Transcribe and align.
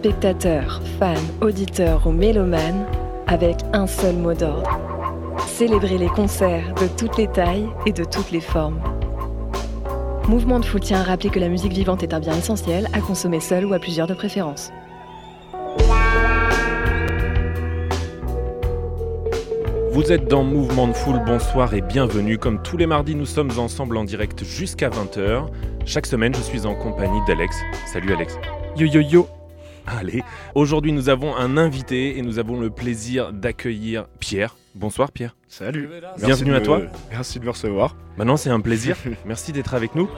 spectateurs, 0.00 0.80
fans, 0.98 1.14
auditeurs 1.42 2.06
ou 2.06 2.10
mélomanes 2.10 2.86
avec 3.26 3.56
un 3.74 3.86
seul 3.86 4.16
mot 4.16 4.32
d'ordre. 4.32 4.70
Célébrer 5.46 5.98
les 5.98 6.08
concerts 6.08 6.72
de 6.80 6.86
toutes 6.96 7.18
les 7.18 7.28
tailles 7.28 7.68
et 7.84 7.92
de 7.92 8.04
toutes 8.04 8.30
les 8.30 8.40
formes. 8.40 8.80
Mouvement 10.26 10.58
de 10.58 10.64
Foule 10.64 10.80
tient 10.80 11.00
à 11.00 11.02
rappeler 11.02 11.28
que 11.28 11.38
la 11.38 11.50
musique 11.50 11.74
vivante 11.74 12.02
est 12.02 12.14
un 12.14 12.20
bien 12.20 12.34
essentiel 12.34 12.88
à 12.94 13.00
consommer 13.00 13.40
seul 13.40 13.66
ou 13.66 13.74
à 13.74 13.78
plusieurs 13.78 14.06
de 14.06 14.14
préférence. 14.14 14.70
Vous 19.92 20.12
êtes 20.12 20.28
dans 20.28 20.44
Mouvement 20.44 20.88
de 20.88 20.94
Foule, 20.94 21.20
bonsoir 21.26 21.74
et 21.74 21.82
bienvenue. 21.82 22.38
Comme 22.38 22.62
tous 22.62 22.78
les 22.78 22.86
mardis, 22.86 23.14
nous 23.14 23.26
sommes 23.26 23.50
ensemble 23.58 23.98
en 23.98 24.04
direct 24.04 24.44
jusqu'à 24.44 24.88
20h. 24.88 25.44
Chaque 25.84 26.06
semaine, 26.06 26.34
je 26.34 26.40
suis 26.40 26.64
en 26.64 26.74
compagnie 26.74 27.20
d'Alex. 27.26 27.54
Salut 27.92 28.14
Alex. 28.14 28.38
Yo 28.76 28.86
yo 28.86 29.02
yo 29.02 29.39
Allez, 29.98 30.22
aujourd'hui 30.54 30.92
nous 30.92 31.08
avons 31.08 31.34
un 31.36 31.56
invité 31.56 32.16
et 32.16 32.22
nous 32.22 32.38
avons 32.38 32.60
le 32.60 32.70
plaisir 32.70 33.32
d'accueillir 33.32 34.06
Pierre. 34.20 34.56
Bonsoir 34.76 35.10
Pierre. 35.10 35.34
Salut 35.48 35.88
Bienvenue 36.22 36.54
à 36.54 36.60
me- 36.60 36.64
toi. 36.64 36.80
Merci 37.10 37.40
de 37.40 37.44
me 37.44 37.50
recevoir. 37.50 37.96
Maintenant 38.16 38.36
c'est 38.36 38.50
un 38.50 38.60
plaisir. 38.60 38.96
Merci 39.26 39.50
d'être 39.52 39.74
avec 39.74 39.96
nous. 39.96 40.08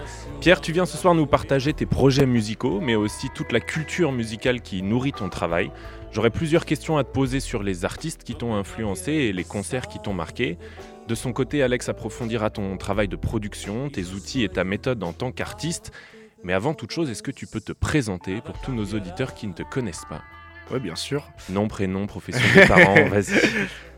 Pierre, 0.41 0.61
tu 0.61 0.73
viens 0.73 0.85
ce 0.85 0.99
soir 0.99 1.15
nous 1.15 1.27
partager 1.27 1.73
tes 1.73 1.87
projets 1.87 2.27
musicaux, 2.27 2.81
mais 2.81 2.97
aussi 2.97 3.29
toute 3.35 3.51
la 3.51 3.61
culture 3.61 4.13
musicale 4.13 4.61
qui 4.61 4.83
nourrit 4.83 5.13
ton 5.13 5.31
travail. 5.31 5.71
J'aurais 6.13 6.31
plusieurs 6.31 6.67
questions 6.67 6.99
à 6.99 7.05
te 7.05 7.11
poser 7.11 7.41
sur 7.41 7.63
les 7.63 7.87
artistes 7.87 8.25
qui 8.25 8.35
t'ont 8.35 8.55
influencé 8.55 9.13
et 9.13 9.33
les 9.33 9.45
concerts 9.45 9.89
qui 9.89 9.99
t'ont 9.99 10.13
marqué. 10.13 10.59
De 11.09 11.15
son 11.15 11.33
côté, 11.33 11.63
Alex 11.63 11.89
approfondira 11.89 12.51
ton 12.51 12.77
travail 12.77 13.09
de 13.09 13.17
production, 13.17 13.89
tes 13.89 14.05
outils 14.09 14.45
et 14.45 14.51
ta 14.51 14.65
méthode 14.65 15.03
en 15.03 15.15
tant 15.15 15.33
qu'artiste. 15.33 15.93
Mais 16.45 16.53
avant 16.53 16.75
toute 16.75 16.91
chose, 16.91 17.09
est-ce 17.11 17.23
que 17.23 17.31
tu 17.31 17.47
peux 17.47 17.61
te 17.61 17.73
présenter 17.73 18.41
pour 18.41 18.61
tous 18.61 18.73
nos 18.73 18.85
auditeurs 18.85 19.35
qui 19.35 19.47
ne 19.47 19.53
te 19.53 19.63
connaissent 19.63 20.05
pas 20.09 20.23
Ouais, 20.71 20.81
bien 20.81 20.97
sûr. 20.97 21.31
Nom, 21.51 21.69
prénom, 21.69 22.07
profession 22.07 22.43
des 22.55 22.67
parents, 22.67 23.05
vas-y. 23.09 23.41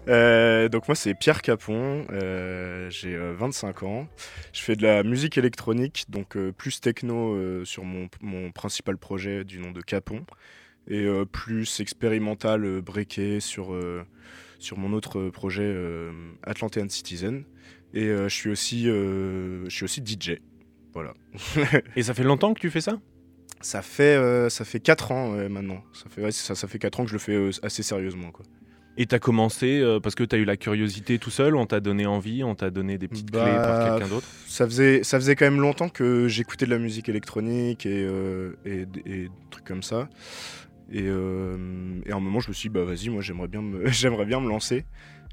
Euh, 0.06 0.68
donc 0.68 0.86
moi 0.86 0.94
c'est 0.94 1.14
Pierre 1.14 1.40
Capon, 1.40 2.04
euh, 2.10 2.90
j'ai 2.90 3.14
euh, 3.14 3.32
25 3.38 3.84
ans. 3.84 4.06
Je 4.52 4.60
fais 4.60 4.76
de 4.76 4.82
la 4.82 5.02
musique 5.02 5.38
électronique, 5.38 6.04
donc 6.10 6.36
euh, 6.36 6.52
plus 6.52 6.80
techno 6.80 7.34
euh, 7.34 7.64
sur 7.64 7.84
mon, 7.84 8.08
mon 8.20 8.52
principal 8.52 8.98
projet 8.98 9.44
du 9.44 9.58
nom 9.58 9.72
de 9.72 9.80
Capon, 9.80 10.26
et 10.88 11.04
euh, 11.04 11.24
plus 11.24 11.80
expérimental 11.80 12.66
euh, 12.66 12.80
breaké 12.82 13.40
sur, 13.40 13.72
euh, 13.72 14.04
sur 14.58 14.76
mon 14.76 14.92
autre 14.92 15.30
projet 15.30 15.62
euh, 15.64 16.12
Atlantean 16.42 16.90
Citizen. 16.90 17.44
Et 17.94 18.04
euh, 18.08 18.28
je 18.28 18.34
suis 18.34 18.50
aussi 18.50 18.90
euh, 18.90 19.64
je 19.70 19.74
suis 19.74 19.84
aussi 19.84 20.02
DJ. 20.04 20.40
Voilà. 20.94 21.12
Et 21.96 22.02
ça 22.02 22.14
fait 22.14 22.22
longtemps 22.22 22.54
que 22.54 22.60
tu 22.60 22.70
fais 22.70 22.80
ça? 22.80 22.98
Ça 23.60 23.82
fait 23.82 24.14
euh, 24.16 24.48
ça 24.48 24.64
fait 24.64 24.80
4 24.80 25.12
ans 25.12 25.32
ouais, 25.32 25.48
maintenant. 25.48 25.82
Ça 25.92 26.04
fait 26.08 26.22
ouais, 26.22 26.32
ça, 26.32 26.54
ça 26.54 26.68
fait 26.68 26.78
4 26.78 27.00
ans 27.00 27.04
que 27.04 27.08
je 27.08 27.14
le 27.14 27.18
fais 27.18 27.34
euh, 27.34 27.50
assez 27.62 27.82
sérieusement 27.82 28.30
quoi. 28.30 28.44
Et 28.96 29.06
t'as 29.06 29.18
commencé 29.18 29.80
euh, 29.80 29.98
parce 29.98 30.14
que 30.14 30.22
t'as 30.22 30.36
eu 30.36 30.44
la 30.44 30.56
curiosité 30.56 31.18
tout 31.18 31.30
seul, 31.30 31.56
on 31.56 31.66
t'a 31.66 31.80
donné 31.80 32.06
envie, 32.06 32.44
on 32.44 32.54
t'a 32.54 32.70
donné 32.70 32.96
des 32.96 33.08
petites 33.08 33.30
clés 33.30 33.40
par 33.40 33.50
Bah, 33.50 33.90
quelqu'un 33.98 34.14
d'autre? 34.14 34.28
Ça 34.46 34.66
faisait, 34.66 35.02
ça 35.02 35.18
faisait 35.18 35.34
quand 35.34 35.46
même 35.46 35.60
longtemps 35.60 35.88
que 35.88 36.28
j'écoutais 36.28 36.66
de 36.66 36.70
la 36.70 36.78
musique 36.78 37.08
électronique 37.08 37.86
et, 37.86 38.08
et, 38.64 38.82
et 38.82 38.86
des 38.86 39.30
trucs 39.50 39.64
comme 39.64 39.82
ça. 39.82 40.08
Et, 40.92 41.06
et 41.06 42.12
à 42.12 42.16
un 42.16 42.20
moment, 42.20 42.38
je 42.38 42.48
me 42.50 42.52
suis 42.54 42.68
dit, 42.68 42.72
bah 42.72 42.84
vas-y, 42.84 43.08
moi 43.08 43.20
j'aimerais 43.20 43.48
bien, 43.48 43.62
me, 43.62 43.84
j'aimerais 43.90 44.26
bien 44.26 44.38
me 44.38 44.48
lancer. 44.48 44.84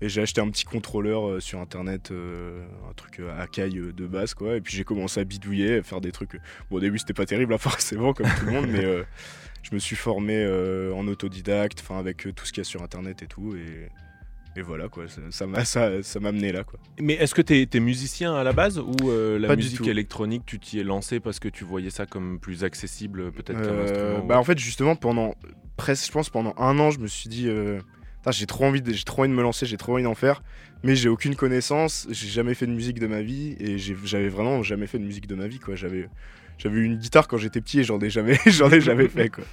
Et 0.01 0.09
j'ai 0.09 0.21
acheté 0.21 0.41
un 0.41 0.49
petit 0.49 0.65
contrôleur 0.65 1.27
euh, 1.27 1.39
sur 1.39 1.59
internet, 1.59 2.09
euh, 2.11 2.65
un 2.89 2.93
truc 2.93 3.21
à 3.37 3.45
caille 3.47 3.77
euh, 3.77 3.93
de 3.93 4.07
base, 4.07 4.33
quoi. 4.33 4.55
Et 4.55 4.61
puis 4.61 4.75
j'ai 4.75 4.83
commencé 4.83 5.19
à 5.19 5.23
bidouiller, 5.23 5.77
à 5.77 5.83
faire 5.83 6.01
des 6.01 6.11
trucs. 6.11 6.33
Bon, 6.69 6.77
au 6.77 6.79
début, 6.79 6.97
c'était 6.97 7.13
pas 7.13 7.25
terrible, 7.25 7.53
hein, 7.53 7.57
forcément, 7.59 8.13
comme 8.13 8.27
tout 8.39 8.45
le 8.47 8.51
monde, 8.51 8.67
mais 8.67 8.83
euh, 8.83 9.03
je 9.61 9.75
me 9.75 9.79
suis 9.79 9.95
formé 9.95 10.35
euh, 10.37 10.91
en 10.93 11.07
autodidacte, 11.07 11.79
enfin 11.81 11.99
avec 11.99 12.27
tout 12.35 12.45
ce 12.45 12.51
qu'il 12.51 12.61
y 12.61 12.65
a 12.65 12.69
sur 12.69 12.81
internet 12.81 13.21
et 13.21 13.27
tout. 13.27 13.55
Et, 13.55 13.89
et 14.59 14.63
voilà, 14.63 14.89
quoi. 14.89 15.05
Ça, 15.29 15.45
m'a 15.45 15.63
ça, 15.65 16.01
ça 16.01 16.19
m'a 16.19 16.29
amené 16.29 16.51
là, 16.51 16.63
quoi. 16.63 16.79
Mais 16.99 17.13
est-ce 17.13 17.35
que 17.35 17.43
t'es 17.43 17.69
es 17.71 17.79
musicien 17.79 18.33
à 18.33 18.43
la 18.43 18.53
base 18.53 18.79
ou 18.79 18.91
euh, 19.11 19.37
la 19.37 19.49
Pas 19.49 19.55
musique 19.55 19.85
électronique, 19.87 20.43
tu 20.47 20.57
t'y 20.59 20.79
es 20.79 20.83
lancé 20.83 21.19
parce 21.19 21.39
que 21.39 21.47
tu 21.47 21.63
voyais 21.63 21.91
ça 21.91 22.07
comme 22.07 22.39
plus 22.39 22.63
accessible 22.63 23.31
peut-être 23.31 23.61
qu'un 23.61 23.77
instrument 23.83 24.25
bah 24.25 24.37
ou- 24.37 24.39
en 24.39 24.43
fait 24.43 24.57
justement 24.57 24.95
pendant 24.95 25.35
presque 25.77 26.07
je 26.07 26.11
pense 26.11 26.29
pendant 26.31 26.53
un 26.57 26.77
an 26.79 26.89
je 26.91 26.99
me 26.99 27.07
suis 27.07 27.29
dit 27.29 27.47
euh, 27.47 27.79
j'ai 28.29 28.45
trop 28.45 28.65
envie 28.65 28.81
de, 28.81 28.93
j'ai 28.93 29.03
trop 29.03 29.23
envie 29.23 29.31
de 29.31 29.35
me 29.35 29.41
lancer 29.41 29.65
j'ai 29.65 29.77
trop 29.77 29.93
envie 29.93 30.03
d'en 30.03 30.13
faire. 30.13 30.43
Mais 30.83 30.95
j'ai 30.95 31.09
aucune 31.09 31.35
connaissance 31.35 32.07
j'ai 32.11 32.27
jamais 32.27 32.53
fait 32.53 32.67
de 32.67 32.71
musique 32.71 32.99
de 32.99 33.07
ma 33.07 33.21
vie 33.21 33.55
et 33.59 33.77
j'avais 33.79 34.29
vraiment 34.29 34.61
jamais 34.61 34.87
fait 34.87 34.99
de 34.99 35.03
musique 35.03 35.27
de 35.27 35.35
ma 35.35 35.47
vie 35.47 35.59
quoi. 35.59 35.75
J'avais 35.75 36.07
j'avais 36.59 36.79
une 36.81 36.97
guitare 36.97 37.27
quand 37.27 37.37
j'étais 37.37 37.61
petit 37.61 37.79
et 37.79 37.83
j'en 37.83 37.99
ai 37.99 38.09
jamais 38.09 38.37
j'en 38.45 38.69
ai 38.69 38.81
jamais 38.81 39.07
fait 39.07 39.29
quoi. 39.29 39.43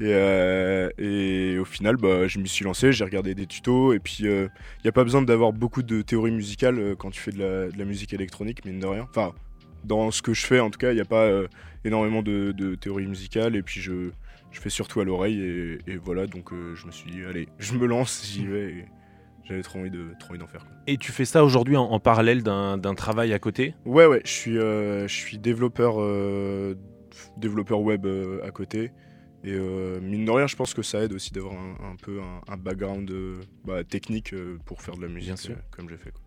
Et, 0.00 0.06
euh, 0.08 1.60
au 1.60 1.64
final 1.64 1.96
bah, 1.96 2.26
je 2.26 2.38
m'y 2.38 2.48
suis 2.48 2.64
lancé 2.64 2.92
j'ai 2.92 3.04
regardé 3.04 3.34
des 3.34 3.46
tutos 3.46 3.92
et 3.92 3.98
puis 3.98 4.18
il 4.20 4.50
n'y 4.84 4.88
a 4.88 4.92
pas 4.92 5.04
besoin 5.04 5.22
d'avoir 5.22 5.52
beaucoup 5.52 5.82
de 5.82 6.02
théorie 6.02 6.32
musicale 6.32 6.78
euh, 6.78 6.94
quand 6.94 7.10
tu 7.10 7.20
fais 7.20 7.30
de 7.30 7.70
la, 7.76 7.84
musique 7.84 8.12
électronique 8.12 8.64
mine 8.64 8.80
de 8.80 8.86
rien. 8.86 9.06
Enfin 9.10 9.32
dans 9.84 10.10
ce 10.10 10.22
que 10.22 10.32
je 10.32 10.46
fais 10.46 10.60
en 10.60 10.70
tout 10.70 10.78
cas 10.78 10.92
il 10.92 10.94
n'y 10.94 11.00
a 11.00 11.06
pas 11.06 11.24
euh, 11.24 11.48
énormément 11.84 12.22
de, 12.22 12.52
de 12.52 12.74
théorie 12.74 13.06
musicale 13.06 13.56
et 13.56 13.62
puis 13.62 13.80
je, 13.80 14.10
je 14.52 14.60
fais 14.60 14.70
surtout 14.70 15.00
à 15.00 15.04
l'oreille 15.04 15.40
et, 15.40 15.78
et 15.86 15.96
voilà 15.96 16.26
donc 16.26 16.52
euh, 16.52 16.74
je 16.74 16.86
me 16.86 16.92
suis 16.92 17.10
dit 17.10 17.24
allez 17.24 17.48
je 17.58 17.74
me 17.74 17.86
lance 17.86 18.24
j'y 18.24 18.46
vais 18.46 18.70
et 18.70 18.84
j'avais 19.44 19.62
trop 19.62 19.80
envie 19.80 19.90
de 19.90 20.06
trop 20.20 20.30
envie 20.30 20.38
d'en 20.38 20.46
faire 20.46 20.64
quoi. 20.64 20.72
Et 20.86 20.96
tu 20.96 21.10
fais 21.10 21.24
ça 21.24 21.42
aujourd'hui 21.44 21.76
en, 21.76 21.84
en 21.84 21.98
parallèle 21.98 22.42
d'un 22.42 22.78
d'un 22.78 22.94
travail 22.94 23.32
à 23.32 23.38
côté? 23.38 23.74
Ouais 23.84 24.06
ouais 24.06 24.22
je 24.24 24.30
suis 24.30 24.58
euh, 24.58 25.08
je 25.08 25.14
suis 25.14 25.38
développeur 25.38 25.96
euh, 26.00 26.74
développeur 27.36 27.80
web 27.80 28.06
à 28.44 28.50
côté 28.50 28.92
et 29.44 29.58
mine 30.00 30.24
de 30.24 30.30
rien 30.30 30.46
je 30.46 30.54
pense 30.54 30.72
que 30.72 30.82
ça 30.82 31.02
aide 31.02 31.12
aussi 31.12 31.32
d'avoir 31.32 31.54
un, 31.54 31.92
un 31.92 31.96
peu 31.96 32.20
un, 32.20 32.40
un 32.52 32.56
background 32.56 33.12
bah, 33.64 33.82
technique 33.82 34.34
pour 34.64 34.80
faire 34.80 34.96
de 34.96 35.02
la 35.02 35.08
musique 35.08 35.50
comme 35.72 35.88
j'ai 35.88 35.96
fait 35.96 36.12
quoi. 36.12 36.22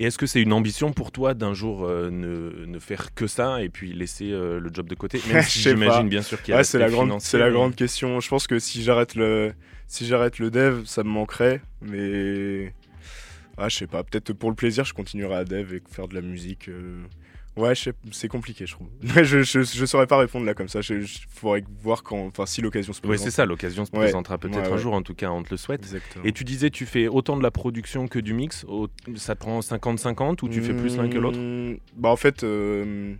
Et 0.00 0.04
est-ce 0.06 0.18
que 0.18 0.26
c'est 0.26 0.40
une 0.42 0.52
ambition 0.52 0.92
pour 0.92 1.12
toi 1.12 1.34
d'un 1.34 1.54
jour 1.54 1.84
euh, 1.84 2.10
ne, 2.10 2.66
ne 2.66 2.78
faire 2.80 3.14
que 3.14 3.26
ça 3.28 3.62
et 3.62 3.68
puis 3.68 3.92
laisser 3.92 4.32
euh, 4.32 4.58
le 4.58 4.70
job 4.72 4.88
de 4.88 4.94
côté? 4.96 5.20
Même 5.32 5.42
si 5.42 5.60
j'imagine 5.60 6.08
bien 6.08 6.22
sûr 6.22 6.42
qu'il 6.42 6.50
y 6.52 6.54
a 6.54 6.58
Ouais, 6.58 6.64
c'est 6.64 6.78
la 6.78 6.90
grande, 6.90 7.20
c'est 7.20 7.38
la 7.38 7.50
grande 7.50 7.76
question. 7.76 8.18
Je 8.20 8.28
pense 8.28 8.46
que 8.46 8.58
si 8.58 8.82
j'arrête 8.82 9.14
le, 9.14 9.52
si 9.86 10.06
j'arrête 10.06 10.38
le 10.40 10.50
dev, 10.50 10.84
ça 10.84 11.04
me 11.04 11.08
manquerait. 11.10 11.60
Mais 11.80 12.74
ah, 13.56 13.68
je 13.68 13.76
sais 13.76 13.86
pas. 13.86 14.02
Peut-être 14.02 14.32
pour 14.32 14.50
le 14.50 14.56
plaisir, 14.56 14.84
je 14.84 14.94
continuerai 14.94 15.36
à 15.36 15.44
dev 15.44 15.74
et 15.74 15.82
faire 15.88 16.08
de 16.08 16.14
la 16.16 16.22
musique. 16.22 16.68
euh. 16.68 17.02
Ouais, 17.56 17.72
c'est 18.10 18.28
compliqué, 18.28 18.66
je 18.66 18.72
trouve. 18.72 18.88
je, 19.02 19.42
je, 19.42 19.62
je 19.62 19.84
saurais 19.86 20.08
pas 20.08 20.18
répondre 20.18 20.44
là 20.44 20.54
comme 20.54 20.68
ça. 20.68 20.80
Je- 20.80 20.94
faudrait 21.28 21.62
voir 21.82 22.02
quand, 22.02 22.26
enfin, 22.26 22.46
si 22.46 22.60
l'occasion 22.62 22.92
se 22.92 23.00
Oui, 23.02 23.10
présente. 23.10 23.24
c'est 23.26 23.30
ça, 23.30 23.46
l'occasion 23.46 23.84
se 23.84 23.92
Ouais. 23.92 23.98
présentera 23.98 24.38
peut-être 24.38 24.56
Ouais, 24.56 24.72
un 24.72 24.76
jour, 24.76 24.92
en 24.94 25.02
tout 25.02 25.14
cas, 25.14 25.30
on 25.30 25.42
te 25.44 25.50
le 25.50 25.56
souhaite. 25.56 25.82
Exactement. 25.82 26.24
Et 26.24 26.32
tu 26.32 26.42
disais, 26.44 26.70
tu 26.70 26.84
fais 26.84 27.06
autant 27.06 27.36
de 27.36 27.42
la 27.42 27.50
production 27.52 28.08
que 28.08 28.18
du 28.18 28.34
mix 28.34 28.66
Ça 29.16 29.34
te 29.36 29.40
prend 29.40 29.60
50-50 29.60 30.42
ou 30.42 30.48
tu 30.48 30.60
fais 30.62 30.74
plus 30.74 30.96
l'un 30.96 31.08
que 31.08 31.18
l'autre 31.18 31.38
Mmh, 31.38 31.78
Bah 31.96 32.08
en 32.08 32.16
fait, 32.16 32.42
euh, 32.42 33.14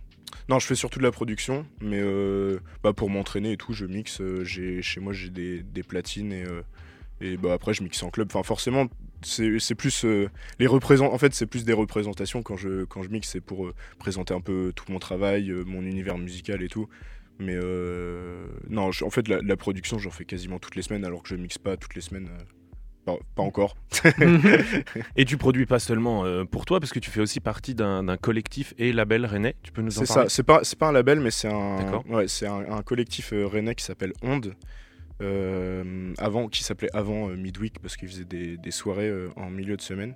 non, 0.49 0.59
je 0.59 0.67
fais 0.67 0.75
surtout 0.75 0.99
de 0.99 1.03
la 1.05 1.11
production, 1.11 1.65
mais 1.79 1.99
euh, 2.01 2.59
bah, 2.83 2.91
pour 2.93 3.09
m'entraîner 3.09 3.53
et 3.53 3.57
tout, 3.57 3.71
je 3.73 3.85
mixe. 3.85 4.19
euh, 4.21 4.43
chez 4.43 4.99
moi 4.99 5.13
j'ai 5.13 5.29
des, 5.29 5.63
des 5.63 5.83
platines 5.83 6.33
et 6.33 6.43
euh, 6.43 6.61
et 7.21 7.37
bah 7.37 7.53
après 7.53 7.73
je 7.73 7.81
mixe 7.83 8.03
en 8.03 8.09
club. 8.09 8.27
Enfin 8.29 8.43
forcément, 8.43 8.87
c'est 9.21 9.59
c'est 9.59 9.75
plus 9.75 10.05
euh, 10.05 10.29
les 10.59 10.67
représent. 10.67 11.11
En 11.11 11.17
fait, 11.17 11.33
c'est 11.33 11.45
plus 11.45 11.65
des 11.65 11.73
représentations 11.73 12.43
quand 12.43 12.57
je 12.57 12.85
quand 12.85 13.03
je 13.03 13.09
mixe, 13.09 13.29
c'est 13.29 13.41
pour 13.41 13.65
euh, 13.67 13.73
présenter 13.99 14.33
un 14.33 14.41
peu 14.41 14.71
tout 14.75 14.85
mon 14.91 14.99
travail, 14.99 15.49
euh, 15.51 15.63
mon 15.65 15.81
univers 15.83 16.17
musical 16.17 16.61
et 16.63 16.67
tout. 16.69 16.87
Mais 17.39 17.55
non, 18.69 18.91
je- 18.91 19.03
en 19.03 19.09
fait, 19.09 19.27
la, 19.27 19.39
la 19.41 19.57
production, 19.57 19.99
j'en 19.99 20.09
fais 20.11 20.25
quasiment 20.25 20.57
toutes 20.59 20.75
les 20.75 20.81
semaines, 20.81 21.03
alors 21.05 21.21
que 21.23 21.29
je 21.29 21.35
mixe 21.35 21.57
pas 21.57 21.75
toutes 21.77 21.95
les 21.95 22.01
semaines. 22.01 22.29
pas, 23.05 23.17
pas 23.35 23.43
encore. 23.43 23.75
Et 25.15 25.25
tu 25.25 25.37
produis 25.37 25.65
pas 25.65 25.79
seulement 25.79 26.25
euh, 26.25 26.43
pour 26.45 26.65
toi, 26.65 26.79
parce 26.79 26.91
que 26.93 26.99
tu 26.99 27.11
fais 27.11 27.19
aussi 27.21 27.39
partie 27.39 27.75
d'un 27.75 28.17
collectif 28.17 28.73
et 28.77 28.93
label 28.93 29.25
rennais. 29.25 29.55
Tu 29.63 29.71
peux 29.71 29.81
nous 29.81 29.97
en 29.99 30.05
C'est 30.05 30.07
parler? 30.07 30.29
ça, 30.29 30.35
c'est 30.35 30.43
pas, 30.43 30.61
c'est 30.63 30.79
pas 30.79 30.87
un 30.87 30.91
label, 30.91 31.19
mais 31.19 31.31
c'est 31.31 31.49
un, 31.51 32.01
ouais, 32.09 32.27
c'est 32.27 32.47
un, 32.47 32.71
un 32.71 32.81
collectif 32.83 33.33
euh, 33.33 33.45
rennais 33.45 33.75
qui 33.75 33.83
s'appelle 33.83 34.13
Onde, 34.21 34.55
avant, 35.19 36.47
qui 36.47 36.63
s'appelait 36.63 36.93
avant 36.93 37.29
euh, 37.29 37.35
Midweek, 37.35 37.79
parce 37.79 37.97
qu'ils 37.97 38.09
faisaient 38.09 38.25
des, 38.25 38.57
des 38.57 38.71
soirées 38.71 39.09
euh, 39.09 39.29
en 39.35 39.49
milieu 39.49 39.77
de 39.77 39.81
semaine. 39.81 40.15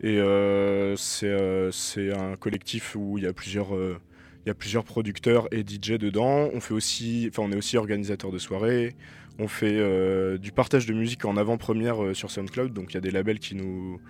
Et 0.00 0.18
euh, 0.18 0.96
c'est 0.96 1.26
euh, 1.28 1.70
un 2.14 2.36
collectif 2.36 2.96
où 2.96 3.18
il 3.18 3.24
y 3.24 3.26
a 3.26 3.32
plusieurs, 3.32 3.74
euh, 3.74 3.98
il 4.44 4.48
y 4.48 4.50
a 4.50 4.54
plusieurs 4.54 4.84
producteurs 4.84 5.48
et 5.52 5.60
DJ 5.60 5.92
dedans. 5.92 6.50
On 6.52 6.60
fait 6.60 6.74
aussi, 6.74 7.28
enfin, 7.30 7.42
on 7.46 7.52
est 7.52 7.56
aussi 7.56 7.76
organisateur 7.76 8.30
de 8.30 8.38
soirées. 8.38 8.96
On 9.38 9.48
fait 9.48 9.78
euh, 9.78 10.38
du 10.38 10.52
partage 10.52 10.86
de 10.86 10.94
musique 10.94 11.24
en 11.24 11.36
avant-première 11.36 12.02
euh, 12.02 12.14
sur 12.14 12.30
SoundCloud. 12.30 12.72
Donc 12.72 12.92
il 12.92 12.94
y 12.94 12.98
a 12.98 13.00
des 13.00 13.10
labels 13.10 13.38
qui 13.38 13.54
nous, 13.54 14.00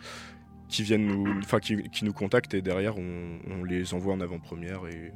qui 0.68 0.82
viennent 0.82 1.06
nous, 1.06 1.26
enfin, 1.38 1.60
qui, 1.60 1.82
qui 1.90 2.04
nous 2.04 2.12
contactent 2.12 2.54
et 2.54 2.62
derrière 2.62 2.98
on, 2.98 3.38
on 3.50 3.64
les 3.64 3.94
envoie 3.94 4.14
en 4.14 4.20
avant-première 4.20 4.86
et, 4.86 5.12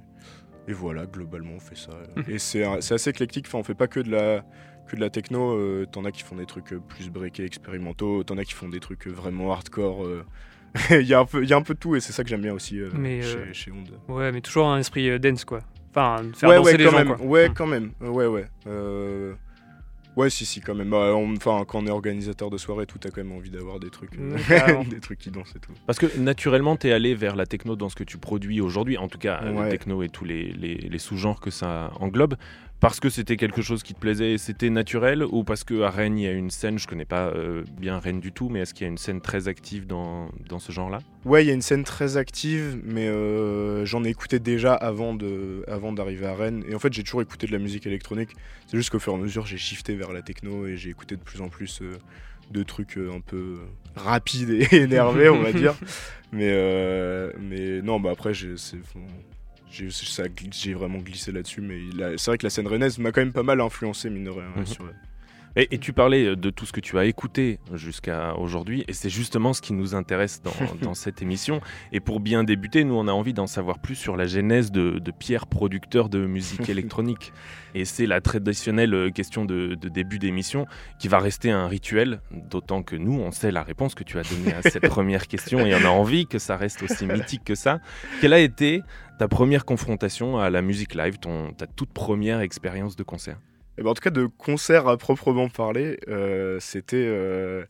et 0.68 0.72
voilà, 0.72 1.06
globalement 1.06 1.54
on 1.56 1.60
fait 1.60 1.76
ça. 1.76 1.92
et 2.28 2.38
c'est 2.38 2.64
assez 2.64 3.10
éclectique. 3.10 3.46
Enfin, 3.48 3.58
on 3.58 3.64
fait 3.64 3.74
pas 3.74 3.88
que 3.88 4.00
de 4.00 4.10
la 4.10 4.44
que 4.88 4.96
de 4.96 5.00
la 5.00 5.10
techno. 5.10 5.52
euh, 5.56 5.86
T'en 5.90 6.04
as 6.04 6.10
qui 6.12 6.22
font 6.24 6.36
des 6.36 6.46
trucs 6.46 6.72
euh, 6.72 6.80
plus 6.80 7.10
breakés, 7.10 7.44
expérimentaux. 7.44 8.24
T'en 8.24 8.36
as 8.38 8.44
qui 8.44 8.54
font 8.54 8.68
des 8.68 8.80
trucs 8.80 9.06
euh, 9.06 9.10
vraiment 9.10 9.52
hardcore. 9.52 10.04
euh. 10.04 10.24
Il 10.90 11.06
y 11.06 11.14
a 11.14 11.20
un 11.20 11.24
peu, 11.24 11.42
il 11.42 11.48
y 11.48 11.52
a 11.54 11.56
un 11.56 11.62
peu 11.62 11.72
de 11.74 11.78
tout 11.78 11.96
et 11.96 12.00
c'est 12.00 12.12
ça 12.12 12.22
que 12.22 12.28
j'aime 12.28 12.42
bien 12.42 12.52
aussi 12.52 12.78
euh, 12.78 12.90
Mais, 12.94 13.22
chez, 13.22 13.36
euh, 13.38 13.52
chez 13.54 13.70
Onde. 13.72 13.98
Ouais, 14.08 14.30
mais 14.32 14.42
toujours 14.42 14.68
un 14.68 14.78
esprit 14.78 15.08
euh, 15.08 15.18
dance, 15.18 15.44
quoi. 15.46 15.60
Enfin, 15.90 16.22
faire 16.34 16.50
ouais, 16.50 16.56
danser 16.56 16.72
ouais, 16.72 16.76
les 16.76 16.84
quand 16.84 16.90
gens, 16.90 16.96
même. 16.98 17.16
quoi. 17.16 17.26
Ouais, 17.26 17.48
Mm. 17.48 17.54
quand 17.54 17.66
même. 17.66 17.90
Ouais, 18.00 18.26
ouais. 18.26 18.44
Euh, 18.66 19.34
Ouais, 20.16 20.30
si, 20.30 20.44
si, 20.44 20.60
quand 20.60 20.74
même. 20.74 20.90
Bah, 20.90 21.14
Enfin, 21.14 21.64
quand 21.66 21.78
on 21.78 21.86
est 21.86 21.90
organisateur 21.90 22.50
de 22.50 22.58
soirée, 22.58 22.86
tout 22.86 22.98
a 23.04 23.08
quand 23.10 23.18
même 23.22 23.30
envie 23.30 23.50
d'avoir 23.50 23.78
des 23.78 23.88
trucs, 23.88 24.10
euh, 24.18 24.36
des 24.90 24.98
trucs 24.98 25.20
qui 25.20 25.30
dansent 25.30 25.54
et 25.54 25.60
tout. 25.60 25.70
Parce 25.86 26.00
que 26.00 26.18
naturellement, 26.18 26.76
tu 26.76 26.88
es 26.88 26.92
allé 26.92 27.14
vers 27.14 27.36
la 27.36 27.46
techno 27.46 27.76
dans 27.76 27.88
ce 27.88 27.94
que 27.94 28.02
tu 28.02 28.18
produis 28.18 28.60
aujourd'hui, 28.60 28.98
en 28.98 29.06
tout 29.06 29.18
cas 29.18 29.40
Ouais. 29.44 29.54
la 29.54 29.68
techno 29.68 30.02
et 30.02 30.08
tous 30.08 30.24
les, 30.24 30.50
les- 30.52 30.74
les 30.74 30.98
sous-genres 30.98 31.38
que 31.40 31.50
ça 31.50 31.92
englobe, 32.00 32.34
parce 32.80 33.00
que 33.00 33.10
c'était 33.10 33.36
quelque 33.36 33.60
chose 33.60 33.82
qui 33.82 33.92
te 33.92 33.98
plaisait 33.98 34.32
et 34.32 34.38
c'était 34.38 34.70
naturel, 34.70 35.24
ou 35.24 35.42
parce 35.42 35.64
qu'à 35.64 35.90
Rennes, 35.90 36.18
il 36.18 36.24
y 36.24 36.28
a 36.28 36.32
une 36.32 36.50
scène, 36.50 36.78
je 36.78 36.86
connais 36.86 37.04
pas 37.04 37.28
euh, 37.28 37.64
bien 37.78 37.98
Rennes 37.98 38.20
du 38.20 38.30
tout, 38.30 38.48
mais 38.48 38.60
est-ce 38.60 38.72
qu'il 38.72 38.84
y 38.84 38.88
a 38.88 38.90
une 38.90 38.98
scène 38.98 39.20
très 39.20 39.48
active 39.48 39.86
dans, 39.86 40.28
dans 40.48 40.60
ce 40.60 40.70
genre-là? 40.70 41.00
Ouais, 41.24 41.44
il 41.44 41.48
y 41.48 41.50
a 41.50 41.54
une 41.54 41.62
scène 41.62 41.82
très 41.82 42.16
active, 42.16 42.80
mais 42.84 43.08
euh, 43.08 43.84
j'en 43.84 44.04
ai 44.04 44.08
écouté 44.10 44.38
déjà 44.38 44.74
avant 44.74 45.14
de, 45.14 45.64
avant 45.66 45.92
d'arriver 45.92 46.26
à 46.26 46.34
Rennes. 46.34 46.62
Et 46.68 46.74
en 46.74 46.78
fait, 46.78 46.92
j'ai 46.92 47.02
toujours 47.02 47.22
écouté 47.22 47.48
de 47.48 47.52
la 47.52 47.58
musique 47.58 47.86
électronique. 47.86 48.30
C'est 48.68 48.76
juste 48.76 48.90
qu'au 48.90 49.00
fur 49.00 49.12
et 49.12 49.16
à 49.16 49.18
mesure, 49.18 49.44
j'ai 49.44 49.58
shifté 49.58 49.96
vers 49.96 50.12
la 50.12 50.22
techno 50.22 50.66
et 50.66 50.76
j'ai 50.76 50.90
écouté 50.90 51.16
de 51.16 51.22
plus 51.22 51.40
en 51.40 51.48
plus 51.48 51.82
euh, 51.82 51.98
de 52.52 52.62
trucs 52.62 52.96
un 52.96 53.20
peu 53.20 53.56
rapides 53.96 54.50
et 54.50 54.68
énervés, 54.76 55.28
on 55.28 55.42
va 55.42 55.52
dire. 55.52 55.74
Mais, 56.30 56.52
mais 57.40 57.80
non, 57.80 58.00
bah 58.00 58.10
après, 58.12 58.34
j'ai, 58.34 58.54
j'ai, 59.70 60.74
vraiment 60.74 60.98
glissé 60.98 61.32
là-dessus. 61.32 61.60
Mais 61.60 61.78
c'est 62.16 62.30
vrai 62.30 62.38
que 62.38 62.46
la 62.46 62.50
scène 62.50 62.66
rennaise 62.66 62.98
m'a 62.98 63.12
quand 63.12 63.20
même 63.20 63.32
pas 63.32 63.42
mal 63.42 63.60
influencé, 63.60 64.10
mine 64.10 64.24
de 64.24 64.30
rien. 64.30 64.48
ouais, 64.54 64.60
Mhm. 64.60 64.66
sur- 64.66 64.92
Et, 65.58 65.74
et 65.74 65.78
tu 65.78 65.92
parlais 65.92 66.24
euh, 66.24 66.36
de 66.36 66.50
tout 66.50 66.66
ce 66.66 66.72
que 66.72 66.78
tu 66.78 66.98
as 66.98 67.04
écouté 67.04 67.58
jusqu'à 67.74 68.36
aujourd'hui, 68.36 68.84
et 68.86 68.92
c'est 68.92 69.10
justement 69.10 69.52
ce 69.52 69.60
qui 69.60 69.72
nous 69.72 69.96
intéresse 69.96 70.40
dans, 70.40 70.52
dans 70.82 70.94
cette 70.94 71.20
émission. 71.20 71.60
Et 71.90 71.98
pour 71.98 72.20
bien 72.20 72.44
débuter, 72.44 72.84
nous, 72.84 72.94
on 72.94 73.08
a 73.08 73.12
envie 73.12 73.34
d'en 73.34 73.48
savoir 73.48 73.80
plus 73.80 73.96
sur 73.96 74.16
la 74.16 74.26
genèse 74.26 74.70
de, 74.70 75.00
de 75.00 75.10
Pierre, 75.10 75.48
producteur 75.48 76.08
de 76.08 76.24
musique 76.26 76.68
électronique. 76.68 77.32
Et 77.74 77.84
c'est 77.84 78.06
la 78.06 78.20
traditionnelle 78.20 78.94
euh, 78.94 79.10
question 79.10 79.44
de, 79.44 79.74
de 79.74 79.88
début 79.88 80.20
d'émission 80.20 80.66
qui 81.00 81.08
va 81.08 81.18
rester 81.18 81.50
un 81.50 81.66
rituel, 81.66 82.20
d'autant 82.30 82.84
que 82.84 82.94
nous, 82.94 83.18
on 83.18 83.32
sait 83.32 83.50
la 83.50 83.64
réponse 83.64 83.96
que 83.96 84.04
tu 84.04 84.16
as 84.16 84.22
donnée 84.22 84.54
à 84.54 84.62
cette 84.62 84.88
première 84.88 85.26
question, 85.26 85.66
et 85.66 85.74
on 85.74 85.84
a 85.84 85.90
envie 85.90 86.28
que 86.28 86.38
ça 86.38 86.56
reste 86.56 86.84
aussi 86.84 87.04
mythique 87.04 87.42
que 87.42 87.56
ça. 87.56 87.80
Quelle 88.20 88.32
a 88.32 88.38
été 88.38 88.84
ta 89.18 89.26
première 89.26 89.64
confrontation 89.64 90.38
à 90.38 90.50
la 90.50 90.62
musique 90.62 90.94
live, 90.94 91.18
ton, 91.18 91.52
ta 91.52 91.66
toute 91.66 91.92
première 91.92 92.42
expérience 92.42 92.94
de 92.94 93.02
concert? 93.02 93.38
Eh 93.78 93.82
ben, 93.82 93.90
en 93.90 93.94
tout 93.94 94.02
cas, 94.02 94.10
de 94.10 94.26
concert 94.26 94.88
à 94.88 94.96
proprement 94.96 95.48
parler, 95.48 95.98
euh, 96.08 96.58
c'était. 96.60 96.96
euh, 96.96 97.64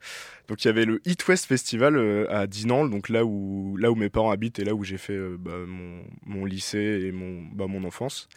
donc, 0.49 0.64
il 0.64 0.69
y 0.69 0.70
avait 0.70 0.87
le 0.87 1.00
Eat 1.05 1.28
West 1.28 1.44
Festival 1.44 1.96
euh, 1.96 2.25
à 2.31 2.46
Dinant, 2.46 2.87
donc 2.87 3.10
là 3.10 3.26
où, 3.26 3.76
là 3.76 3.90
où 3.90 3.94
mes 3.94 4.08
parents 4.08 4.31
habitent 4.31 4.58
et 4.58 4.64
là 4.64 4.75
où 4.75 4.84
j'ai 4.84 4.96
fait 4.96 5.19
bah, 5.38 5.52
mon, 5.66 6.02
mon 6.25 6.46
lycée 6.46 7.02
et 7.05 7.12
mon, 7.12 7.43
bah, 7.52 7.66
mon 7.66 7.84
enfance. 7.84 8.28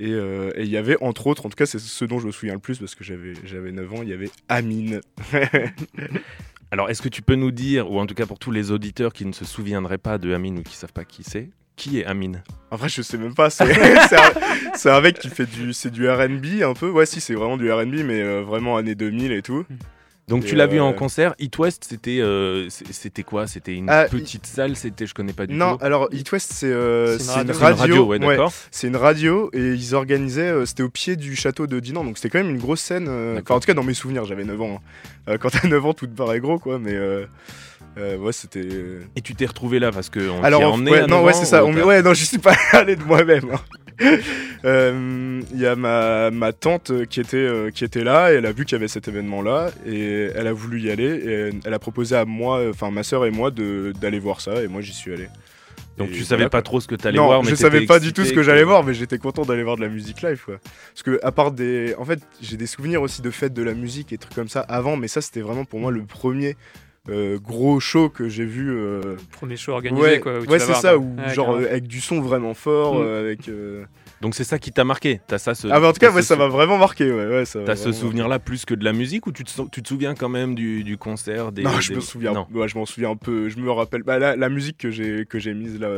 Et 0.00 0.12
il 0.12 0.68
y 0.68 0.76
avait, 0.76 0.96
entre 1.02 1.26
autres, 1.26 1.44
en 1.44 1.48
tout 1.48 1.56
cas, 1.56 1.66
c'est 1.66 1.80
ce 1.80 2.04
dont 2.04 2.20
je 2.20 2.28
me 2.28 2.30
souviens 2.30 2.54
le 2.54 2.60
plus 2.60 2.78
parce 2.78 2.94
que 2.94 3.02
j'avais 3.02 3.32
j'avais 3.42 3.72
9 3.72 3.94
ans, 3.94 4.02
il 4.02 4.08
y 4.08 4.12
avait 4.12 4.30
Amine. 4.48 5.00
Alors, 6.70 6.88
est-ce 6.88 7.02
que 7.02 7.08
tu 7.08 7.20
peux 7.20 7.34
nous 7.34 7.50
dire, 7.50 7.90
ou 7.90 7.98
en 7.98 8.06
tout 8.06 8.14
cas 8.14 8.26
pour 8.26 8.38
tous 8.38 8.52
les 8.52 8.70
auditeurs 8.70 9.12
qui 9.12 9.24
ne 9.24 9.32
se 9.32 9.44
souviendraient 9.44 9.98
pas 9.98 10.18
de 10.18 10.32
Amine 10.32 10.60
ou 10.60 10.62
qui 10.62 10.76
savent 10.76 10.92
pas 10.92 11.04
qui 11.04 11.24
c'est, 11.24 11.50
qui 11.78 12.00
est 12.00 12.04
Amine? 12.04 12.42
En 12.70 12.76
vrai, 12.76 12.90
je 12.90 13.00
sais 13.00 13.16
même 13.16 13.34
pas. 13.34 13.48
C'est 14.74 14.90
un, 14.90 15.00
mec 15.00 15.18
qui 15.18 15.28
fait 15.28 15.46
du, 15.46 15.72
c'est 15.72 15.90
du 15.90 16.08
RB 16.08 16.62
un 16.62 16.74
peu. 16.74 16.90
Ouais, 16.90 17.06
si, 17.06 17.20
c'est 17.20 17.34
vraiment 17.34 17.56
du 17.56 17.72
RB, 17.72 17.94
mais 18.04 18.22
euh, 18.22 18.42
vraiment 18.42 18.76
années 18.76 18.94
2000 18.94 19.32
et 19.32 19.42
tout. 19.42 19.64
Donc 20.28 20.44
Et 20.44 20.46
tu 20.48 20.54
l'as 20.56 20.66
vu 20.66 20.78
euh, 20.78 20.82
en 20.82 20.92
concert. 20.92 21.34
It 21.38 21.58
West, 21.58 21.86
c'était 21.88 22.18
euh, 22.20 22.68
c'était 22.70 23.22
quoi? 23.22 23.46
C'était 23.46 23.74
une 23.74 23.88
Ah, 23.88 24.04
petite 24.10 24.46
salle. 24.46 24.76
C'était, 24.76 25.06
je 25.06 25.14
connais 25.14 25.32
pas 25.32 25.46
du 25.46 25.54
Non, 25.54 25.76
tout. 25.78 25.84
alors 25.84 26.08
Eat 26.12 26.30
West, 26.32 26.52
c'est 26.52 26.66
euh, 26.66 27.18
C'est 27.18 27.40
une 27.42 27.50
radio. 27.50 27.54
C'est 27.54 27.58
une 27.58 27.62
radio. 27.62 27.76
radio, 27.80 28.04
ouais, 28.04 28.18
ouais. 28.18 28.26
d'accord. 28.36 28.52
C'est 28.70 28.88
une 28.88 28.96
radio 28.96 29.50
et 29.54 29.72
ils 29.72 29.94
organisaient, 29.94 30.50
euh, 30.50 30.66
c'était 30.66 30.82
au 30.82 30.90
pied 30.90 31.16
du 31.16 31.34
château 31.34 31.66
de 31.66 31.80
Dinan, 31.80 32.04
donc 32.04 32.18
c'était 32.18 32.28
quand 32.30 32.38
même 32.44 32.50
une 32.54 32.60
grosse 32.60 32.80
scène. 32.80 33.06
euh. 33.08 33.40
Enfin, 33.42 33.54
en 33.54 33.60
tout 33.60 33.66
cas, 33.66 33.74
dans 33.74 33.82
mes 33.82 33.94
souvenirs, 33.94 34.24
j'avais 34.26 34.44
9 34.44 34.60
ans. 34.60 34.80
hein. 34.82 35.30
Euh, 35.32 35.38
quand 35.38 35.50
t'as 35.50 35.66
9 35.66 35.86
ans, 35.86 35.94
tout 35.94 36.06
te 36.06 36.14
paraît 36.16 36.40
gros, 36.40 36.58
quoi, 36.58 36.78
mais 36.78 36.92
euh, 36.94 37.24
euh, 37.96 38.16
ouais, 38.18 38.32
c'était. 38.32 38.60
euh, 38.64 39.02
Et 39.16 39.22
tu 39.22 39.34
t'es 39.34 39.46
retrouvé 39.46 39.78
là 39.78 39.90
parce 39.92 40.10
que 40.10 40.20
on 40.28 40.42
Alors, 40.44 40.74
emmené 40.74 40.90
ouais, 40.90 41.00
non, 41.06 41.18
9 41.18 41.24
ouais, 41.24 41.32
c'est 41.32 41.46
ça. 41.46 41.64
ou 41.64 41.68
on- 41.68 41.74
t'as- 41.74 41.84
ouais, 41.86 42.02
non, 42.02 42.12
je 42.14 42.24
suis 42.24 42.38
pas 42.38 42.54
allé 42.72 42.96
de 42.96 43.02
moi-même. 43.04 43.46
hein. 43.52 43.60
Euh, 44.64 45.40
Il 45.52 45.60
y 45.60 45.66
a 45.66 45.76
ma, 45.76 46.30
ma 46.32 46.52
tante 46.52 47.06
qui 47.06 47.20
était, 47.20 47.36
euh, 47.36 47.70
qui 47.70 47.84
était 47.84 48.02
là, 48.02 48.32
et 48.32 48.36
elle 48.36 48.46
a 48.46 48.52
vu 48.52 48.64
qu'il 48.64 48.72
y 48.72 48.76
avait 48.80 48.88
cet 48.88 49.06
événement-là, 49.06 49.70
et 49.86 50.30
elle 50.34 50.46
a 50.48 50.52
voulu 50.52 50.80
y 50.80 50.90
aller, 50.90 51.04
et 51.04 51.30
elle- 51.32 51.54
elle 51.64 51.74
a 51.74 51.78
proposé 51.78 52.16
à 52.16 52.24
moi, 52.24 52.62
enfin 52.68 52.90
ma 52.90 53.04
soeur 53.04 53.24
et 53.24 53.30
moi, 53.30 53.50
d'aller 53.52 54.18
voir 54.18 54.40
ça, 54.40 54.60
et 54.62 54.66
moi 54.66 54.80
j'y 54.80 54.92
suis 54.92 55.12
allé. 55.12 55.28
Donc 55.96 56.08
Et 56.10 56.12
tu 56.12 56.24
savais 56.24 56.38
voilà, 56.42 56.50
pas 56.50 56.62
trop 56.62 56.80
ce 56.80 56.86
que 56.88 56.94
t'allais 56.96 57.18
voir, 57.18 57.42
mais 57.42 57.50
je 57.50 57.54
savais 57.56 57.86
pas 57.86 57.98
du 58.00 58.12
tout 58.12 58.22
ce 58.22 58.26
excité 58.26 58.34
que 58.36 58.42
j'allais 58.42 58.62
voir, 58.64 58.82
mais 58.84 58.94
j'étais 58.94 59.18
content 59.18 59.42
d'aller 59.44 59.62
voir 59.64 59.76
de 59.76 59.82
la 59.82 59.88
musique 59.88 60.22
live, 60.22 60.40
quoi. 60.44 60.58
Parce 60.92 61.02
que 61.04 61.18
à 61.24 61.30
part 61.32 61.50
des, 61.52 61.94
en 61.98 62.04
fait, 62.04 62.20
j'ai 62.42 62.56
des 62.56 62.66
souvenirs 62.66 63.02
aussi 63.02 63.22
de 63.22 63.30
fêtes 63.30 63.54
de 63.54 63.62
la 63.62 63.74
musique 63.74 64.12
et 64.12 64.18
trucs 64.18 64.34
comme 64.34 64.48
ça 64.48 64.60
avant, 64.60 64.96
mais 64.96 65.06
ça 65.08 65.20
c'était 65.20 65.40
vraiment 65.40 65.64
pour 65.64 65.78
moi 65.80 65.90
le 65.92 66.02
premier 66.02 66.56
euh, 67.08 67.38
gros 67.38 67.80
show 67.80 68.08
que 68.08 68.28
j'ai 68.28 68.44
vu. 68.44 68.70
euh, 68.70 69.16
Premier 69.32 69.56
show 69.56 69.72
organisé, 69.72 70.02
ouais, 70.02 70.20
quoi. 70.20 70.40
ouais 70.40 70.58
c'est 70.58 70.74
ça, 70.74 70.96
Ouais, 70.98 71.34
genre 71.34 71.56
euh, 71.56 71.66
avec 71.70 71.86
du 71.86 72.00
son 72.00 72.20
vraiment 72.20 72.54
fort, 72.54 72.96
Mm. 72.96 73.02
euh, 73.02 73.20
avec. 73.20 73.48
euh, 73.48 73.84
Donc 74.20 74.34
c'est 74.34 74.44
ça 74.44 74.58
qui 74.58 74.72
t'a 74.72 74.84
marqué. 74.84 75.20
T'as 75.26 75.38
ça. 75.38 75.54
Ce, 75.54 75.68
Ah 75.70 75.78
bah 75.80 75.88
en 75.88 75.92
tout 75.92 76.00
cas, 76.00 76.10
ouais, 76.10 76.22
ça 76.22 76.34
m'a 76.36 76.48
vraiment 76.48 76.76
marqué, 76.76 77.10
ouais, 77.12 77.26
ouais, 77.28 77.44
T'as 77.64 77.76
ce 77.76 77.92
souvenir-là 77.92 78.38
plus 78.38 78.64
que 78.64 78.74
de 78.74 78.84
la 78.84 78.92
musique 78.92 79.26
ou 79.26 79.32
tu 79.32 79.44
te, 79.44 79.50
sou- 79.50 79.68
tu 79.70 79.82
te 79.82 79.88
souviens 79.88 80.14
quand 80.14 80.28
même 80.28 80.54
du, 80.54 80.82
du 80.84 80.96
concert 80.98 81.52
des. 81.52 81.62
Non, 81.62 81.80
je 81.80 81.90
des- 81.90 81.94
me 81.96 82.00
souviens. 82.00 82.32
Non. 82.32 82.46
Ouais, 82.52 82.66
je 82.68 82.76
m'en 82.76 82.84
souviens 82.86 83.10
un 83.10 83.16
peu. 83.16 83.48
Je 83.48 83.58
me 83.58 83.70
rappelle. 83.70 84.02
Bah, 84.02 84.18
la, 84.18 84.34
la 84.36 84.48
musique 84.48 84.76
que 84.78 84.90
j'ai 84.90 85.24
que 85.24 85.38
j'ai 85.38 85.54
mise 85.54 85.78
là, 85.80 85.88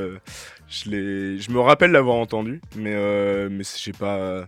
je 0.68 0.90
l'ai. 0.90 1.38
Je 1.38 1.50
me 1.50 1.60
rappelle 1.60 1.92
l'avoir 1.92 2.16
entendue, 2.16 2.60
mais 2.76 2.92
euh, 2.94 3.48
mais 3.50 3.64
j'ai 3.76 3.92
pas. 3.92 4.46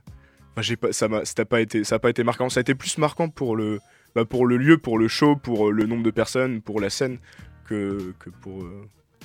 Enfin, 0.53 0.61
j'ai 0.63 0.77
pas. 0.77 0.93
Ça 0.93 1.09
m'a. 1.09 1.23
Pas 1.49 1.61
été. 1.63 1.83
Ça 1.85 1.95
a 1.95 1.99
pas 1.99 2.11
été 2.11 2.23
marquant. 2.25 2.49
Ça 2.51 2.61
a 2.61 2.63
été 2.63 2.75
plus 2.75 2.99
marquant 2.99 3.29
pour 3.29 3.57
le. 3.57 3.79
Bah, 4.15 4.25
pour 4.25 4.47
le 4.47 4.57
lieu, 4.57 4.79
pour 4.79 4.99
le 4.99 5.09
show, 5.09 5.37
pour 5.37 5.69
euh, 5.69 5.71
le 5.73 5.87
nombre 5.87 6.03
de 6.03 6.11
personnes, 6.11 6.61
pour 6.61 6.81
la 6.81 6.91
scène, 6.91 7.19
que 7.67 8.15
que 8.19 8.31
pour. 8.31 8.65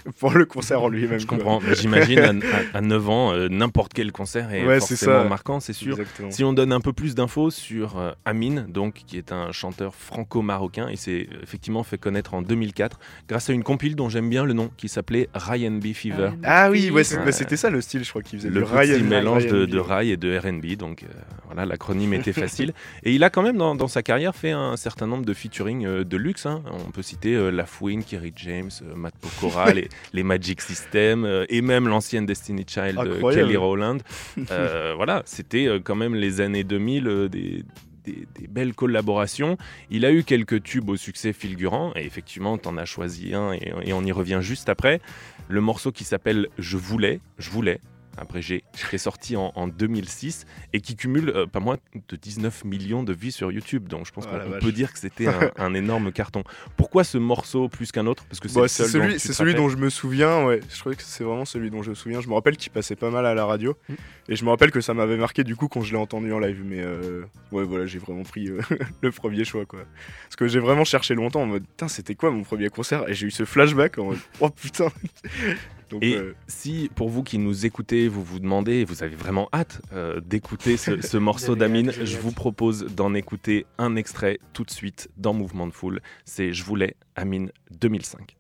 Euh, 0.05 0.11
pour 0.19 0.31
le 0.33 0.45
concert 0.45 0.81
en 0.83 0.89
lui-même. 0.89 1.19
Je 1.19 1.25
comprends. 1.25 1.59
Mais 1.65 1.75
J'imagine 1.75 2.19
à, 2.19 2.29
à- 2.29 2.77
à 2.77 2.81
9 2.81 3.09
ans, 3.09 3.33
euh, 3.33 3.47
n'importe 3.49 3.93
quel 3.93 4.11
concert 4.11 4.51
est 4.53 4.65
Ouais, 4.65 4.79
forcément 4.79 5.23
ça. 5.23 5.29
marquant, 5.29 5.59
c'est 5.59 5.73
sûr. 5.73 5.93
Exactement. 5.99 6.31
Si 6.31 6.43
on 6.43 6.53
donne 6.53 6.71
un 6.73 6.81
peu 6.81 6.93
plus 6.93 7.15
d'infos 7.15 7.49
sur 7.51 7.97
euh, 7.97 8.11
Amine, 8.25 8.65
donc, 8.69 9.03
qui 9.07 9.17
est 9.17 9.31
un 9.31 9.51
chanteur 9.51 9.95
franco-marocain, 9.95 10.87
il 10.91 10.97
s'est 10.97 11.27
effectivement 11.41 11.83
fait 11.83 11.97
connaître 11.97 12.33
en 12.33 12.41
2004 12.41 12.99
grâce 13.29 13.49
à 13.49 13.53
une 13.53 13.63
compile 13.63 13.95
dont 13.95 14.09
j'aime 14.09 14.29
bien 14.29 14.43
le 14.45 14.53
nom, 14.53 14.69
qui 14.77 14.89
s'appelait 14.89 15.29
Ryan 15.33 15.71
B 15.71 15.93
Fever. 15.93 16.31
Ah 16.43 16.69
oui, 16.69 16.89
ouais, 16.91 17.03
c'est- 17.03 17.17
Ouais. 17.17 17.25
bah, 17.25 17.31
c'était 17.31 17.57
ça 17.57 17.69
le 17.69 17.81
style, 17.81 18.03
je 18.03 18.09
crois 18.09 18.21
qu'il 18.21 18.39
faisait 18.39 18.49
Le 18.49 18.63
Ryan- 18.63 19.03
mélange 19.03 19.45
de, 19.47 19.55
Ryan 19.55 19.67
de 19.67 19.79
B. 19.79 19.85
rail 19.85 20.11
et 20.11 20.17
de 20.17 20.37
R&B, 20.37 20.75
donc 20.77 21.03
euh, 21.03 21.07
voilà, 21.45 21.65
l'acronyme 21.65 22.13
était 22.13 22.33
facile. 22.33 22.73
Et 23.03 23.13
il 23.13 23.23
a 23.23 23.29
quand 23.29 23.41
même 23.41 23.57
dans, 23.57 23.75
dans 23.75 23.87
sa 23.87 24.03
carrière 24.03 24.35
fait 24.35 24.51
un 24.51 24.75
certain 24.77 25.07
nombre 25.07 25.25
de 25.25 25.33
featuring 25.33 25.85
euh, 25.85 26.03
de 26.03 26.17
luxe. 26.17 26.45
hein. 26.45 26.61
On 26.87 26.91
peut 26.91 27.01
citer 27.01 27.35
euh, 27.35 27.49
La 27.49 27.65
Fouine, 27.65 28.03
Kerry 28.03 28.33
James, 28.35 28.69
euh, 28.83 28.95
Matt 28.95 29.13
Pokora, 29.19 29.71
les, 29.73 29.86
les 30.13 30.23
Magic 30.23 30.61
System 30.61 31.25
euh, 31.25 31.45
et 31.49 31.61
même 31.61 31.87
l'ancienne 31.87 32.25
Destiny 32.25 32.65
Child, 32.67 32.97
euh, 32.97 33.15
Incroyable. 33.15 33.45
Kelly 33.47 33.57
Rowland. 33.57 33.97
Euh, 34.51 34.93
voilà, 34.95 35.23
c'était 35.25 35.67
quand 35.83 35.95
même 35.95 36.15
les 36.15 36.41
années 36.41 36.63
2000 36.63 37.07
euh, 37.07 37.27
des, 37.27 37.63
des- 38.05 38.27
des 38.39 38.47
belles 38.47 38.73
collaborations. 38.73 39.57
Il 39.89 40.05
a 40.05 40.11
eu 40.11 40.23
quelques 40.23 40.63
tubes 40.63 40.89
au 40.89 40.95
succès 40.95 41.33
fulgurant, 41.33 41.91
et 41.95 42.05
effectivement, 42.05 42.57
t'en 42.57 42.77
as 42.77 42.85
choisi 42.85 43.33
un, 43.33 43.53
et, 43.53 43.73
et 43.83 43.93
on 43.93 44.03
y 44.03 44.11
revient 44.11 44.39
juste 44.41 44.69
après. 44.69 45.01
Le 45.49 45.59
morceau 45.61 45.91
qui 45.91 46.03
s'appelle 46.03 46.47
Je 46.57 46.77
voulais, 46.77 47.19
je 47.37 47.49
voulais, 47.49 47.79
après 48.17 48.41
G, 48.41 48.63
qui 48.73 48.95
est 48.95 48.99
sorti 48.99 49.35
en, 49.35 49.51
en 49.55 49.67
2006 49.67 50.45
et 50.73 50.81
qui 50.81 50.95
cumule 50.95 51.29
euh, 51.29 51.45
pas 51.45 51.59
moins 51.59 51.77
de 52.09 52.15
19 52.15 52.65
millions 52.65 53.03
de 53.03 53.13
vues 53.13 53.31
sur 53.31 53.51
YouTube. 53.51 53.87
Donc 53.87 54.05
je 54.05 54.11
pense 54.11 54.25
Oh 54.27 54.37
qu'on 54.37 54.59
peut 54.59 54.71
dire 54.71 54.91
que 54.91 54.99
c'était 54.99 55.27
un, 55.27 55.51
un 55.57 55.73
énorme 55.73 56.11
carton. 56.11 56.43
Pourquoi 56.75 57.03
ce 57.03 57.17
morceau 57.17 57.69
plus 57.69 57.91
qu'un 57.91 58.07
autre? 58.07 58.25
Parce 58.25 58.39
que 58.39 58.47
c'est 58.47 58.59
Bah, 58.59 58.67
celui, 58.67 59.19
c'est 59.19 59.53
dont 59.53 59.69
je 59.69 59.77
me 59.77 59.89
souviens, 59.89 60.45
ouais. 60.45 60.59
Je 60.69 60.79
crois 60.79 60.95
que 60.95 61.03
c'est 61.03 61.23
vraiment 61.23 61.45
celui 61.45 61.69
dont 61.69 61.83
je 61.83 61.91
me 61.91 61.95
souviens. 61.95 62.21
Je 62.21 62.27
me 62.27 62.33
rappelle 62.33 62.57
qu'il 62.57 62.71
passait 62.71 62.95
pas 62.95 63.09
mal 63.09 63.25
à 63.25 63.33
la 63.33 63.45
radio. 63.45 63.75
Mm. 63.89 63.93
Et 64.29 64.35
je 64.35 64.43
me 64.43 64.49
rappelle 64.49 64.71
que 64.71 64.81
ça 64.81 64.93
m'avait 64.93 65.17
marqué 65.17 65.43
du 65.43 65.55
coup 65.55 65.67
quand 65.67 65.81
je 65.81 65.91
l'ai 65.93 65.99
entendu 65.99 66.31
en 66.33 66.39
live. 66.39 66.61
Mais 66.65 66.81
euh, 66.81 67.23
ouais, 67.51 67.63
voilà, 67.63 67.85
j'ai 67.85 67.99
vraiment 67.99 68.23
pris 68.23 68.49
euh, 68.49 68.59
le 69.01 69.11
premier 69.11 69.45
choix, 69.45 69.65
quoi. 69.65 69.79
Parce 70.23 70.35
que 70.35 70.47
j'ai 70.47 70.59
vraiment 70.59 70.83
cherché 70.85 71.15
longtemps 71.15 71.41
en 71.41 71.47
mode, 71.47 71.65
putain, 71.65 71.87
c'était 71.87 72.15
quoi 72.15 72.31
mon 72.31 72.43
premier 72.43 72.69
concert? 72.69 73.07
Et 73.07 73.13
j'ai 73.13 73.27
eu 73.27 73.31
ce 73.31 73.45
flashback 73.45 73.97
en 73.97 74.05
mode, 74.05 74.19
oh 74.39 74.49
putain. 74.49 74.89
Donc, 75.89 76.03
Et 76.03 76.15
euh, 76.15 76.35
si, 76.47 76.89
pour 76.95 77.09
vous 77.09 77.23
qui 77.23 77.37
nous 77.37 77.65
écoutez, 77.65 78.07
vous 78.07 78.23
vous 78.23 78.39
demandez, 78.39 78.83
vous 78.83 79.03
avez 79.03 79.15
vraiment 79.15 79.49
hâte 79.53 79.81
euh, 79.93 80.19
d'écouter 80.21 80.77
ce, 80.77 81.01
ce 81.01 81.17
morceau 81.17 81.55
d'Amine, 81.55 81.91
je 81.91 82.17
vous 82.17 82.31
propose 82.31 82.85
d'en 82.85 83.13
écouter 83.13 83.65
un 83.77 83.95
extrait 83.95 84.39
tout 84.53 84.63
de 84.63 84.71
suite 84.71 85.09
dans 85.17 85.33
Mouvement 85.33 85.67
de 85.67 85.73
Foule. 85.73 86.01
C'est 86.25 86.53
Je 86.53 86.63
voulais, 86.63 86.95
Amine 87.15 87.51
2005. 87.79 88.36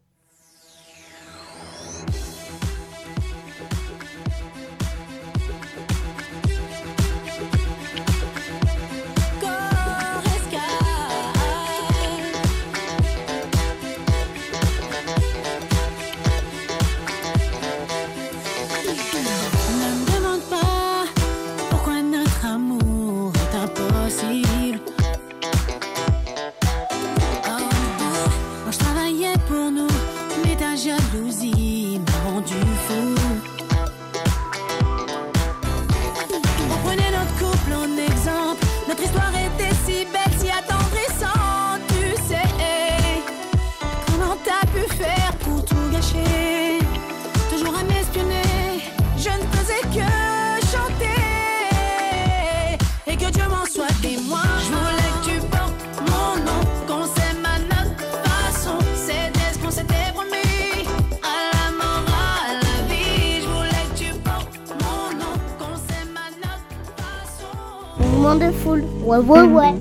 De 68.39 68.51
foule. 68.51 68.83
Ouais, 69.01 69.17
ouais, 69.17 69.41
ouais. 69.41 69.73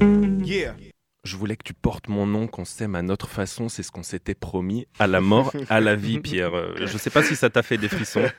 yeah. 0.45 0.75
Je 1.25 1.37
voulais 1.37 1.57
que 1.57 1.65
tu 1.65 1.75
portes 1.75 2.09
mon 2.09 2.27
nom, 2.27 2.47
qu'on 2.47 2.65
s'aime 2.65 2.95
à 2.95 3.03
notre 3.03 3.29
façon, 3.29 3.69
c'est 3.69 3.83
ce 3.83 3.91
qu'on 3.91 4.05
s'était 4.05 4.35
promis, 4.35 4.87
à 4.99 5.07
la 5.07 5.21
mort, 5.21 5.53
à 5.69 5.81
la 5.81 5.97
vie, 5.97 6.21
Pierre. 6.21 6.55
Euh, 6.55 6.75
Je 6.85 6.97
sais 6.99 7.11
pas 7.11 7.23
si 7.23 7.35
ça 7.35 7.51
t'a 7.51 7.63
fait 7.63 7.79
des 7.79 7.89
frissons. 7.89 8.23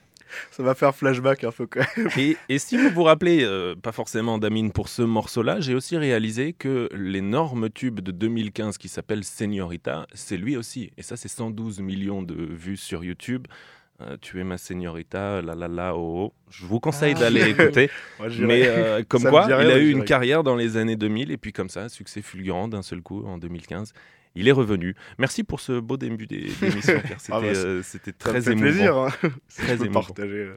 Ça 0.52 0.62
va 0.62 0.76
faire 0.76 0.94
flashback 0.94 1.46
un 1.46 1.54
peu 1.54 1.68
quand 1.68 1.86
même. 1.98 2.10
Et, 2.18 2.36
et 2.50 2.60
si 2.60 2.76
vous 2.78 2.90
vous 2.90 3.04
rappelez, 3.04 3.44
euh, 3.44 3.76
pas 3.76 3.94
forcément 3.94 4.38
d'Amine 4.38 4.74
pour 4.74 4.90
ce 4.90 5.02
morceau-là, 5.02 5.62
j'ai 5.62 5.74
aussi 5.74 5.96
réalisé 5.96 6.52
que 6.52 6.90
l'énorme 6.94 7.70
tube 7.70 8.02
de 8.02 8.12
2015 8.12 8.78
qui 8.78 8.90
s'appelle 8.90 9.24
Señorita, 9.24 10.06
c'est 10.14 10.36
lui 10.36 10.58
aussi. 10.58 10.92
Et 10.98 11.02
ça, 11.02 11.16
c'est 11.16 11.30
112 11.30 11.80
millions 11.80 12.24
de 12.24 12.36
vues 12.36 12.76
sur 12.76 13.06
YouTube. 13.06 13.48
Euh, 14.00 14.16
tu 14.22 14.40
es 14.40 14.44
ma 14.44 14.58
Señorita, 14.60 15.42
la 15.42 15.56
la 15.56 15.68
la, 15.68 15.96
oh, 15.96 16.26
oh. 16.30 16.34
Je 16.52 16.66
vous 16.66 16.80
conseille 16.80 17.14
Ah. 17.18 17.20
d'aller 17.22 17.50
écouter. 17.50 17.90
Moi. 18.20 18.28
Mais 18.42 18.68
euh, 18.68 19.02
comme 19.08 19.22
Ça 19.22 19.30
quoi, 19.32 19.48
il 19.50 19.54
a 19.72 19.80
eu 19.80 19.90
une 19.90 20.04
carrière 20.06 20.44
dans 20.44 20.56
les 20.56 20.78
années 20.78 20.96
2000 20.96 21.32
et 21.32 21.38
puis 21.38 21.52
comme 21.52 21.70
ça, 21.70 21.90
succès 21.90 22.22
fulgurant 22.22 22.68
d'un 22.68 22.84
seul 22.84 23.02
coup 23.02 23.26
en 23.26 23.38
2015. 23.40 23.94
Il 24.36 24.48
est 24.48 24.52
revenu. 24.52 24.96
Merci 25.18 25.44
pour 25.44 25.60
ce 25.60 25.80
beau 25.80 25.98
début 25.98 26.28
d'é- 26.28 26.48
d'émission, 26.62 27.00
Pierre. 27.04 27.20
C'était 27.20 27.34
Ah 27.34 27.42
bah, 27.42 27.48
euh, 27.48 27.82
Ça 27.82 27.98
très 28.20 28.52
émouvant. 28.52 28.62
plaisir. 28.62 28.98
Hein. 28.98 29.10
Très 29.58 29.76
émouvant. 29.84 30.02
partager. 30.04 30.50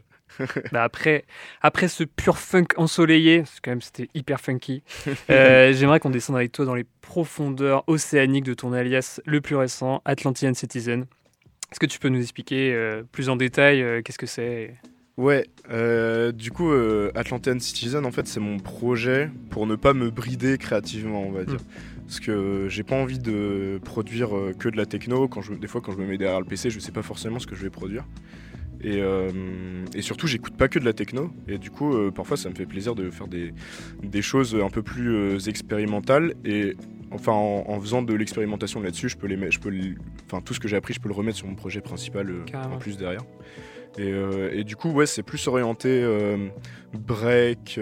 Bah 0.71 0.85
après, 0.85 1.25
après 1.61 1.89
ce 1.89 2.05
pur 2.05 2.39
funk 2.39 2.67
ensoleillé, 2.77 3.39
parce 3.39 3.57
que 3.57 3.61
quand 3.65 3.71
même 3.73 3.81
c'était 3.81 4.09
hyper 4.15 4.41
funky, 4.41 4.83
euh, 5.29 5.73
j'aimerais 5.73 5.99
qu'on 5.99 6.11
descende 6.11 6.37
avec 6.37 6.53
toi 6.53 6.65
dans 6.67 6.77
les 6.77 6.85
profondeurs 7.01 7.83
océaniques 7.89 8.45
de 8.45 8.55
ton 8.55 8.73
alias 8.73 9.21
le 9.27 9.41
plus 9.41 9.57
récent, 9.57 10.03
Atlantean 10.05 10.55
Citizen. 10.55 11.07
Est-ce 11.71 11.81
que 11.81 11.87
tu 11.87 11.99
peux 11.99 12.09
nous 12.09 12.21
expliquer 12.21 12.75
euh, 12.75 13.03
plus 13.11 13.29
en 13.29 13.37
détail 13.37 13.83
euh, 13.83 14.03
qu'est-ce 14.03 14.19
que 14.19 14.27
c'est? 14.27 14.75
Ouais, 15.17 15.47
euh, 15.71 16.33
du 16.33 16.51
coup, 16.51 16.73
Atlantean 17.15 17.59
Citizen, 17.59 18.07
en 18.07 18.11
fait, 18.11 18.27
c'est 18.27 18.41
mon 18.41 18.59
projet 18.59 19.31
pour 19.51 19.67
ne 19.67 19.77
pas 19.77 19.93
me 19.93 20.11
brider 20.11 20.57
créativement, 20.57 21.23
on 21.23 21.31
va 21.31 21.45
dire. 21.45 21.59
Parce 22.07 22.21
que 22.21 22.67
j'ai 22.69 22.83
pas 22.85 22.97
envie 22.97 23.19
de 23.19 23.81
produire 23.85 24.31
que 24.59 24.71
de 24.71 24.79
la 24.79 24.87
techno. 24.87 25.29
Quand 25.29 25.43
je, 25.43 25.53
des 25.53 25.67
fois, 25.67 25.83
quand 25.83 25.93
je 25.93 25.99
me 25.99 26.07
mets 26.07 26.17
derrière 26.17 26.41
le 26.41 26.47
PC, 26.47 26.71
je 26.71 26.81
sais 26.81 26.91
pas 26.91 27.03
forcément 27.03 27.39
ce 27.39 27.47
que 27.47 27.55
je 27.55 27.63
vais 27.63 27.71
produire. 27.71 28.05
Et, 28.83 29.01
euh, 29.03 29.31
et 29.95 30.03
surtout, 30.03 30.27
j'écoute 30.27 30.57
pas 30.57 30.69
que 30.69 30.79
de 30.79 30.85
la 30.85 30.93
techno. 30.93 31.31
Et 31.49 31.59
du 31.59 31.71
coup, 31.71 31.95
euh, 31.95 32.11
parfois, 32.11 32.37
ça 32.37 32.49
me 32.49 32.55
fait 32.55 32.67
plaisir 32.67 32.95
de 32.95 33.11
faire 33.11 33.29
des, 33.29 33.53
des 34.03 34.23
choses 34.23 34.57
un 34.57 34.71
peu 34.71 34.83
plus 34.83 35.15
euh, 35.15 35.39
expérimentales. 35.39 36.35
Et 36.45 36.77
enfin, 37.11 37.33
en, 37.33 37.65
en 37.69 37.81
faisant 37.81 38.03
de 38.03 38.15
l'expérimentation 38.15 38.81
là-dessus, 38.81 39.09
je 39.09 39.17
peux 39.17 39.27
les 39.27 39.51
je 39.51 39.59
peux, 39.59 39.73
enfin, 40.27 40.41
tout 40.43 40.55
ce 40.55 40.61
que 40.61 40.69
j'ai 40.69 40.77
appris, 40.77 40.95
je 40.95 41.01
peux 41.01 41.09
le 41.09 41.15
remettre 41.15 41.39
sur 41.39 41.47
mon 41.47 41.55
projet 41.55 41.81
principal 41.81 42.31
euh, 42.31 42.45
en 42.73 42.79
plus 42.79 42.97
derrière. 42.97 43.23
Et, 43.99 44.13
euh, 44.13 44.51
et 44.53 44.65
du 44.65 44.77
coup, 44.77 44.91
ouais, 44.91 45.07
c'est 45.07 45.23
plus 45.25 45.49
orienté 45.49 45.89
euh, 45.89 46.49
break, 46.95 47.79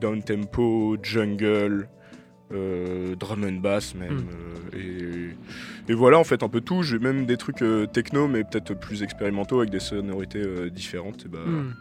down 0.00 0.22
tempo, 0.22 0.96
jungle, 1.02 1.88
drum 2.50 3.44
and 3.44 3.60
bass 3.60 3.94
même. 3.94 4.14
Mm. 4.14 4.26
euh, 4.74 5.30
et, 5.88 5.92
et 5.92 5.94
voilà, 5.94 6.18
en 6.18 6.24
fait, 6.24 6.42
un 6.42 6.48
peu 6.48 6.60
tout. 6.60 6.82
J'ai 6.82 6.98
même 6.98 7.26
des 7.26 7.36
trucs 7.36 7.62
techno, 7.92 8.26
mais 8.28 8.42
peut-être 8.44 8.74
plus 8.74 9.02
expérimentaux 9.02 9.58
avec 9.58 9.70
des 9.70 9.80
sonorités 9.80 10.70
différentes. 10.70 11.26
Et 11.26 11.28
bah, 11.28 11.38
Hmm, 11.44 11.72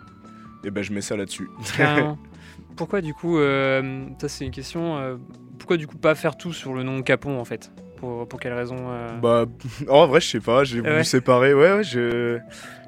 et 0.66 0.72
bah, 0.72 0.82
je 0.82 0.92
mets 0.92 1.02
ça 1.02 1.16
là-dessus. 1.16 1.50
Pourquoi 2.76 3.02
du 3.02 3.14
coup, 3.14 3.38
euh, 3.38 4.06
ça 4.20 4.28
c'est 4.30 4.46
une 4.46 4.52
question, 4.52 4.98
euh, 4.98 5.18
pourquoi 5.60 5.78
du 5.78 5.88
coup 5.88 5.98
pas 5.98 6.16
faire 6.16 6.36
tout 6.38 6.54
sur 6.54 6.74
le 6.74 6.84
nom 6.84 7.02
Capon 7.02 7.40
en 7.40 7.46
fait? 7.46 7.72
Pour, 7.98 8.28
pour 8.28 8.40
quelle 8.40 8.54
raison 8.54 8.78
euh, 8.90 9.20
Bah, 9.20 9.46
en 9.90 10.08
vrai, 10.08 10.20
je 10.22 10.28
sais 10.28 10.40
pas, 10.40 10.64
j'ai 10.64 10.80
voulu 10.80 10.92
Ouais. 10.92 11.04
séparer. 11.04 11.54
Ouais, 11.54 11.72
ouais, 11.74 11.84
je. 11.84 12.40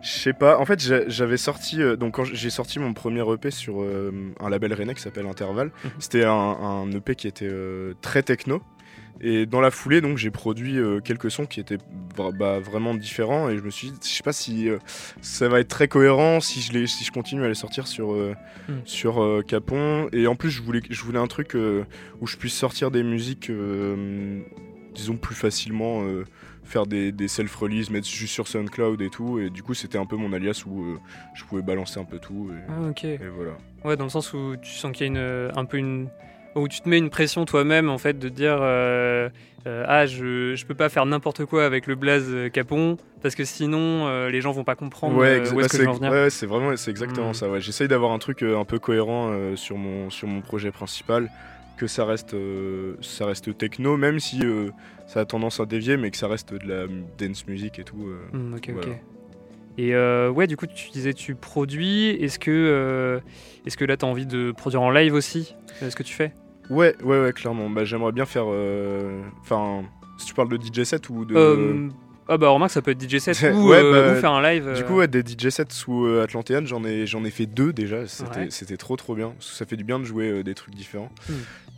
Je 0.01 0.09
sais 0.09 0.33
pas. 0.33 0.57
En 0.57 0.65
fait, 0.65 0.81
j'avais 1.07 1.37
sorti. 1.37 1.81
euh, 1.81 1.95
donc, 1.95 2.15
quand 2.15 2.23
j'ai 2.25 2.49
sorti 2.49 2.79
mon 2.79 2.93
premier 2.93 3.21
EP 3.31 3.51
sur 3.51 3.85
un 4.39 4.49
label 4.49 4.73
rennais 4.73 4.95
qui 4.95 5.01
s'appelle 5.01 5.27
Interval, 5.27 5.71
Mhm. 5.83 5.91
c'était 5.99 6.23
un, 6.25 6.31
un 6.31 6.91
EP 6.91 7.15
qui 7.15 7.27
était 7.27 7.51
très 8.01 8.23
techno. 8.23 8.61
Et 9.21 9.45
dans 9.45 9.61
la 9.61 9.71
foulée, 9.71 10.01
donc, 10.01 10.17
j'ai 10.17 10.31
produit 10.31 10.77
euh, 10.77 10.99
quelques 10.99 11.31
sons 11.31 11.45
qui 11.45 11.59
étaient 11.59 11.77
bah, 12.37 12.59
vraiment 12.59 12.93
différents. 12.93 13.49
Et 13.49 13.57
je 13.57 13.63
me 13.63 13.69
suis 13.69 13.91
dit, 13.91 13.97
je 14.03 14.15
sais 14.15 14.23
pas 14.23 14.33
si 14.33 14.67
euh, 14.69 14.79
ça 15.21 15.47
va 15.47 15.59
être 15.61 15.69
très 15.69 15.87
cohérent 15.87 16.39
si 16.41 16.61
je, 16.61 16.73
les, 16.73 16.87
si 16.87 17.03
je 17.05 17.11
continue 17.11 17.43
à 17.43 17.47
les 17.47 17.53
sortir 17.55 17.87
sur, 17.87 18.11
euh, 18.13 18.33
Mhm. 18.67 18.81
sur 18.85 19.41
Capon. 19.47 20.09
Et 20.13 20.27
en 20.27 20.35
plus, 20.35 20.49
je 20.49 20.61
voulais, 20.61 20.81
je 20.89 21.01
voulais 21.03 21.19
un 21.19 21.27
truc 21.27 21.55
où 22.21 22.27
je 22.27 22.37
puisse 22.37 22.53
sortir 22.53 22.91
des 22.91 23.03
musiques, 23.03 23.51
disons, 24.93 25.17
plus 25.17 25.35
facilement. 25.35 26.03
faire 26.65 26.85
des, 26.87 27.11
des 27.11 27.27
self-release, 27.27 27.89
mettre 27.89 28.07
juste 28.07 28.33
sur 28.33 28.47
SoundCloud 28.47 29.01
et 29.01 29.09
tout. 29.09 29.37
Et 29.37 29.49
du 29.49 29.61
coup, 29.63 29.73
c'était 29.73 29.97
un 29.97 30.05
peu 30.05 30.15
mon 30.15 30.31
alias 30.31 30.63
où 30.65 30.81
euh, 30.85 30.97
je 31.33 31.43
pouvais 31.43 31.61
balancer 31.61 31.99
un 31.99 32.05
peu 32.05 32.19
tout. 32.19 32.51
Et, 32.53 32.59
Ah, 32.69 32.87
ok. 32.89 33.03
et 33.03 33.17
voilà. 33.35 33.51
Ouais, 33.83 33.97
dans 33.97 34.05
le 34.05 34.09
sens 34.09 34.31
où 34.31 34.55
tu 34.61 34.71
sens 34.71 34.93
qu'il 34.93 35.01
y 35.05 35.09
a 35.09 35.11
une, 35.11 35.51
un 35.57 35.65
peu 35.65 35.75
une. 35.77 36.07
Où 36.55 36.67
tu 36.67 36.81
te 36.81 36.89
mets 36.89 36.97
une 36.97 37.09
pression 37.09 37.45
toi-même, 37.45 37.89
en 37.89 37.97
fait, 37.97 38.19
de 38.19 38.29
dire 38.29 38.57
euh, 38.61 39.29
euh, 39.67 39.85
Ah, 39.87 40.05
je, 40.05 40.55
je 40.55 40.65
peux 40.65 40.75
pas 40.75 40.89
faire 40.89 41.05
n'importe 41.05 41.45
quoi 41.45 41.65
avec 41.65 41.87
le 41.87 41.95
blaze 41.95 42.27
euh, 42.29 42.49
Capon, 42.49 42.97
parce 43.21 43.33
que 43.35 43.43
sinon, 43.43 44.07
euh, 44.07 44.29
les 44.29 44.41
gens 44.41 44.51
vont 44.51 44.63
pas 44.63 44.75
comprendre 44.75 45.17
Ouais, 45.17 45.39
euh, 45.39 45.51
où 45.51 45.55
bah, 45.55 45.61
est-ce 45.61 45.69
que 45.69 45.77
c'est 45.77 45.77
je 45.77 45.83
veux 45.83 45.89
en 45.89 45.93
venir. 45.93 46.11
ouais, 46.11 46.29
c'est 46.29 46.45
vraiment, 46.45 46.75
c'est 46.75 46.91
exactement 46.91 47.31
Mm. 47.31 47.33
ça. 47.35 47.49
Ouais. 47.49 47.61
J'essaye 47.61 47.87
d'avoir 47.87 48.11
un 48.11 48.19
truc 48.19 48.43
un 48.43 48.65
peu 48.65 48.79
cohérent 48.79 49.29
euh, 49.31 49.55
sur 49.55 49.77
mon 49.77 50.09
sur 50.09 50.27
mon 50.27 50.41
projet 50.41 50.71
principal, 50.71 51.29
que 51.77 51.87
ça 51.87 52.05
reste 52.05 52.33
euh, 52.35 52.95
ça 53.01 53.25
reste 53.25 53.57
techno, 53.57 53.97
même 53.97 54.19
si 54.19 54.41
euh, 54.45 54.69
ça 55.07 55.21
a 55.21 55.25
tendance 55.25 55.59
à 55.59 55.65
dévier, 55.65 55.97
mais 55.97 56.11
que 56.11 56.17
ça 56.17 56.27
reste 56.27 56.53
de 56.53 56.67
la 56.67 56.85
dance 57.17 57.47
music 57.47 57.79
et 57.79 57.83
tout. 57.83 58.05
euh. 58.07 58.37
Hmm, 58.37 58.53
ok, 58.53 58.69
Voilà. 58.73 58.87
ok. 58.89 58.97
Et 59.79 59.95
euh, 59.95 60.29
ouais, 60.29 60.45
du 60.45 60.55
coup, 60.55 60.67
tu 60.67 60.91
disais 60.91 61.13
tu 61.15 61.33
produis. 61.33 62.09
Est-ce 62.09 62.37
que, 62.37 62.51
euh, 62.51 63.19
est-ce 63.65 63.75
que 63.75 63.85
là, 63.85 63.97
tu 63.97 64.05
as 64.05 64.07
envie 64.07 64.27
de 64.27 64.51
produire 64.51 64.83
en 64.83 64.91
live 64.91 65.15
aussi 65.15 65.55
Est-ce 65.81 65.95
que 65.95 66.03
tu 66.03 66.13
fais? 66.13 66.31
Ouais, 66.69 66.95
ouais, 67.03 67.21
ouais, 67.21 67.33
clairement. 67.33 67.69
Bah, 67.69 67.83
j'aimerais 67.85 68.11
bien 68.11 68.25
faire. 68.25 68.45
euh, 68.47 69.21
Enfin, 69.41 69.83
si 70.17 70.25
tu 70.27 70.33
parles 70.33 70.49
de 70.49 70.57
DJ 70.57 70.83
set 70.83 71.09
ou 71.09 71.25
de. 71.25 71.35
Euh, 71.35 71.89
Ah 72.29 72.37
bah 72.37 72.47
remarque, 72.49 72.71
ça 72.71 72.81
peut 72.81 72.91
être 72.91 73.01
DJ 73.09 73.17
set 73.19 73.41
ou, 73.55 73.69
Ouais, 73.69 73.81
euh, 73.83 74.11
bah, 74.11 74.17
ou 74.17 74.21
faire 74.21 74.31
un 74.31 74.41
live. 74.41 74.73
Du 74.75 74.83
coup, 74.85 74.95
ouais, 74.95 75.07
des 75.09 75.21
DJ 75.21 75.49
sets 75.49 75.65
sous 75.69 76.05
euh, 76.05 76.23
Atlantean, 76.23 76.65
j'en 76.65 76.83
ai, 76.85 77.05
j'en 77.05 77.23
ai 77.25 77.31
fait 77.31 77.45
deux 77.45 77.73
déjà. 77.73 78.07
C'était, 78.07 78.47
Ouais. 78.71 78.77
trop 78.77 78.95
trop 78.95 79.13
bien. 79.15 79.31
Parce 79.31 79.51
que 79.51 79.55
ça 79.57 79.65
fait 79.65 79.75
du 79.75 79.83
bien 79.83 79.99
de 79.99 80.05
jouer 80.05 80.41
des 80.43 80.53
trucs 80.53 80.73
différents. 80.75 81.09
Hmm. 81.29 81.33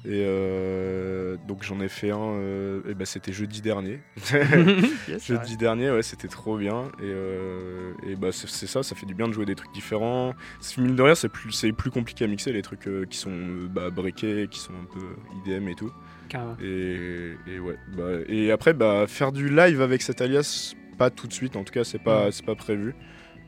Et 0.07 0.23
euh, 0.23 1.35
donc 1.47 1.63
j'en 1.63 1.79
ai 1.81 1.87
fait 1.87 2.11
un. 2.11 2.19
euh, 2.19 2.81
et 2.87 2.93
bah, 2.93 3.05
c'était 3.05 3.31
jeudi 3.31 3.61
dernier. 3.61 3.99
Yes, 5.07 5.23
c'est 5.23 5.33
vrai. 5.33 5.43
jeudi 5.43 5.57
dernier, 5.57 5.89
ouais, 5.91 6.03
c'était 6.03 6.27
trop 6.27 6.57
bien. 6.57 6.83
Et, 6.99 7.03
euh, 7.03 7.91
et 8.07 8.15
bah 8.15 8.29
c'est, 8.31 8.47
ça, 8.67 8.83
ça 8.83 8.95
fait 8.95 9.05
du 9.05 9.15
bien 9.15 9.27
de 9.27 9.33
jouer 9.33 9.45
des 9.45 9.55
trucs 9.55 9.71
différents. 9.73 10.33
C'est- 10.59 10.79
Mine 10.79 10.95
de 10.95 11.01
rien, 11.01 11.15
c'est 11.15 11.29
plus, 11.29 11.51
compliqué 11.91 12.23
à 12.25 12.27
mixer 12.27 12.51
les 12.51 12.61
trucs 12.61 12.87
euh, 12.87 13.05
qui 13.05 13.17
sont 13.17 13.35
bah, 13.69 13.89
breakés, 13.89 14.47
qui 14.49 14.59
sont 14.59 14.73
un 14.73 14.85
peu 14.93 14.99
IDM 15.49 15.67
et 15.69 15.75
tout. 15.75 15.91
Carrément. 16.29 16.55
Et, 16.61 17.33
et 17.47 17.59
ouais. 17.59 17.77
Bah, 17.95 18.09
et 18.27 18.51
après, 18.51 18.73
bah, 18.73 19.05
faire 19.07 19.31
du 19.31 19.49
live 19.49 19.81
avec 19.81 20.01
cet 20.01 20.21
alias, 20.21 20.73
pas 20.97 21.09
tout 21.09 21.27
de 21.27 21.33
suite. 21.33 21.55
En 21.55 21.63
tout 21.63 21.73
cas, 21.73 21.83
c'est 21.83 21.99
pas, 22.01 22.27
Mm. 22.27 22.31
c'est 22.31 22.45
pas 22.45 22.55
prévu. 22.55 22.93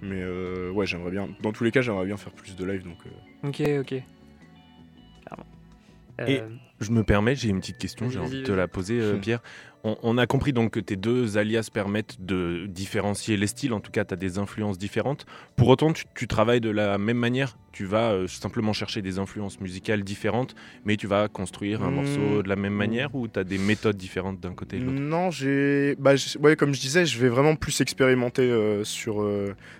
Mais 0.01 0.21
euh, 0.21 0.69
ouais, 0.71 0.85
j'aimerais 0.85 1.11
bien. 1.11 1.27
Dans 1.41 1.51
tous 1.51 1.63
les 1.63 1.71
cas, 1.71 1.81
j'aimerais 1.81 2.05
bien 2.05 2.17
faire 2.17 2.31
plus 2.33 2.55
de 2.55 2.63
live. 2.65 2.83
Donc, 2.83 2.97
euh, 3.05 3.47
Ok, 3.47 3.61
ok. 3.81 4.03
Et- 6.27 6.39
Euh, 6.39 6.47
Je 6.79 6.91
me 6.91 7.03
permets, 7.03 7.35
j'ai 7.35 7.49
une 7.49 7.59
petite 7.59 7.79
question, 7.79 8.07
j'ai 8.07 8.19
envie 8.19 8.37
de 8.43 8.43
te 8.43 8.51
la 8.51 8.67
poser, 8.67 8.99
euh, 9.01 9.17
Pierre. 9.21 9.39
On, 9.83 9.95
on 10.03 10.17
a 10.19 10.27
compris 10.27 10.53
donc 10.53 10.71
que 10.71 10.79
tes 10.79 10.95
deux 10.95 11.35
alias 11.39 11.69
permettent 11.73 12.17
de 12.23 12.67
différencier 12.67 13.35
les 13.35 13.47
styles, 13.47 13.73
en 13.73 13.79
tout 13.79 13.89
cas, 13.91 14.05
tu 14.05 14.13
as 14.13 14.17
des 14.17 14.37
influences 14.37 14.77
différentes. 14.77 15.25
Pour 15.55 15.69
autant, 15.69 15.91
tu, 15.91 16.05
tu 16.13 16.27
travailles 16.27 16.61
de 16.61 16.69
la 16.69 16.99
même 16.99 17.17
manière, 17.17 17.57
tu 17.71 17.85
vas 17.85 18.11
euh, 18.11 18.27
simplement 18.27 18.73
chercher 18.73 19.01
des 19.01 19.17
influences 19.17 19.59
musicales 19.59 20.03
différentes, 20.03 20.53
mais 20.85 20.97
tu 20.97 21.07
vas 21.07 21.27
construire 21.29 21.81
un 21.83 21.89
Hmm. 21.89 21.95
morceau 21.95 22.43
de 22.43 22.49
la 22.49 22.55
même 22.55 22.73
manière 22.75 23.15
ou 23.15 23.27
tu 23.27 23.39
as 23.39 23.43
des 23.43 23.57
méthodes 23.57 23.97
différentes 23.97 24.39
d'un 24.39 24.53
côté 24.53 24.77
et 24.77 24.79
de 24.79 24.85
l'autre? 24.85 25.01
Non, 25.01 25.31
j'ai. 25.31 25.95
Bah, 25.97 26.11
ouais, 26.41 26.55
comme 26.55 26.75
je 26.75 26.79
disais, 26.79 27.07
je 27.07 27.17
vais 27.17 27.29
vraiment 27.29 27.55
plus 27.55 27.81
expérimenter 27.81 28.43
euh, 28.43 28.83
sur 28.83 29.27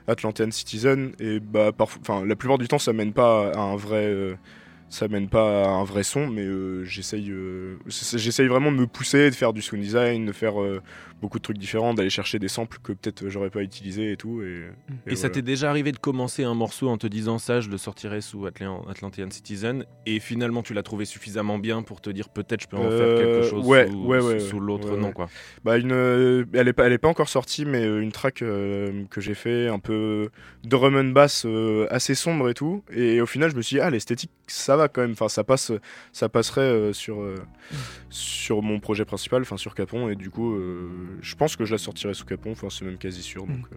Atlantean 0.07 0.49
Citizen. 0.49 1.11
Et 1.19 1.39
bah, 1.39 1.71
parfois, 1.71 2.01
enfin, 2.01 2.25
la 2.25 2.35
plupart 2.35 2.57
du 2.57 2.67
temps, 2.67 2.79
ça 2.79 2.91
mène 2.93 3.13
pas 3.13 3.51
à 3.51 3.59
un 3.59 3.75
vrai. 3.75 4.35
Ça 4.89 5.07
mène 5.07 5.27
pas 5.27 5.65
à 5.65 5.69
un 5.69 5.83
vrai 5.83 6.03
son, 6.03 6.27
mais 6.27 6.45
euh, 6.45 6.83
j'essaye, 6.85 7.29
euh, 7.29 7.77
j'essaye 7.87 8.47
vraiment 8.47 8.71
de 8.71 8.77
me 8.77 8.87
pousser, 8.87 9.29
de 9.29 9.35
faire 9.35 9.53
du 9.53 9.61
sound 9.61 9.81
design, 9.81 10.25
de 10.25 10.31
faire 10.31 10.61
euh, 10.61 10.81
beaucoup 11.21 11.37
de 11.39 11.43
trucs 11.43 11.57
différents, 11.57 11.93
d'aller 11.93 12.09
chercher 12.09 12.39
des 12.39 12.47
samples 12.47 12.77
que 12.83 12.93
peut-être 12.93 13.23
euh, 13.23 13.29
j'aurais 13.29 13.49
pas 13.49 13.61
utilisés 13.63 14.11
et 14.11 14.17
tout. 14.17 14.41
Et, 14.43 14.65
Et, 15.07 15.15
ça 15.15 15.21
voilà. 15.21 15.33
t'est 15.35 15.41
déjà 15.41 15.69
arrivé 15.69 15.91
de 15.91 15.97
commencer 15.97 16.43
un 16.43 16.53
morceau 16.53 16.89
en 16.89 16.97
te 16.97 17.07
disant 17.07 17.37
ça, 17.39 17.59
je 17.61 17.69
le 17.69 17.77
sortirai 17.77 18.21
sous 18.21 18.45
Atlan- 18.45 18.87
Atlantean 18.89 19.31
Citizen, 19.31 19.85
et 20.05 20.19
finalement 20.19 20.61
tu 20.63 20.73
l'as 20.73 20.83
trouvé 20.83 21.05
suffisamment 21.05 21.57
bien 21.59 21.81
pour 21.81 22.01
te 22.01 22.09
dire 22.09 22.29
peut-être 22.29 22.61
je 22.61 22.67
peux 22.67 22.77
en 22.77 22.83
Euh, 22.85 22.97
faire 23.17 23.25
quelque 23.25 23.49
chose 23.49 23.65
ouais, 23.65 23.87
sous, 23.87 24.05
ouais, 24.05 24.19
ouais, 24.21 24.39
sous 24.39 24.59
l'autre 24.59 24.95
nom 24.95 25.11
quoi. 25.11 25.27
Bah 25.63 25.77
une, 25.77 25.91
euh, 25.91 26.45
elle 26.53 26.67
est 26.67 26.73
pas, 26.73 26.85
elle 26.85 26.93
est 26.93 26.97
pas 26.97 27.07
encore 27.09 27.29
sortie, 27.29 27.65
mais 27.65 27.83
euh, 27.83 28.01
une 28.01 28.11
track 28.11 28.41
euh, 28.41 29.03
que 29.09 29.19
j'ai 29.21 29.33
fait 29.33 29.67
un 29.67 29.79
peu 29.79 30.29
drum 30.63 30.95
and 30.95 31.11
bass 31.13 31.45
euh, 31.45 31.87
assez 31.89 32.15
sombre 32.15 32.49
et 32.49 32.53
tout. 32.53 32.83
Et 32.91 33.21
au 33.21 33.25
final, 33.25 33.49
je 33.51 33.55
me 33.55 33.61
suis 33.61 33.75
dit 33.77 33.79
ah 33.81 33.89
l'esthétique 33.89 34.31
ça 34.47 34.77
va 34.77 34.87
quand 34.87 35.01
même. 35.01 35.11
Enfin 35.11 35.29
ça 35.29 35.43
passe, 35.43 35.71
ça 36.13 36.29
passerait 36.29 36.61
euh, 36.61 36.93
sur 36.93 37.21
euh, 37.21 37.35
sur 38.09 38.61
mon 38.61 38.79
projet 38.79 39.05
principal, 39.05 39.41
enfin 39.41 39.57
sur 39.57 39.75
Capon. 39.75 40.09
Et 40.09 40.15
du 40.15 40.29
coup, 40.29 40.55
euh, 40.55 40.89
je 41.21 41.35
pense 41.35 41.55
que 41.55 41.65
je 41.65 41.73
la 41.73 41.77
sortirai 41.77 42.13
sous 42.13 42.25
Capon. 42.25 42.51
Enfin 42.51 42.67
c'est 42.69 42.85
même 42.85 42.97
quasi 42.97 43.21
sûr. 43.21 43.45
Donc 43.45 43.65
euh, 43.71 43.75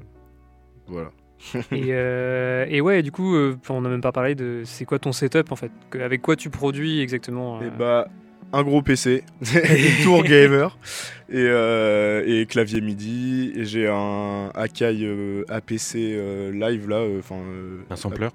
voilà. 0.87 1.11
et, 1.73 1.89
euh, 1.91 2.67
et 2.69 2.81
ouais, 2.83 3.03
du 3.03 3.11
coup, 3.13 3.35
euh, 3.35 3.57
on 3.71 3.81
n'a 3.81 3.89
même 3.89 4.03
pas 4.03 4.13
parlé 4.13 4.35
de 4.35 4.63
c'est 4.67 4.85
quoi 4.85 4.99
ton 4.99 5.13
setup 5.13 5.53
en 5.53 5.57
fait? 5.57 5.73
Que- 5.91 5.99
Avec 5.99 6.21
quoi 6.23 6.37
tu 6.37 6.51
produis 6.51 7.01
exactement 7.01 7.63
Et 7.63 7.67
euh, 7.67 7.71
bah 7.71 8.09
un 8.53 8.63
gros 8.65 8.83
PC, 8.83 9.23
une 9.55 10.03
tour 10.05 10.25
gamer 10.25 10.77
et, 11.31 11.37
euh, 11.39 12.25
et 12.27 12.47
clavier 12.47 12.81
MIDI. 12.81 13.53
Et 13.55 13.65
j'ai 13.65 13.87
un 13.89 14.51
Akai 14.55 14.99
euh, 15.03 15.45
APC 15.49 15.95
euh, 15.97 16.51
live 16.53 16.89
là. 16.89 17.05
Enfin 17.19 17.37
Un 17.89 17.97
sampler? 17.97 18.29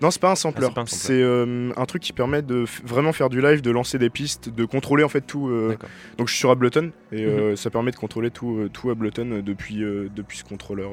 Non, 0.00 0.10
c'est 0.10 0.20
pas 0.20 0.30
un 0.30 0.32
Ah, 0.32 0.36
sampler. 0.36 0.66
c'est 0.66 0.74
pas 0.74 0.80
un 0.80 0.86
sampler. 0.86 1.04
c'est 1.16 1.22
euh, 1.22 1.72
un 1.76 1.84
truc 1.86 2.02
qui 2.02 2.12
permet 2.12 2.42
de 2.42 2.64
vraiment 2.84 3.12
faire 3.12 3.28
du 3.28 3.40
live, 3.42 3.60
de 3.60 3.70
lancer 3.70 3.98
des 3.98 4.08
pistes, 4.10 4.48
de 4.48 4.64
contrôler 4.64 5.04
en 5.04 5.08
fait 5.08 5.20
tout. 5.20 5.48
euh. 5.48 5.70
Mhm. 5.72 5.76
donc 6.18 6.28
je 6.28 6.32
suis 6.34 6.40
sur 6.40 6.50
Ableton 6.50 6.90
et 7.12 7.24
euh, 7.24 7.54
ça 7.56 7.70
permet 7.70 7.90
de 7.90 7.96
contrôler 7.96 8.30
tout, 8.30 8.68
tout 8.72 8.90
Ableton 8.90 9.42
depuis, 9.44 9.78
depuis 9.80 10.38
ce 10.38 10.44
contrôleur. 10.44 10.90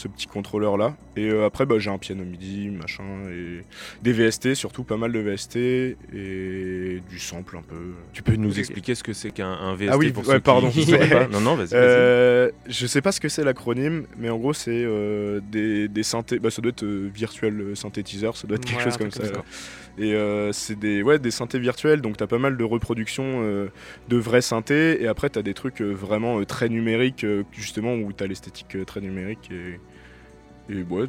Ce 0.00 0.08
petit 0.08 0.26
contrôleur 0.26 0.76
là 0.76 0.96
et 1.16 1.28
euh, 1.28 1.44
après 1.44 1.66
bah, 1.66 1.76
j'ai 1.78 1.90
un 1.90 1.98
piano 1.98 2.24
MIDI 2.24 2.70
machin 2.70 3.04
et 3.30 3.60
des 4.02 4.12
VST 4.12 4.54
surtout 4.54 4.82
pas 4.84 4.96
mal 4.96 5.12
de 5.12 5.18
VST 5.18 5.56
et 5.56 7.02
du 7.08 7.18
sample 7.18 7.56
un 7.58 7.62
peu 7.62 7.92
Tu 8.12 8.22
peux 8.22 8.36
nous 8.36 8.58
expliquer 8.58 8.94
ce 8.94 9.02
que 9.02 9.12
c'est 9.12 9.30
qu'un 9.30 9.50
un 9.52 9.74
VST 9.74 9.88
Ah 9.92 9.98
oui, 9.98 10.12
pour 10.12 10.26
ouais, 10.26 10.34
ceux 10.36 10.40
pardon. 10.40 10.70
qui 10.70 10.84
sauraient 10.84 11.08
pas 11.08 11.26
Non, 11.32 11.40
non, 11.40 11.54
vas-y. 11.54 11.68
Euh, 11.74 12.50
je 12.68 12.86
sais 12.86 13.02
pas 13.02 13.12
ce 13.12 13.20
que 13.20 13.28
c'est 13.28 13.44
l'acronyme, 13.44 14.06
mais 14.18 14.30
en 14.30 14.38
gros 14.38 14.52
c'est 14.52 14.70
euh, 14.84 15.40
des, 15.50 15.88
des 15.88 16.02
synthés. 16.02 16.38
Bah, 16.38 16.50
ça 16.50 16.62
doit 16.62 16.70
être 16.70 16.82
euh, 16.84 17.10
virtuel 17.14 17.76
synthétiseur, 17.76 18.36
ça 18.36 18.46
doit 18.46 18.56
être 18.56 18.64
quelque 18.64 18.78
Ouais, 18.78 18.84
chose 18.84 18.96
comme 18.96 19.10
ça. 19.10 19.22
Et 19.98 20.14
euh, 20.14 20.52
c'est 20.52 20.78
des 20.78 21.02
ouais 21.02 21.18
des 21.18 21.30
synthés 21.30 21.58
virtuels, 21.58 22.00
donc 22.00 22.16
t'as 22.16 22.26
pas 22.28 22.38
mal 22.38 22.56
de 22.56 22.64
reproductions 22.64 23.42
euh, 23.42 23.68
de 24.08 24.16
vrais 24.16 24.40
synthés, 24.40 25.02
et 25.02 25.08
après 25.08 25.28
t'as 25.28 25.42
des 25.42 25.52
trucs 25.52 25.82
euh, 25.82 25.90
vraiment 25.92 26.38
euh, 26.40 26.46
très 26.46 26.68
numériques, 26.68 27.24
euh, 27.24 27.42
justement 27.52 27.94
où 27.94 28.12
t'as 28.12 28.26
l'esthétique 28.26 28.76
euh, 28.76 28.84
très 28.84 29.00
numérique 29.00 29.50
et 29.50 29.78
et 30.70 30.82
ouais, 30.82 31.06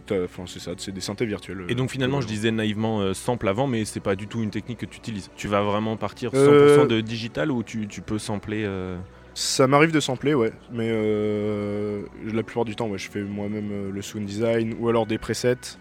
c'est 0.47 0.60
ça, 0.60 0.71
c'est 0.78 0.91
des 0.91 1.02
synthés 1.02 1.26
virtuels. 1.26 1.62
euh, 1.62 1.65
Et 1.69 1.76
donc 1.76 1.89
finalement, 1.91 2.19
je 2.21 2.28
disais 2.28 2.52
naïvement 2.52 3.02
euh, 3.02 3.13
sample 3.13 3.47
avant, 3.47 3.67
mais 3.67 3.86
c'est 3.86 4.00
pas 4.00 4.15
du 4.15 4.28
tout 4.28 4.41
une 4.41 4.50
technique 4.50 4.80
que 4.80 4.86
tu 4.86 4.97
utilises. 4.97 5.30
Tu 5.36 5.47
vas 5.47 5.62
vraiment 5.62 5.97
partir 5.97 6.32
100% 6.32 6.36
Euh, 6.38 6.86
de 6.88 7.02
digital 7.02 7.52
ou 7.52 7.63
tu, 7.63 7.88
tu 7.88 8.02
peux 8.02 8.19
sampler 8.19 8.63
euh, 8.65 8.97
Ça 9.34 9.67
m'arrive 9.67 9.91
de 9.91 10.00
sampler, 10.00 10.34
ouais, 10.34 10.52
mais 10.71 10.89
euh, 10.89 12.04
la 12.34 12.43
plupart 12.43 12.65
du 12.65 12.76
temps, 12.76 12.88
ouais, 12.89 12.97
je 12.97 13.10
fais 13.10 13.21
moi-même 13.21 13.69
euh, 13.71 13.91
le 13.91 14.02
sound 14.02 14.26
design 14.26 14.76
ou 14.80 14.89
alors 14.89 15.06
des 15.06 15.17
presets. 15.17 15.78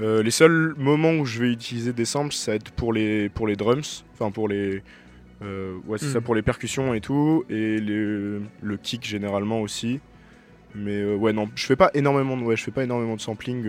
Euh, 0.00 0.22
les 0.22 0.30
seuls 0.30 0.74
moments 0.78 1.12
où 1.12 1.24
je 1.26 1.40
vais 1.42 1.52
utiliser 1.52 1.92
des 1.92 2.06
samples, 2.06 2.32
ça 2.32 2.52
va 2.52 2.56
être 2.56 2.70
pour 2.72 2.92
les, 2.92 3.28
pour 3.28 3.46
les 3.46 3.54
drums, 3.56 4.04
enfin 4.14 4.30
pour 4.30 4.48
les, 4.48 4.82
euh, 5.42 5.76
ouais, 5.86 5.98
c'est 5.98 6.06
ça 6.12 6.20
pour 6.22 6.34
les 6.34 6.42
percussions 6.42 6.94
et 6.94 7.00
tout, 7.02 7.44
et 7.50 7.78
les- 7.78 8.40
le 8.62 8.76
kick 8.82 9.06
généralement 9.06 9.60
aussi. 9.60 10.00
Mais 10.74 11.00
euh, 11.00 11.16
ouais, 11.16 11.32
non, 11.32 11.48
je 11.54 11.66
fais 11.66 11.76
pas 11.76 11.90
énormément 11.94 12.36
de, 12.36 12.42
ouais, 12.42 12.56
je 12.56 12.62
fais 12.62 12.70
pas 12.70 12.84
énormément 12.84 13.16
de 13.16 13.20
sampling. 13.20 13.64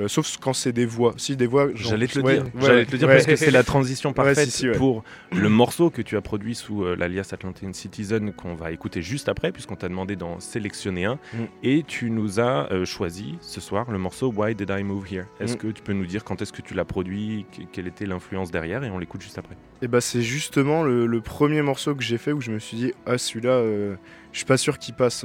Euh, 0.00 0.08
sauf 0.08 0.36
quand 0.40 0.52
c'est 0.52 0.72
des 0.72 0.86
voix. 0.86 1.12
Si 1.16 1.36
des 1.36 1.46
voix, 1.46 1.68
J'allais 1.74 2.06
te 2.06 2.18
le 2.18 2.24
ouais, 2.24 2.34
dire, 2.34 2.44
ouais, 2.44 2.50
J'allais 2.62 2.86
te 2.86 2.92
le 2.92 2.98
dire 2.98 3.08
ouais. 3.08 3.14
parce 3.14 3.26
que 3.26 3.36
c'est 3.36 3.50
la 3.50 3.62
transition 3.64 4.12
parfaite 4.12 4.50
si, 4.50 4.58
si, 4.58 4.68
ouais. 4.68 4.76
pour 4.76 5.02
le 5.32 5.48
morceau 5.48 5.90
que 5.90 6.02
tu 6.02 6.16
as 6.16 6.20
produit 6.20 6.54
sous 6.54 6.84
euh, 6.84 6.94
l'alias 6.96 7.30
Atlantean 7.32 7.72
Citizen 7.72 8.32
qu'on 8.32 8.54
va 8.54 8.70
écouter 8.72 9.02
juste 9.02 9.28
après 9.28 9.50
puisqu'on 9.52 9.76
t'a 9.76 9.88
demandé 9.88 10.16
d'en 10.16 10.40
sélectionner 10.40 11.04
un 11.04 11.18
Mm. 11.34 11.44
et 11.62 11.82
tu 11.86 12.10
nous 12.10 12.38
as 12.40 12.72
euh, 12.72 12.84
choisi 12.84 13.36
ce 13.40 13.60
soir 13.60 13.90
le 13.90 13.98
morceau 13.98 14.32
Why 14.34 14.54
Did 14.54 14.70
I 14.76 14.82
Move 14.82 15.06
Here? 15.12 15.24
Est-ce 15.40 15.54
Mm. 15.54 15.58
que 15.58 15.66
tu 15.68 15.82
peux 15.82 15.92
nous 15.92 16.06
dire 16.06 16.24
quand 16.24 16.40
est-ce 16.42 16.52
que 16.52 16.62
tu 16.62 16.74
l'as 16.74 16.84
produit, 16.84 17.44
que- 17.56 17.62
quelle 17.72 17.86
était 17.86 18.06
l'influence 18.06 18.50
derrière? 18.50 18.84
Et 18.84 18.90
on 18.90 18.98
l'écoute 18.98 19.20
juste 19.22 19.38
après. 19.38 19.56
Et 19.82 19.88
bah 19.88 20.00
c'est 20.00 20.22
justement 20.22 20.82
le, 20.84 21.06
le 21.06 21.20
premier 21.20 21.62
morceau 21.62 21.94
que 21.94 22.02
j'ai 22.02 22.18
fait 22.18 22.32
où 22.32 22.40
je 22.40 22.50
me 22.50 22.58
suis 22.58 22.76
dit 22.76 22.92
ah 23.06 23.18
celui-là 23.18 23.50
euh, 23.50 23.94
je 24.32 24.38
suis 24.38 24.46
pas 24.46 24.56
sûr 24.56 24.78
qu'il 24.78 24.94
passe 24.94 25.24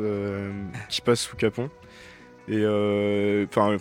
qu'il 0.89 1.03
passe 1.03 1.21
sous 1.21 1.35
Capon 1.35 1.69
et 2.49 2.57
euh, 2.57 3.45
enfin 3.45 3.77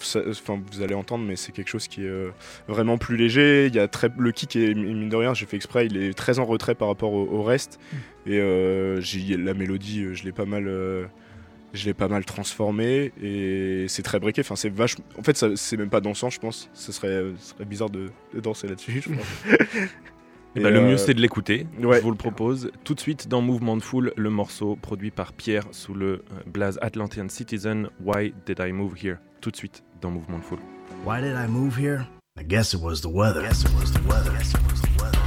vous 0.70 0.83
allez 0.83 0.94
entendre 0.94 1.25
mais 1.25 1.35
c'est 1.35 1.51
quelque 1.51 1.68
chose 1.68 1.88
qui 1.88 2.05
est 2.05 2.09
euh, 2.09 2.31
vraiment 2.68 2.98
plus 2.98 3.16
léger. 3.16 3.66
Il 3.66 3.75
y 3.75 3.81
a 3.81 3.88
très 3.88 4.09
le 4.16 4.33
kick 4.33 4.57
est 4.57 4.75
mine 4.75 5.09
de 5.09 5.16
rien 5.16 5.35
j'ai 5.35 5.46
fait 5.46 5.57
exprès 5.57 5.87
il 5.87 5.96
est 5.96 6.14
très 6.14 6.38
en 6.38 6.44
retrait 6.44 6.75
par 6.75 6.88
rapport 6.88 7.12
au, 7.12 7.27
au 7.27 7.42
reste. 7.42 7.81
Et 8.27 8.38
euh, 8.38 9.01
la 9.38 9.55
mélodie 9.55 10.14
je 10.14 10.25
l'ai 10.25 10.33
pas 10.33 10.44
mal 10.44 10.68
je 11.72 11.87
l'ai 11.87 11.94
pas 11.94 12.09
mal 12.09 12.25
transformé 12.25 13.12
et 13.22 13.87
c'est 13.88 14.03
très 14.03 14.18
breaké. 14.20 14.42
Enfin 14.42 14.57
c'est 14.57 14.72
vachement 14.72 15.05
en 15.18 15.22
fait 15.22 15.57
c'est 15.57 15.77
même 15.77 15.90
pas 15.90 16.01
dansant 16.01 16.31
je 16.31 16.38
pense. 16.38 16.68
Ce 16.75 16.92
serait, 16.92 17.09
euh, 17.09 17.33
bizarre 17.66 17.90
de, 17.90 18.11
de 18.35 18.40
danser 18.40 18.68
là-dessus 18.68 19.03
je 19.05 19.09
pense 19.14 19.59
Et, 20.54 20.60
le 20.60 20.66
euh, 20.68 20.90
mieux 20.90 20.96
c'est 20.96 21.14
de 21.14 21.20
l'écouter. 21.20 21.66
ouais. 21.82 21.98
Je 21.98 22.02
vous 22.02 22.10
le 22.10 22.16
propose 22.16 22.70
tout 22.84 22.94
de 22.94 23.00
suite 23.00 23.28
dans 23.28 23.40
Mouvement 23.40 23.76
de 23.76 23.82
Foule, 23.82 24.12
le 24.16 24.30
morceau 24.30 24.76
produit 24.76 25.10
par 25.10 25.32
Pierre 25.32 25.64
sous 25.70 25.94
le 25.94 26.06
euh, 26.06 26.20
blaze 26.46 26.78
Atlantean 26.82 27.28
Citizen. 27.28 27.88
Why 28.04 28.34
Did 28.46 28.60
I 28.60 28.72
Move 28.72 28.94
Here? 29.02 29.16
Tout 29.40 29.50
de 29.50 29.56
suite 29.56 29.82
dans 30.00 30.10
Mouvement 30.10 30.38
de 30.38 30.44
Foule. 30.44 30.60
Why 31.06 31.20
did 31.20 31.34
I 31.34 31.48
move 31.48 31.76
here? 31.76 32.06
I 32.38 32.44
guess 32.44 32.74
it 32.74 32.80
was 32.80 33.00
the 33.00 33.06
weather. 33.06 33.42
Guess 33.42 33.64
it 33.64 33.70
was 33.78 33.92
the 33.92 34.00
weather. 34.08 34.30
Guess 34.32 34.54
it 34.54 34.60
was 34.70 34.80
the 34.82 35.02
weather. 35.02 35.21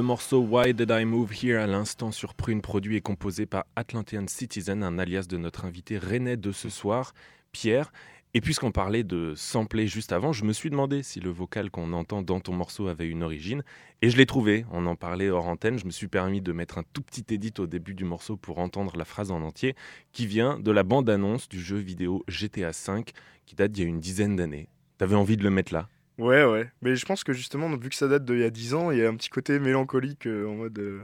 Le 0.00 0.06
morceau 0.06 0.40
Why 0.40 0.72
Did 0.72 0.90
I 0.90 1.04
Move 1.04 1.30
Here 1.44 1.60
à 1.60 1.66
l'instant 1.66 2.10
sur 2.10 2.32
Prune 2.32 2.62
produit 2.62 2.96
et 2.96 3.02
composé 3.02 3.44
par 3.44 3.66
Atlantean 3.76 4.26
Citizen, 4.28 4.82
un 4.82 4.98
alias 4.98 5.26
de 5.28 5.36
notre 5.36 5.66
invité 5.66 5.98
rennais 5.98 6.38
de 6.38 6.52
ce 6.52 6.70
soir, 6.70 7.12
Pierre. 7.52 7.92
Et 8.32 8.40
puisqu'on 8.40 8.72
parlait 8.72 9.04
de 9.04 9.34
sampler 9.36 9.86
juste 9.86 10.12
avant, 10.12 10.32
je 10.32 10.46
me 10.46 10.54
suis 10.54 10.70
demandé 10.70 11.02
si 11.02 11.20
le 11.20 11.28
vocal 11.28 11.70
qu'on 11.70 11.92
entend 11.92 12.22
dans 12.22 12.40
ton 12.40 12.54
morceau 12.54 12.86
avait 12.86 13.08
une 13.08 13.22
origine. 13.22 13.62
Et 14.00 14.08
je 14.08 14.16
l'ai 14.16 14.24
trouvé. 14.24 14.64
On 14.72 14.86
en 14.86 14.96
parlait 14.96 15.28
hors 15.28 15.48
antenne. 15.48 15.78
Je 15.78 15.84
me 15.84 15.90
suis 15.90 16.08
permis 16.08 16.40
de 16.40 16.52
mettre 16.52 16.78
un 16.78 16.84
tout 16.94 17.02
petit 17.02 17.34
édit 17.34 17.52
au 17.58 17.66
début 17.66 17.92
du 17.92 18.06
morceau 18.06 18.38
pour 18.38 18.58
entendre 18.58 18.96
la 18.96 19.04
phrase 19.04 19.30
en 19.30 19.42
entier, 19.42 19.76
qui 20.12 20.26
vient 20.26 20.58
de 20.58 20.70
la 20.70 20.82
bande-annonce 20.82 21.46
du 21.46 21.60
jeu 21.60 21.76
vidéo 21.76 22.24
GTA 22.26 22.70
V, 22.70 23.04
qui 23.44 23.54
date 23.54 23.72
d'il 23.72 23.82
y 23.82 23.86
a 23.86 23.90
une 23.90 24.00
dizaine 24.00 24.34
d'années. 24.34 24.70
T'avais 24.96 25.14
envie 25.14 25.36
de 25.36 25.44
le 25.44 25.50
mettre 25.50 25.74
là? 25.74 25.90
Ouais, 26.18 26.44
ouais. 26.44 26.70
Mais 26.82 26.96
je 26.96 27.06
pense 27.06 27.24
que 27.24 27.32
justement, 27.32 27.74
vu 27.76 27.88
que 27.88 27.94
ça 27.94 28.06
date 28.08 28.24
d'il 28.24 28.38
y 28.38 28.44
a 28.44 28.50
10 28.50 28.74
ans, 28.74 28.90
il 28.90 28.98
y 28.98 29.04
a 29.04 29.08
un 29.08 29.16
petit 29.16 29.30
côté 29.30 29.58
mélancolique 29.58 30.26
euh, 30.26 30.46
en 30.48 30.54
mode. 30.54 30.78
euh, 30.78 31.02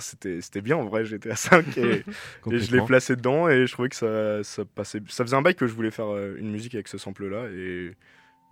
c'était 0.00 0.40
c'était 0.40 0.62
bien 0.62 0.76
en 0.76 0.84
vrai, 0.86 1.04
j'étais 1.04 1.30
à 1.30 1.36
5 1.36 1.76
et, 1.78 2.04
et 2.50 2.58
je 2.58 2.74
l'ai 2.74 2.82
placé 2.82 3.14
dedans 3.16 3.48
et 3.48 3.66
je 3.66 3.72
trouvais 3.72 3.88
que 3.90 3.96
ça, 3.96 4.42
ça 4.44 4.64
passait. 4.64 5.00
Ça 5.08 5.24
faisait 5.24 5.36
un 5.36 5.42
bail 5.42 5.54
que 5.54 5.66
je 5.66 5.74
voulais 5.74 5.90
faire 5.90 6.06
euh, 6.14 6.36
une 6.38 6.50
musique 6.50 6.74
avec 6.74 6.88
ce 6.88 6.96
sample 6.96 7.26
là 7.28 7.46
et, 7.50 7.92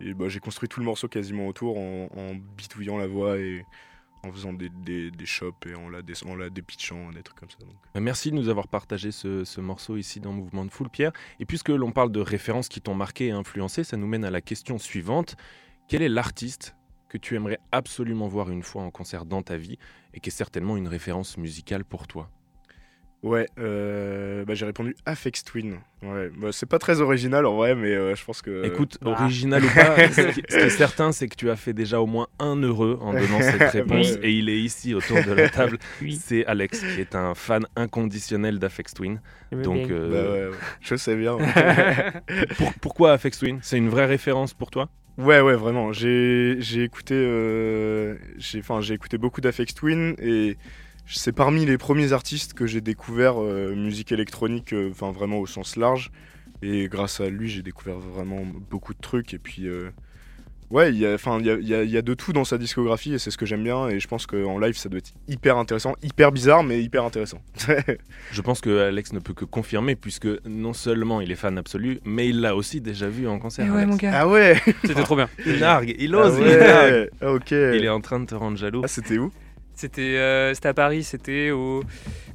et 0.01 0.13
bah, 0.13 0.27
j'ai 0.27 0.39
construit 0.39 0.69
tout 0.69 0.79
le 0.81 0.85
morceau 0.85 1.07
quasiment 1.07 1.47
autour 1.47 1.77
en, 1.79 2.09
en 2.15 2.35
bitouillant 2.35 2.97
la 2.97 3.07
voix 3.07 3.37
et 3.39 3.65
en 4.23 4.31
faisant 4.31 4.53
des, 4.53 4.69
des, 4.69 5.09
des 5.09 5.25
chops 5.25 5.65
et 5.65 5.73
en 5.73 5.89
la, 5.89 6.03
des, 6.03 6.13
en 6.27 6.35
la 6.35 6.51
dépitchant, 6.51 7.09
des 7.11 7.23
trucs 7.23 7.39
comme 7.39 7.49
ça. 7.49 7.57
Donc. 7.61 7.73
Bah, 7.95 8.01
Merci 8.01 8.29
de 8.29 8.35
nous 8.35 8.49
avoir 8.49 8.67
partagé 8.67 9.11
ce, 9.11 9.43
ce 9.43 9.61
morceau 9.61 9.97
ici 9.97 10.19
dans 10.19 10.31
Mouvement 10.33 10.63
de 10.63 10.69
Foule, 10.69 10.89
Pierre. 10.89 11.11
Et 11.39 11.45
puisque 11.47 11.69
l'on 11.69 11.91
parle 11.91 12.11
de 12.11 12.19
références 12.19 12.67
qui 12.69 12.81
t'ont 12.81 12.93
marqué 12.93 13.27
et 13.27 13.31
influencé, 13.31 13.83
ça 13.83 13.97
nous 13.97 14.05
mène 14.05 14.23
à 14.23 14.29
la 14.29 14.41
question 14.41 14.77
suivante. 14.77 15.37
Quel 15.91 16.03
est 16.03 16.07
l'artiste 16.07 16.73
que 17.09 17.17
tu 17.17 17.35
aimerais 17.35 17.59
absolument 17.73 18.29
voir 18.29 18.49
une 18.49 18.63
fois 18.63 18.81
en 18.81 18.91
concert 18.91 19.25
dans 19.25 19.41
ta 19.41 19.57
vie 19.57 19.77
et 20.13 20.21
qui 20.21 20.29
est 20.29 20.31
certainement 20.31 20.77
une 20.77 20.87
référence 20.87 21.37
musicale 21.37 21.83
pour 21.83 22.07
toi? 22.07 22.29
Ouais, 23.23 23.45
euh, 23.59 24.45
bah, 24.45 24.53
j'ai 24.53 24.65
répondu 24.65 24.95
Afex 25.05 25.43
Twin. 25.43 25.79
Ouais, 26.01 26.29
bah, 26.37 26.47
c'est 26.53 26.65
pas 26.65 26.79
très 26.79 27.01
original 27.01 27.45
en 27.45 27.57
vrai, 27.57 27.75
mais 27.75 27.91
euh, 27.91 28.15
je 28.15 28.23
pense 28.23 28.41
que. 28.41 28.65
Écoute, 28.65 28.99
bah. 29.01 29.17
original 29.19 29.65
ou 29.65 29.67
pas, 29.67 29.97
ce 30.13 30.29
qui 30.31 30.41
ce 30.47 30.57
qui 30.59 30.63
est 30.63 30.69
certain, 30.69 31.11
c'est 31.11 31.27
que 31.27 31.35
tu 31.35 31.49
as 31.51 31.57
fait 31.57 31.73
déjà 31.73 31.99
au 31.99 32.07
moins 32.07 32.27
un 32.39 32.55
heureux 32.55 32.97
en 33.01 33.11
donnant 33.11 33.41
cette 33.41 33.61
réponse 33.71 34.13
Oui. 34.13 34.19
et 34.23 34.31
il 34.31 34.47
est 34.47 34.61
ici 34.61 34.93
autour 34.93 35.21
de 35.21 35.33
la 35.33 35.49
table. 35.49 35.77
Oui. 36.01 36.17
C'est 36.23 36.45
Alex 36.45 36.79
qui 36.79 37.01
est 37.01 37.15
un 37.15 37.35
fan 37.35 37.65
inconditionnel 37.75 38.59
d'Afex 38.59 38.93
Twin. 38.93 39.19
Donc, 39.51 39.89
euh, 39.91 40.51
ouais, 40.51 40.57
je 40.79 40.95
sais 40.95 41.17
bien. 41.17 41.37
pour- 42.57 42.73
pourquoi 42.75 43.11
Afex 43.11 43.39
Twin? 43.39 43.59
C'est 43.61 43.77
une 43.77 43.89
vraie 43.89 44.05
référence 44.05 44.53
pour 44.53 44.71
toi? 44.71 44.89
Ouais, 45.21 45.39
ouais, 45.39 45.55
vraiment. 45.55 45.93
J'ai 45.93 46.57
écouté, 46.83 47.13
euh, 47.13 48.17
j'ai 48.37 48.93
écouté 48.93 49.17
beaucoup 49.19 49.39
d'Afex 49.39 49.73
Twin 49.75 50.15
et 50.17 50.57
c'est 51.05 51.31
parmi 51.31 51.65
les 51.65 51.77
premiers 51.77 52.11
artistes 52.11 52.53
que 52.53 52.65
j'ai 52.65 52.81
découvert 52.81 53.39
euh, 53.39 53.75
musique 53.75 54.11
électronique, 54.11 54.73
euh, 54.73 54.89
enfin 54.89 55.11
vraiment 55.11 55.37
au 55.37 55.45
sens 55.45 55.75
large. 55.75 56.11
Et 56.63 56.87
grâce 56.87 57.19
à 57.19 57.29
lui, 57.29 57.49
j'ai 57.49 57.61
découvert 57.61 57.99
vraiment 57.99 58.41
beaucoup 58.45 58.95
de 58.95 58.99
trucs. 58.99 59.33
Et 59.35 59.37
puis, 59.39 59.67
ouais, 60.71 60.91
il 60.91 60.97
y 60.97 61.05
a, 61.05 61.13
enfin, 61.13 61.37
il 61.39 61.45
y 61.45 61.49
a, 61.51 61.53
il 61.55 61.67
y 61.67 61.75
a- 61.75 61.83
il 61.83 61.89
y 61.91 61.97
a 61.97 62.01
de 62.01 62.13
tout 62.13 62.33
dans 62.33 62.43
sa 62.45 62.57
discographie 62.57 63.13
et 63.13 63.19
c'est 63.19 63.29
ce 63.31 63.37
que 63.37 63.45
j'aime 63.45 63.63
bien. 63.63 63.87
Et 63.89 63.99
je 63.99 64.07
pense 64.07 64.25
qu'en 64.25 64.57
live, 64.57 64.75
ça 64.77 64.89
doit 64.89 64.97
être 64.99 65.11
hyper 65.27 65.57
intéressant, 65.57 65.93
hyper 66.01 66.31
bizarre, 66.31 66.63
mais 66.63 66.81
hyper 66.81 67.03
intéressant. 67.03 67.39
Je 68.31 68.41
pense 68.41 68.61
que 68.61 68.87
Alex 68.87 69.13
ne 69.13 69.19
peut 69.19 69.33
que 69.33 69.45
confirmer 69.45 69.95
puisque 69.95 70.27
non 70.45 70.73
seulement 70.73 71.21
il 71.21 71.31
est 71.31 71.35
fan 71.35 71.57
absolu, 71.57 71.99
mais 72.05 72.29
il 72.29 72.41
l'a 72.41 72.55
aussi 72.55 72.81
déjà 72.81 73.07
vu 73.09 73.27
en 73.27 73.39
concert. 73.39 73.65
Eh 73.67 73.71
ouais, 73.71 73.77
Alex. 73.81 73.91
mon 73.91 73.97
gars. 73.97 74.11
ah 74.15 74.27
ouais, 74.27 74.55
C'était 74.85 75.03
trop 75.03 75.15
bien. 75.15 75.29
Il 75.45 75.59
nargue, 75.59 75.95
il 75.99 76.15
ah 76.15 76.19
ose, 76.19 76.37
il 76.39 76.57
nargue. 76.57 77.09
ok. 77.21 77.51
Il 77.51 77.83
est 77.83 77.89
en 77.89 78.01
train 78.01 78.19
de 78.19 78.25
te 78.25 78.35
rendre 78.35 78.57
jaloux. 78.57 78.81
Ah, 78.83 78.87
c'était 78.87 79.17
où? 79.17 79.31
C'était 79.73 80.01
euh, 80.17 80.53
c'était 80.53 80.67
à 80.69 80.73
Paris, 80.73 81.03
c'était 81.03 81.49
au. 81.51 81.83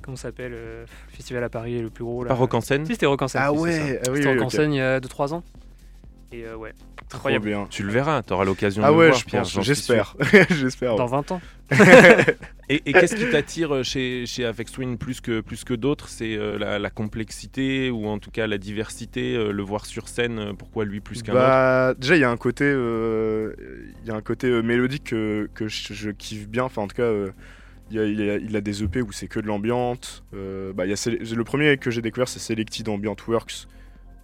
Comment 0.02 0.16
ça 0.16 0.24
s'appelle 0.28 0.52
euh, 0.54 0.84
Le 1.10 1.16
festival 1.16 1.44
à 1.44 1.48
Paris, 1.48 1.80
le 1.80 1.90
plus 1.90 2.04
gros 2.04 2.24
là. 2.24 2.28
Pas 2.28 2.34
Rock 2.34 2.54
en 2.54 2.60
scène 2.60 2.84
Si, 2.86 2.92
c'était 2.92 3.06
Rock 3.06 3.22
en 3.22 3.28
scène. 3.28 3.42
Ah 3.44 3.52
ouais, 3.52 4.00
ah 4.04 4.10
oui, 4.10 4.18
C'était 4.18 4.28
oui, 4.28 4.34
Rock 4.34 4.42
en 4.46 4.50
scène 4.50 4.72
il 4.72 4.76
y 4.78 4.80
a 4.80 5.00
2-3 5.00 5.32
ans. 5.34 5.42
Et 6.32 6.44
euh, 6.44 6.56
ouais, 6.56 6.72
Trop 7.08 7.38
bien. 7.38 7.66
Tu 7.70 7.84
le 7.84 7.90
verras, 7.92 8.22
tu 8.22 8.32
auras 8.32 8.44
l'occasion 8.44 8.82
Ah 8.84 8.88
de 8.88 8.92
le 8.92 8.98
ouais, 8.98 9.06
voir, 9.08 9.18
je 9.20 9.24
Pierre, 9.26 9.44
j'espère. 9.44 10.16
j'espère. 10.50 10.96
Dans 10.96 11.04
ouais. 11.04 11.10
20 11.10 11.32
ans. 11.32 11.40
Et, 12.68 12.82
et 12.84 12.92
qu'est-ce 12.92 13.14
qui 13.14 13.30
t'attire 13.30 13.84
chez, 13.84 14.26
chez 14.26 14.44
Afex 14.44 14.72
Twin 14.72 14.98
plus 14.98 15.20
que, 15.20 15.40
plus 15.40 15.62
que 15.62 15.72
d'autres? 15.72 16.08
C'est 16.08 16.36
euh, 16.36 16.58
la, 16.58 16.80
la 16.80 16.90
complexité 16.90 17.90
ou 17.90 18.06
en 18.08 18.18
tout 18.18 18.32
cas 18.32 18.48
la 18.48 18.58
diversité, 18.58 19.36
euh, 19.36 19.52
le 19.52 19.62
voir 19.62 19.86
sur 19.86 20.08
scène, 20.08 20.38
euh, 20.40 20.52
pourquoi 20.52 20.84
lui 20.84 20.98
plus 20.98 21.22
qu'un 21.22 21.32
autre? 21.32 21.40
Bah, 21.42 21.94
déjà, 21.96 22.16
il 22.16 22.20
y 22.22 22.24
a 22.24 22.30
un 22.30 22.36
côté, 22.36 22.64
euh, 22.64 23.54
il 24.02 24.08
y 24.08 24.10
a 24.10 24.16
un 24.16 24.20
côté 24.20 24.48
euh, 24.48 24.62
mélodique 24.62 25.04
que, 25.04 25.48
que 25.54 25.68
je, 25.68 25.94
je 25.94 26.10
kiffe 26.10 26.48
bien. 26.48 26.64
Enfin, 26.64 26.82
en 26.82 26.88
tout 26.88 26.96
cas, 26.96 27.02
euh, 27.04 27.30
il, 27.92 27.96
y 27.98 28.00
a, 28.00 28.04
il, 28.04 28.30
a, 28.30 28.36
il 28.38 28.56
a 28.56 28.60
des 28.60 28.82
EP 28.82 29.00
où 29.00 29.12
c'est 29.12 29.28
que 29.28 29.38
de 29.38 29.46
l'ambiante. 29.46 30.24
Euh, 30.34 30.72
bah, 30.72 30.86
il 30.86 30.90
y 30.90 30.92
a 30.92 30.96
Sele- 30.96 31.22
le 31.34 31.44
premier 31.44 31.76
que 31.76 31.92
j'ai 31.92 32.02
découvert, 32.02 32.26
c'est 32.28 32.40
Selected 32.40 32.88
Ambient 32.88 33.14
Works. 33.28 33.68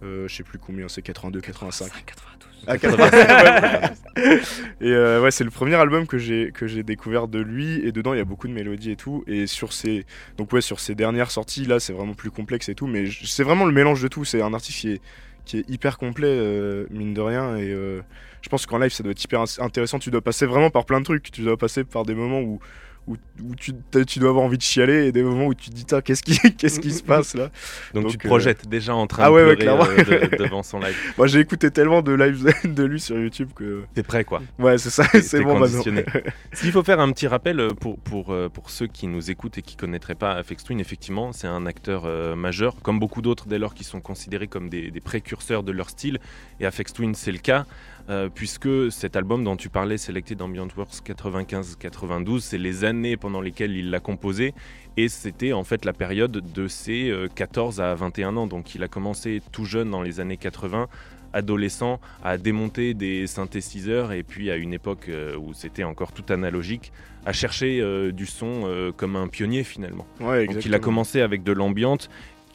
Euh, 0.03 0.27
je 0.27 0.35
sais 0.35 0.43
plus 0.43 0.59
combien, 0.59 0.87
c'est 0.87 1.01
82, 1.01 1.41
85. 1.41 1.91
92. 2.05 2.63
Ah, 2.65 2.77
85, 2.77 3.93
ouais. 4.17 4.39
et 4.81 4.91
euh, 4.91 5.21
ouais, 5.21 5.31
c'est 5.31 5.43
le 5.43 5.49
premier 5.49 5.75
album 5.75 6.07
que 6.07 6.17
j'ai 6.17 6.51
que 6.53 6.65
j'ai 6.67 6.83
découvert 6.83 7.27
de 7.27 7.39
lui 7.39 7.85
et 7.85 7.91
dedans 7.91 8.13
il 8.13 8.17
y 8.17 8.21
a 8.21 8.25
beaucoup 8.25 8.47
de 8.47 8.53
mélodies 8.53 8.91
et 8.91 8.95
tout 8.95 9.23
et 9.27 9.47
sur 9.47 9.73
ses 9.73 10.05
donc 10.37 10.53
ouais 10.53 10.61
sur 10.61 10.79
ses 10.79 10.95
dernières 10.95 11.29
sorties 11.29 11.65
là 11.65 11.81
c'est 11.81 11.91
vraiment 11.91 12.13
plus 12.13 12.31
complexe 12.31 12.69
et 12.69 12.75
tout 12.75 12.87
mais 12.87 13.03
c'est 13.25 13.43
vraiment 13.43 13.65
le 13.65 13.73
mélange 13.73 14.01
de 14.01 14.07
tout. 14.07 14.23
C'est 14.23 14.41
un 14.41 14.53
artiste 14.53 14.79
qui 14.79 14.91
est 14.91 15.01
qui 15.45 15.57
est 15.57 15.69
hyper 15.69 15.97
complet 15.97 16.29
euh, 16.29 16.85
mine 16.89 17.13
de 17.13 17.19
rien 17.19 17.57
et 17.57 17.69
je 17.71 18.49
pense 18.49 18.65
qu'en 18.65 18.77
live 18.77 18.91
ça 18.91 19.03
doit 19.03 19.11
être 19.11 19.23
hyper 19.23 19.43
intéressant. 19.59 19.99
Tu 19.99 20.09
dois 20.09 20.21
passer 20.21 20.45
vraiment 20.45 20.69
par 20.69 20.85
plein 20.85 20.99
de 20.99 21.05
trucs. 21.05 21.31
Tu 21.31 21.41
dois 21.41 21.57
passer 21.57 21.83
par 21.83 22.03
des 22.03 22.15
moments 22.15 22.41
où 22.41 22.59
où, 23.07 23.15
où 23.43 23.55
tu, 23.55 23.73
dois 24.19 24.29
avoir 24.29 24.45
envie 24.45 24.57
de 24.57 24.61
chialer 24.63 25.07
et 25.07 25.11
des 25.11 25.23
moments 25.23 25.45
où 25.47 25.53
tu 25.53 25.69
te 25.69 25.75
dis 25.75 25.85
qu'est-ce 26.03 26.23
qui, 26.23 26.37
qu'est-ce 26.57 26.79
qui 26.79 26.91
se 26.91 27.03
passe 27.03 27.35
là 27.35 27.49
Donc, 27.93 28.03
Donc, 28.03 28.11
tu 28.11 28.17
te 28.17 28.27
euh, 28.27 28.29
projettes 28.29 28.67
déjà 28.67 28.95
en 28.95 29.07
train 29.07 29.23
ah 29.23 29.29
de 29.29 29.33
ouais, 29.33 29.43
ouais, 29.45 29.55
pleurer 29.55 29.95
clairement. 29.95 30.21
euh, 30.23 30.27
de- 30.29 30.43
devant 30.43 30.63
son 30.63 30.79
live. 30.79 30.95
Moi 31.17 31.27
j'ai 31.27 31.39
écouté 31.39 31.71
tellement 31.71 32.01
de 32.01 32.13
lives 32.13 32.53
de 32.63 32.83
lui 32.83 32.99
sur 32.99 33.17
YouTube 33.19 33.49
que. 33.55 33.83
T'es 33.93 34.03
prêt 34.03 34.23
quoi 34.23 34.41
Ouais, 34.59 34.77
c'est 34.77 34.89
ça, 34.89 35.05
c'est 35.21 35.41
bon 35.41 35.59
conditionné. 35.59 36.03
maintenant. 36.05 36.31
S'il 36.53 36.71
faut 36.71 36.83
faire 36.83 36.99
un 36.99 37.11
petit 37.11 37.27
rappel 37.27 37.59
euh, 37.59 37.69
pour, 37.69 37.97
pour, 37.99 38.31
euh, 38.31 38.49
pour 38.49 38.69
ceux 38.69 38.87
qui 38.87 39.07
nous 39.07 39.31
écoutent 39.31 39.57
et 39.57 39.61
qui 39.61 39.75
connaîtraient 39.75 40.15
pas 40.15 40.33
Aphex 40.33 40.63
Twin, 40.63 40.79
effectivement, 40.79 41.31
c'est 41.33 41.47
un 41.47 41.65
acteur 41.65 42.03
euh, 42.05 42.35
majeur, 42.35 42.75
comme 42.81 42.99
beaucoup 42.99 43.21
d'autres 43.21 43.47
dès 43.47 43.59
lors 43.59 43.73
qui 43.73 43.83
sont 43.83 44.01
considérés 44.01 44.47
comme 44.47 44.69
des, 44.69 44.91
des 44.91 45.01
précurseurs 45.01 45.63
de 45.63 45.71
leur 45.71 45.89
style. 45.89 46.19
Et 46.59 46.65
Aphex 46.65 46.93
Twin, 46.93 47.15
c'est 47.15 47.31
le 47.31 47.37
cas, 47.39 47.65
euh, 48.09 48.29
puisque 48.33 48.91
cet 48.91 49.15
album 49.15 49.43
dont 49.43 49.55
tu 49.55 49.69
parlais, 49.69 49.97
Selected 49.97 50.41
Ambient 50.41 50.67
Works 50.75 51.01
95-92, 51.05 52.39
c'est 52.39 52.57
les 52.57 52.83
années 52.83 53.17
pendant 53.17 53.41
lesquelles 53.41 53.75
il 53.75 53.89
l'a 53.89 53.99
composé. 53.99 54.53
Et 54.97 55.07
c'était 55.09 55.53
en 55.53 55.63
fait 55.63 55.85
la 55.85 55.93
période 55.93 56.31
de 56.53 56.67
ses 56.67 57.09
euh, 57.09 57.27
14 57.33 57.81
à 57.81 57.95
21 57.95 58.37
ans. 58.37 58.47
Donc 58.47 58.75
il 58.75 58.83
a 58.83 58.87
commencé 58.87 59.41
tout 59.51 59.65
jeune 59.65 59.89
dans 59.89 60.01
les 60.01 60.19
années 60.19 60.37
80 60.37 60.87
adolescent 61.33 61.99
à 62.23 62.37
démonter 62.37 62.93
des 62.93 63.27
synthétiseurs 63.27 64.11
et 64.13 64.23
puis 64.23 64.51
à 64.51 64.55
une 64.55 64.73
époque 64.73 65.09
euh, 65.09 65.35
où 65.35 65.53
c'était 65.53 65.83
encore 65.83 66.13
tout 66.13 66.31
analogique, 66.31 66.93
à 67.25 67.33
chercher 67.33 67.81
euh, 67.81 68.11
du 68.11 68.25
son 68.25 68.63
euh, 68.65 68.91
comme 68.91 69.15
un 69.15 69.27
pionnier 69.27 69.63
finalement. 69.63 70.05
Ouais, 70.21 70.45
Donc 70.45 70.65
il 70.65 70.73
a 70.73 70.79
commencé 70.79 71.21
avec 71.21 71.43
de 71.43 71.51
l'ambiante 71.51 72.09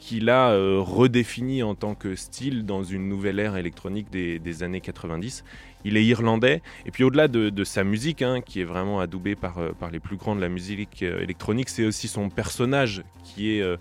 qu'il 0.09 0.31
a 0.31 0.49
euh, 0.53 0.79
redéfini 0.79 1.61
en 1.61 1.75
tant 1.75 1.93
que 1.93 2.15
style 2.15 2.65
dans 2.65 2.81
une 2.81 3.07
nouvelle 3.07 3.37
ère 3.37 3.57
électronique 3.57 4.09
des, 4.09 4.39
des 4.39 4.63
années 4.63 4.81
90. 4.81 5.43
Il 5.85 5.97
est 5.97 6.03
irlandais 6.03 6.63
et 6.87 6.89
puis 6.91 7.03
au-delà 7.03 7.27
de, 7.27 7.51
de 7.51 7.63
sa 7.63 7.83
musique, 7.83 8.23
hein, 8.23 8.41
qui 8.41 8.59
est 8.59 8.63
vraiment 8.63 8.99
adoubée 8.99 9.35
par, 9.35 9.59
euh, 9.59 9.71
par 9.79 9.91
les 9.91 9.99
plus 9.99 10.17
grands 10.17 10.35
de 10.35 10.41
la 10.41 10.49
musique 10.49 11.03
euh, 11.03 11.21
électronique, 11.21 11.69
c'est 11.69 11.85
aussi 11.85 12.07
son 12.07 12.31
personnage 12.31 13.03
qui 13.23 13.53
est, 13.55 13.61
euh, 13.61 13.77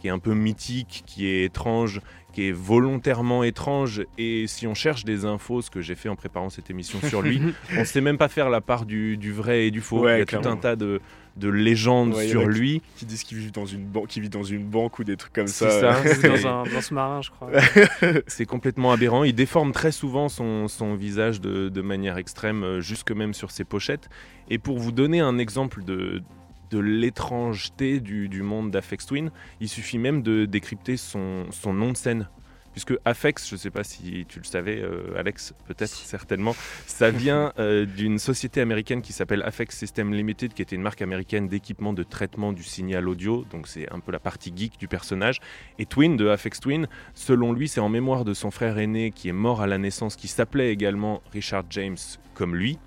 qui 0.00 0.08
est 0.08 0.10
un 0.10 0.18
peu 0.18 0.34
mythique, 0.34 1.02
qui 1.06 1.26
est 1.26 1.44
étrange, 1.44 2.02
qui 2.34 2.48
est 2.48 2.52
volontairement 2.52 3.42
étrange. 3.42 4.02
Et 4.18 4.46
si 4.48 4.66
on 4.66 4.74
cherche 4.74 5.06
des 5.06 5.24
infos, 5.24 5.62
ce 5.62 5.70
que 5.70 5.80
j'ai 5.80 5.94
fait 5.94 6.10
en 6.10 6.16
préparant 6.16 6.50
cette 6.50 6.68
émission 6.68 7.00
sur 7.08 7.22
lui, 7.22 7.40
on 7.78 7.86
sait 7.86 8.02
même 8.02 8.18
pas 8.18 8.28
faire 8.28 8.50
la 8.50 8.60
part 8.60 8.84
du, 8.84 9.16
du 9.16 9.32
vrai 9.32 9.66
et 9.66 9.70
du 9.70 9.80
faux. 9.80 10.00
Ouais, 10.00 10.16
Il 10.16 10.18
y 10.18 10.22
a 10.22 10.26
tout 10.26 10.46
un 10.46 10.58
tas 10.58 10.76
de, 10.76 11.00
de 11.40 11.48
légendes 11.48 12.14
Ouais, 12.14 12.28
sur 12.28 12.42
qui- 12.42 12.48
lui. 12.48 12.82
Qui 12.96 13.06
disent 13.06 13.24
qu'il 13.24 13.38
vit 13.38 13.50
dans 13.50 13.66
une 13.66 13.84
banque, 13.84 14.06
qui 14.06 14.20
vit 14.20 14.28
dans 14.28 14.44
une 14.44 14.64
banque 14.64 14.98
ou 15.00 15.04
des 15.04 15.16
trucs 15.16 15.32
comme 15.32 15.48
C'est 15.48 15.68
ça. 15.70 15.94
ça. 15.94 16.14
C'est 16.14 16.42
dans 16.42 16.48
un, 16.60 16.62
dans 16.64 16.80
ce 16.80 16.94
marin, 16.94 17.20
je 17.22 17.30
crois. 17.30 17.50
C'est 18.28 18.46
complètement 18.46 18.92
aberrant. 18.92 19.24
Il 19.24 19.34
déforme 19.34 19.72
très 19.72 19.90
souvent 19.90 20.28
son, 20.28 20.68
son 20.68 20.94
visage 20.94 21.40
de, 21.40 21.68
de 21.68 21.80
manière 21.80 22.18
extrême, 22.18 22.62
euh, 22.62 22.80
jusque 22.80 23.10
même 23.10 23.34
sur 23.34 23.50
ses 23.50 23.64
pochettes. 23.64 24.08
Et 24.48 24.58
pour 24.58 24.78
vous 24.78 24.92
donner 24.92 25.20
un 25.20 25.38
exemple 25.38 25.82
de, 25.82 26.22
de 26.70 26.78
l'étrangeté 27.24 28.00
du, 28.00 28.28
du 28.28 28.42
monde 28.42 28.70
d'Afex 28.70 29.06
Twin, 29.06 29.30
il 29.60 29.68
suffit 29.68 29.98
même 29.98 30.22
de 30.22 30.44
décrypter 30.44 30.96
son, 30.96 31.46
son 31.50 31.72
nom 31.72 31.90
de 31.92 31.96
scène. 31.96 32.28
Puisque 32.72 32.94
Afex, 33.04 33.48
je 33.48 33.54
ne 33.54 33.58
sais 33.58 33.70
pas 33.70 33.82
si 33.82 34.24
tu 34.28 34.38
le 34.38 34.44
savais, 34.44 34.80
euh, 34.80 35.18
Alex, 35.18 35.54
peut-être, 35.66 35.90
certainement, 35.90 36.54
ça 36.86 37.10
vient 37.10 37.52
euh, 37.58 37.84
d'une 37.84 38.18
société 38.18 38.60
américaine 38.60 39.02
qui 39.02 39.12
s'appelle 39.12 39.42
Afex 39.42 39.76
System 39.76 40.14
Limited, 40.14 40.54
qui 40.54 40.62
était 40.62 40.76
une 40.76 40.82
marque 40.82 41.02
américaine 41.02 41.48
d'équipement 41.48 41.92
de 41.92 42.02
traitement 42.02 42.52
du 42.52 42.62
signal 42.62 43.08
audio. 43.08 43.44
Donc 43.50 43.66
c'est 43.66 43.90
un 43.92 43.98
peu 43.98 44.12
la 44.12 44.20
partie 44.20 44.52
geek 44.54 44.78
du 44.78 44.86
personnage. 44.86 45.40
Et 45.78 45.86
Twin, 45.86 46.16
de 46.16 46.28
Afex 46.28 46.60
Twin, 46.60 46.86
selon 47.14 47.52
lui, 47.52 47.68
c'est 47.68 47.80
en 47.80 47.88
mémoire 47.88 48.24
de 48.24 48.34
son 48.34 48.50
frère 48.50 48.78
aîné 48.78 49.10
qui 49.10 49.28
est 49.28 49.32
mort 49.32 49.60
à 49.60 49.66
la 49.66 49.78
naissance, 49.78 50.16
qui 50.16 50.28
s'appelait 50.28 50.72
également 50.72 51.22
Richard 51.32 51.64
James 51.70 51.96
comme 52.34 52.54
lui. 52.54 52.78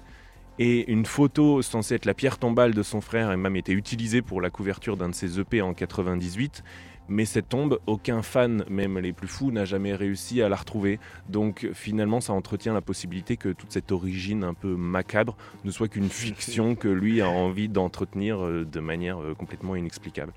Et 0.60 0.92
une 0.92 1.06
photo 1.06 1.64
censée 1.64 1.96
être 1.96 2.06
la 2.06 2.14
pierre 2.14 2.38
tombale 2.38 2.76
de 2.76 2.84
son 2.84 3.02
frère 3.02 3.30
a 3.30 3.38
même 3.38 3.56
été 3.56 3.72
utilisée 3.72 4.22
pour 4.22 4.40
la 4.40 4.52
couverture 4.52 4.98
d'un 4.98 5.10
de 5.10 5.16
ses 5.16 5.40
EP 5.40 5.64
en 5.64 5.74
98. 5.74 6.64
Mais 7.10 7.26
cette 7.26 7.50
tombe, 7.50 7.80
aucun 7.86 8.22
fan, 8.22 8.64
même 8.70 8.98
les 8.98 9.14
plus 9.14 9.28
fous, 9.28 9.52
n'a 9.52 9.66
jamais 9.66 9.94
réussi 9.94 10.42
à 10.42 10.50
la 10.50 10.56
retrouver. 10.56 11.00
Donc 11.30 11.70
finalement, 11.74 12.22
ça 12.22 12.34
entretient 12.34 12.74
la 12.74 12.82
possibilité 12.82 13.38
que 13.38 13.50
toute 13.50 13.72
cette 13.72 13.92
origine 13.92 14.44
un 14.44 14.54
peu 14.54 14.76
macabre 14.76 15.36
ne 15.66 15.72
soit 15.72 15.88
qu'une 15.88 16.10
fiction 16.10 16.76
que 16.76 16.88
lui 16.88 17.22
a 17.22 17.30
envie 17.30 17.70
d'entretenir 17.70 18.44
euh, 18.44 18.66
de 18.66 18.80
manière 18.80 19.22
euh, 19.22 19.34
complètement 19.34 19.76
inexplicable. 19.76 20.34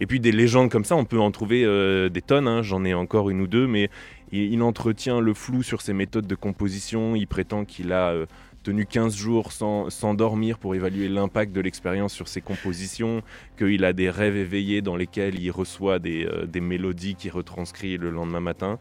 Et 0.00 0.06
puis 0.06 0.20
des 0.20 0.32
légendes 0.32 0.70
comme 0.70 0.84
ça, 0.84 0.96
on 0.96 1.04
peut 1.04 1.18
en 1.18 1.30
trouver 1.30 1.64
euh, 1.64 2.08
des 2.08 2.22
tonnes, 2.22 2.46
hein. 2.46 2.62
j'en 2.62 2.84
ai 2.84 2.94
encore 2.94 3.30
une 3.30 3.40
ou 3.40 3.46
deux, 3.46 3.66
mais 3.66 3.90
il, 4.30 4.52
il 4.52 4.62
entretient 4.62 5.20
le 5.20 5.34
flou 5.34 5.62
sur 5.62 5.82
ses 5.82 5.92
méthodes 5.92 6.26
de 6.26 6.34
composition, 6.34 7.16
il 7.16 7.26
prétend 7.26 7.64
qu'il 7.64 7.92
a 7.92 8.10
euh, 8.10 8.26
tenu 8.68 8.84
15 8.84 9.16
jours 9.16 9.50
sans, 9.52 9.88
sans 9.88 10.12
dormir 10.12 10.58
pour 10.58 10.74
évaluer 10.74 11.08
l'impact 11.08 11.52
de 11.52 11.60
l'expérience 11.62 12.12
sur 12.12 12.28
ses 12.28 12.42
compositions, 12.42 13.22
qu'il 13.56 13.82
a 13.82 13.94
des 13.94 14.10
rêves 14.10 14.36
éveillés 14.36 14.82
dans 14.82 14.94
lesquels 14.94 15.40
il 15.40 15.50
reçoit 15.50 15.98
des, 15.98 16.26
euh, 16.26 16.44
des 16.44 16.60
mélodies 16.60 17.14
qu'il 17.14 17.30
retranscrit 17.30 17.96
le 17.96 18.10
lendemain 18.10 18.40
matin. 18.40 18.78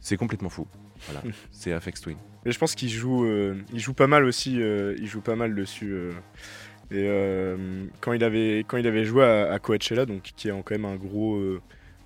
C'est 0.00 0.16
complètement 0.16 0.48
fou. 0.48 0.66
Voilà, 1.04 1.22
c'est 1.50 1.74
Afex 1.74 2.00
Twin. 2.00 2.16
Mais 2.46 2.52
je 2.52 2.58
pense 2.58 2.74
qu'il 2.74 2.88
joue, 2.88 3.26
euh, 3.26 3.56
il 3.74 3.78
joue 3.80 3.92
pas 3.92 4.06
mal 4.06 4.24
aussi. 4.24 4.58
euh, 4.58 4.94
il 4.98 5.06
joue 5.06 5.20
pas 5.20 5.36
mal 5.36 5.54
dessus. 5.54 5.94
et 6.90 7.06
quand 8.00 8.14
il 8.14 8.24
avait, 8.24 8.60
quand 8.66 8.78
il 8.78 8.86
avait 8.86 9.04
joué 9.04 9.22
à, 9.22 9.52
à 9.52 9.58
Coachella, 9.58 10.06
donc 10.06 10.22
qui 10.22 10.48
est 10.48 10.52
quand 10.52 10.70
même 10.70 10.86
un 10.86 10.96
gros, 10.96 11.38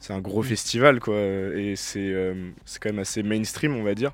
c'est 0.00 0.14
un 0.14 0.20
gros 0.20 0.42
festival 0.42 0.98
quoi. 0.98 1.16
Et 1.16 1.74
c'est, 1.76 2.12
euh, 2.12 2.50
c'est 2.64 2.82
quand 2.82 2.88
même 2.88 2.98
assez 2.98 3.22
mainstream, 3.22 3.76
on 3.76 3.84
va 3.84 3.94
dire. 3.94 4.12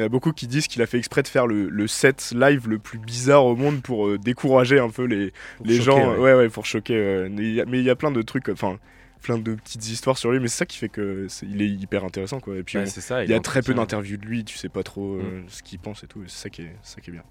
Il 0.00 0.02
y 0.02 0.04
en 0.04 0.06
a 0.06 0.08
beaucoup 0.08 0.32
qui 0.32 0.46
disent 0.46 0.66
qu'il 0.66 0.80
a 0.80 0.86
fait 0.86 0.96
exprès 0.96 1.22
de 1.22 1.28
faire 1.28 1.46
le, 1.46 1.68
le 1.68 1.86
set 1.86 2.32
live 2.34 2.66
le 2.70 2.78
plus 2.78 2.98
bizarre 2.98 3.44
au 3.44 3.54
monde 3.54 3.82
pour 3.82 4.06
euh, 4.08 4.16
décourager 4.16 4.78
un 4.78 4.88
peu 4.88 5.04
les, 5.04 5.30
les 5.62 5.74
choquer, 5.76 5.82
gens. 5.82 6.12
ouais. 6.12 6.18
Ouais, 6.18 6.34
ouais, 6.34 6.48
pour 6.48 6.64
choquer. 6.64 6.94
euh, 6.96 7.28
mais 7.30 7.42
il 7.42 7.82
y 7.82 7.88
a- 7.90 7.92
y 7.92 7.94
plein 7.96 8.10
de 8.10 8.22
trucs, 8.22 8.48
enfin, 8.48 8.78
plein 9.22 9.36
de 9.36 9.54
petites 9.56 9.86
histoires 9.90 10.16
sur 10.16 10.32
lui. 10.32 10.40
Mais 10.40 10.48
c'est 10.48 10.56
ça 10.56 10.64
qui 10.64 10.78
fait 10.78 10.88
que 10.88 11.26
c'est- 11.28 11.44
il 11.44 11.60
est 11.60 11.68
hyper 11.68 12.02
intéressant 12.06 12.40
quoi. 12.40 12.56
Et 12.56 12.62
puis 12.62 12.78
Ouais, 12.78 12.84
on- 12.84 12.90
c'est 12.90 13.02
ça, 13.02 13.22
il 13.24 13.28
y 13.28 13.34
a 13.34 13.40
très 13.40 13.60
peu 13.60 13.74
d'interviews 13.74 14.16
de 14.16 14.24
lui, 14.24 14.42
tu 14.42 14.56
sais 14.56 14.70
pas 14.70 14.82
trop 14.82 15.16
euh, 15.16 15.42
ce 15.48 15.62
qu'il 15.62 15.78
pense 15.78 16.02
et 16.02 16.06
tout. 16.06 16.20
et 16.22 16.28
C'est 16.28 16.44
ça 16.44 16.48
qui 16.48 16.62
est, 16.62 16.72
c'est 16.82 16.94
ça 16.94 17.00
qui 17.02 17.10
est 17.10 17.12
bien. 17.12 17.24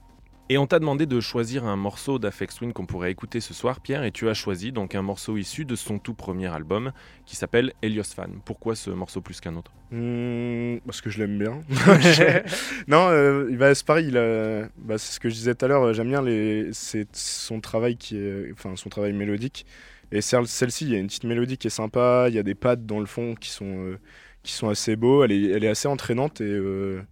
Et 0.52 0.58
on 0.58 0.66
t'a 0.66 0.80
demandé 0.80 1.06
de 1.06 1.20
choisir 1.20 1.66
un 1.66 1.76
morceau 1.76 2.18
d'Afex 2.18 2.56
Twin 2.56 2.74
qu'on 2.74 2.88
pourrait 2.88 3.12
écouter 3.12 3.40
ce 3.40 3.54
soir, 3.54 3.82
Pierre, 3.82 4.04
et 4.04 4.12
tu 4.12 4.28
as 4.30 4.34
choisi 4.34 4.72
donc 4.72 4.96
un 4.96 5.04
morceau 5.04 5.38
issu 5.38 5.64
de 5.64 5.76
son 5.76 6.00
tout 6.00 6.16
premier 6.16 6.48
album 6.48 6.92
qui 7.28 7.36
s'appelle 7.36 7.72
Helios 7.84 8.02
Fan. 8.16 8.40
Pourquoi 8.46 8.76
ce 8.76 8.90
morceau 8.90 9.22
plus 9.22 9.40
qu'un 9.42 9.56
autre? 9.56 9.72
Hmm, 9.92 10.78
parce 10.88 11.02
que 11.02 11.12
je 11.12 11.20
l'aime 11.20 11.38
bien. 11.38 11.62
non, 12.88 13.10
euh, 13.12 13.48
va- 13.58 13.76
c'est 13.76 13.86
pareil. 13.86 14.10
bah, 14.12 14.98
c'est 14.98 15.14
ce 15.14 15.20
que 15.20 15.30
je 15.30 15.36
disais 15.36 15.54
tout 15.54 15.66
à 15.66 15.68
l'heure. 15.68 15.94
J'aime 15.94 16.10
bien 16.10 16.24
les, 16.24 16.70
c'est 16.74 17.08
son 17.16 17.62
travail 17.62 17.96
qui 17.98 18.18
est, 18.18 18.52
enfin, 18.52 18.76
son 18.76 18.90
travail 18.90 19.14
mélodique. 19.14 19.68
Et 20.12 20.22
celle- 20.22 20.48
celle-ci, 20.48 20.86
il 20.86 20.92
y 20.94 20.96
a 20.96 20.98
une 20.98 21.06
petite 21.08 21.26
mélodie 21.26 21.60
qui 21.60 21.68
est 21.68 21.70
sympa. 21.70 22.26
Il 22.28 22.34
y 22.34 22.40
a 22.40 22.44
des 22.44 22.56
pads 22.56 22.76
dans 22.78 23.00
le 23.00 23.06
fond 23.06 23.36
qui 23.36 23.50
sont, 23.52 23.86
euh, 23.86 24.00
qui 24.42 24.54
sont 24.54 24.68
assez 24.70 24.96
beaux. 24.96 25.24
Elle 25.24 25.32
est, 25.32 25.50
elle 25.52 25.64
est 25.64 25.68
assez 25.70 25.88
entraînante 25.88 26.42
et 26.42 26.46
euh, 26.46 27.04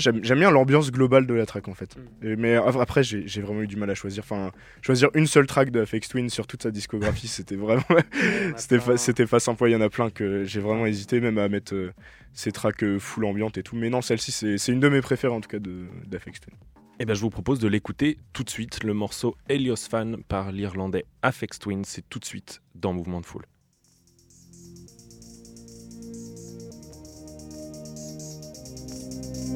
j'aime, 0.00 0.20
j'aime 0.24 0.38
bien 0.38 0.50
l'ambiance 0.50 0.90
globale 0.90 1.26
de 1.26 1.34
la 1.34 1.46
track 1.46 1.68
en 1.68 1.74
fait. 1.74 1.96
Et- 2.22 2.36
mais 2.36 2.56
après, 2.56 3.02
j'ai, 3.02 3.26
j'ai 3.26 3.40
vraiment 3.42 3.62
eu 3.62 3.66
du 3.66 3.76
mal 3.76 3.90
à 3.90 3.94
choisir. 3.94 4.22
Enfin, 4.24 4.50
choisir 4.82 5.08
une 5.14 5.26
seule 5.26 5.46
track 5.46 5.70
de 5.70 5.84
FX 5.84 6.08
Twin 6.08 6.28
sur 6.30 6.46
toute 6.46 6.62
sa 6.62 6.70
discographie, 6.70 7.28
c'était 7.28 7.56
vraiment, 7.56 7.82
c'était, 8.56 8.78
fa- 8.80 8.96
c'était 8.96 9.26
pas 9.26 9.40
simple. 9.40 9.62
Ouais, 9.62 9.70
Il 9.70 9.74
y 9.74 9.76
en 9.76 9.80
a 9.80 9.88
plein 9.90 10.10
que 10.10 10.44
j'ai 10.44 10.60
vraiment 10.60 10.86
hésité 10.86 11.20
même 11.20 11.38
à 11.38 11.48
mettre 11.48 11.74
euh, 11.74 11.92
ces 12.32 12.52
tracks 12.52 12.82
euh, 12.82 12.98
full 12.98 13.24
ambiante 13.24 13.58
et 13.58 13.62
tout. 13.62 13.76
Mais 13.76 13.90
non, 13.90 14.02
celle-ci, 14.02 14.32
c'est, 14.32 14.58
c'est 14.58 14.72
une 14.72 14.80
de 14.80 14.88
mes 14.88 15.00
préférées 15.00 15.34
en 15.34 15.40
tout 15.40 15.48
cas 15.48 15.58
de, 15.58 15.86
d'Afex 16.06 16.40
Twin. 16.40 16.56
Eh 17.00 17.04
ben, 17.06 17.14
je 17.14 17.20
vous 17.20 17.30
propose 17.30 17.58
de 17.58 17.66
l'écouter 17.66 18.18
tout 18.32 18.44
de 18.44 18.50
suite, 18.50 18.84
le 18.84 18.94
morceau 18.94 19.36
Helios 19.48 19.76
Fan 19.90 20.18
par 20.28 20.52
l'Irlandais 20.52 21.04
Afex 21.22 21.58
Twin. 21.58 21.84
C'est 21.84 22.08
tout 22.08 22.20
de 22.20 22.24
suite 22.24 22.60
dans 22.76 22.92
Mouvement 22.92 23.20
de 23.20 23.26
Foule. 23.26 23.44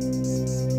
Música 0.00 0.77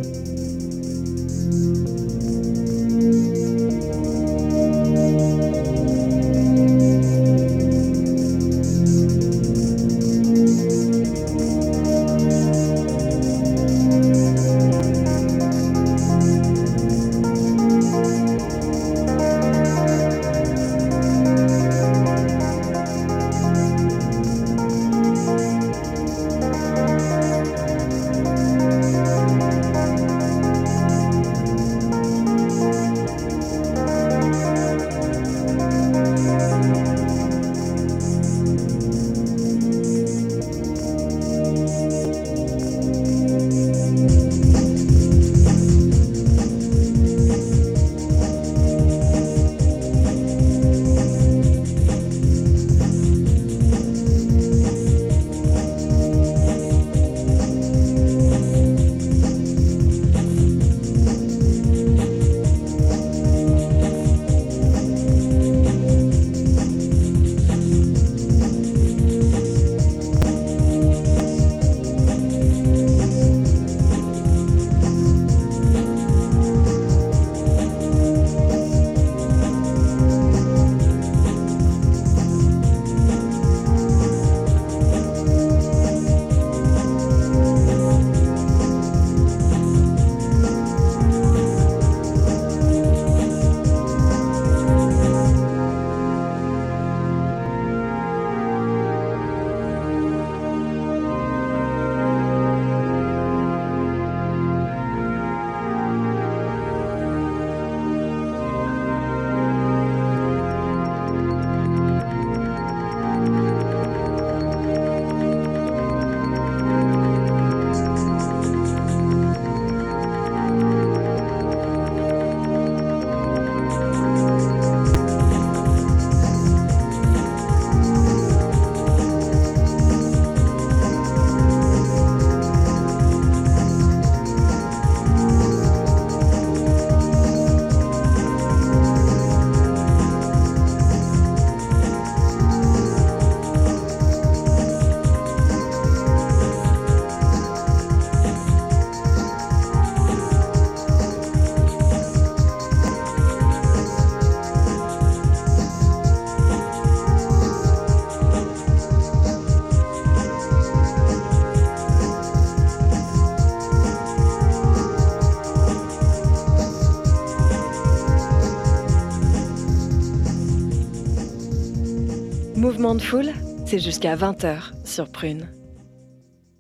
de 173.00 173.04
foule, 173.04 173.32
c'est 173.66 173.80
jusqu'à 173.80 174.18
20h 174.18 174.86
sur 174.86 175.10
Prune. 175.10 175.48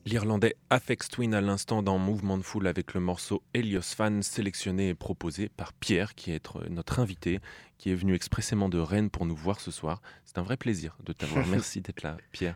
L'Irlandais 0.05 0.55
Afex 0.69 1.09
Twin 1.09 1.33
à 1.33 1.41
l'instant 1.41 1.83
dans 1.83 1.97
Mouvement 1.97 2.37
de 2.37 2.43
Foule 2.43 2.67
avec 2.67 2.93
le 2.93 3.01
morceau 3.01 3.43
Helios 3.53 3.81
Fan 3.81 4.23
sélectionné 4.23 4.87
et 4.87 4.95
proposé 4.95 5.49
par 5.49 5.73
Pierre 5.73 6.15
qui 6.15 6.31
est 6.31 6.47
notre 6.69 6.99
invité, 6.99 7.39
qui 7.77 7.91
est 7.91 7.95
venu 7.95 8.15
expressément 8.15 8.69
de 8.69 8.79
Rennes 8.79 9.09
pour 9.09 9.25
nous 9.25 9.35
voir 9.35 9.59
ce 9.59 9.69
soir. 9.69 10.01
C'est 10.23 10.37
un 10.37 10.41
vrai 10.41 10.55
plaisir 10.55 10.95
de 11.05 11.11
t'avoir. 11.11 11.45
Merci 11.51 11.81
d'être 11.81 12.03
là 12.03 12.15
Pierre. 12.31 12.55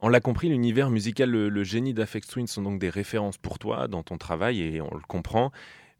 On 0.00 0.08
l'a 0.08 0.20
compris, 0.20 0.50
l'univers 0.50 0.90
musical, 0.90 1.30
le, 1.30 1.48
le 1.48 1.64
génie 1.64 1.94
d'Afex 1.94 2.28
Twin 2.28 2.46
sont 2.46 2.60
donc 2.60 2.78
des 2.78 2.90
références 2.90 3.38
pour 3.38 3.58
toi 3.58 3.88
dans 3.88 4.02
ton 4.02 4.18
travail 4.18 4.60
et 4.60 4.82
on 4.82 4.94
le 4.94 5.06
comprend. 5.08 5.50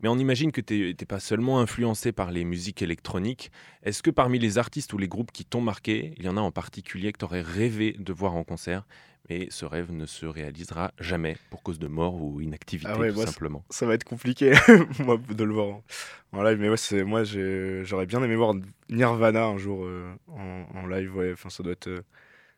Mais 0.05 0.11
on 0.11 0.19
imagine 0.19 0.53
que 0.53 0.61
tu 0.61 0.95
n'es 1.01 1.07
pas 1.07 1.19
seulement 1.19 1.61
influencé 1.61 2.13
par 2.13 2.31
les 2.31 2.45
musiques 2.45 2.83
électroniques. 2.83 3.51
Est-ce 3.85 4.03
que 4.03 4.11
parmi 4.11 4.39
les 4.39 4.59
artistes 4.59 4.93
ou 4.93 4.99
les 4.99 5.09
groupes 5.09 5.33
qui 5.33 5.47
t'ont 5.47 5.63
marqué, 5.63 6.13
il 6.19 6.27
y 6.27 6.29
en 6.29 6.37
a 6.37 6.43
en 6.43 6.51
particulier 6.51 7.11
que 7.11 7.21
tu 7.21 7.25
aurais 7.25 7.41
rêvé 7.41 7.97
de 7.99 8.13
voir 8.13 8.35
en 8.35 8.45
concert 8.45 8.85
mais 9.31 9.47
ce 9.49 9.65
rêve 9.65 9.91
ne 9.91 10.05
se 10.05 10.27
réalisera 10.27 10.93
jamais 11.01 11.39
pour 11.49 11.63
cause 11.63 11.79
de 11.79 11.87
mort 11.87 12.23
ou 12.23 12.43
inactivité, 12.43 12.93
Ah 12.93 12.99
ouais, 12.99 13.09
tout 13.09 13.15
moi, 13.15 13.25
simplement? 13.25 13.65
Ça 13.71 13.87
va 13.87 13.95
être 13.95 14.05
compliqué 14.05 14.53
moi, 14.99 15.17
de 15.17 15.43
le 15.45 15.55
voir 15.55 15.81
en- 16.35 16.43
live, 16.43 16.59
mais 16.61 16.69
ouais, 16.69 17.05
moi 17.05 17.25
j'aurais 17.25 18.05
bien 18.05 18.23
aimé 18.23 18.37
voir 18.37 18.53
Nirvana 18.91 19.47
un 19.47 19.57
jour 19.57 19.87
euh, 19.87 20.13
en, 20.29 20.67
en 20.75 20.87
live. 20.87 21.17
Ouais, 21.17 21.33
enfin 21.33 21.49
ça 21.49 21.63
doit 21.63 21.73
être, 21.73 21.87
euh, 21.89 22.03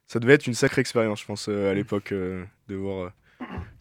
ça 0.08 0.18
devait 0.18 0.32
être 0.34 0.48
une 0.48 0.54
sacrée 0.54 0.80
expérience, 0.80 1.20
je 1.20 1.26
pense, 1.26 1.48
euh, 1.48 1.70
à 1.70 1.74
l'époque 1.74 2.10
euh, 2.10 2.44
de 2.66 2.74
voir 2.74 3.12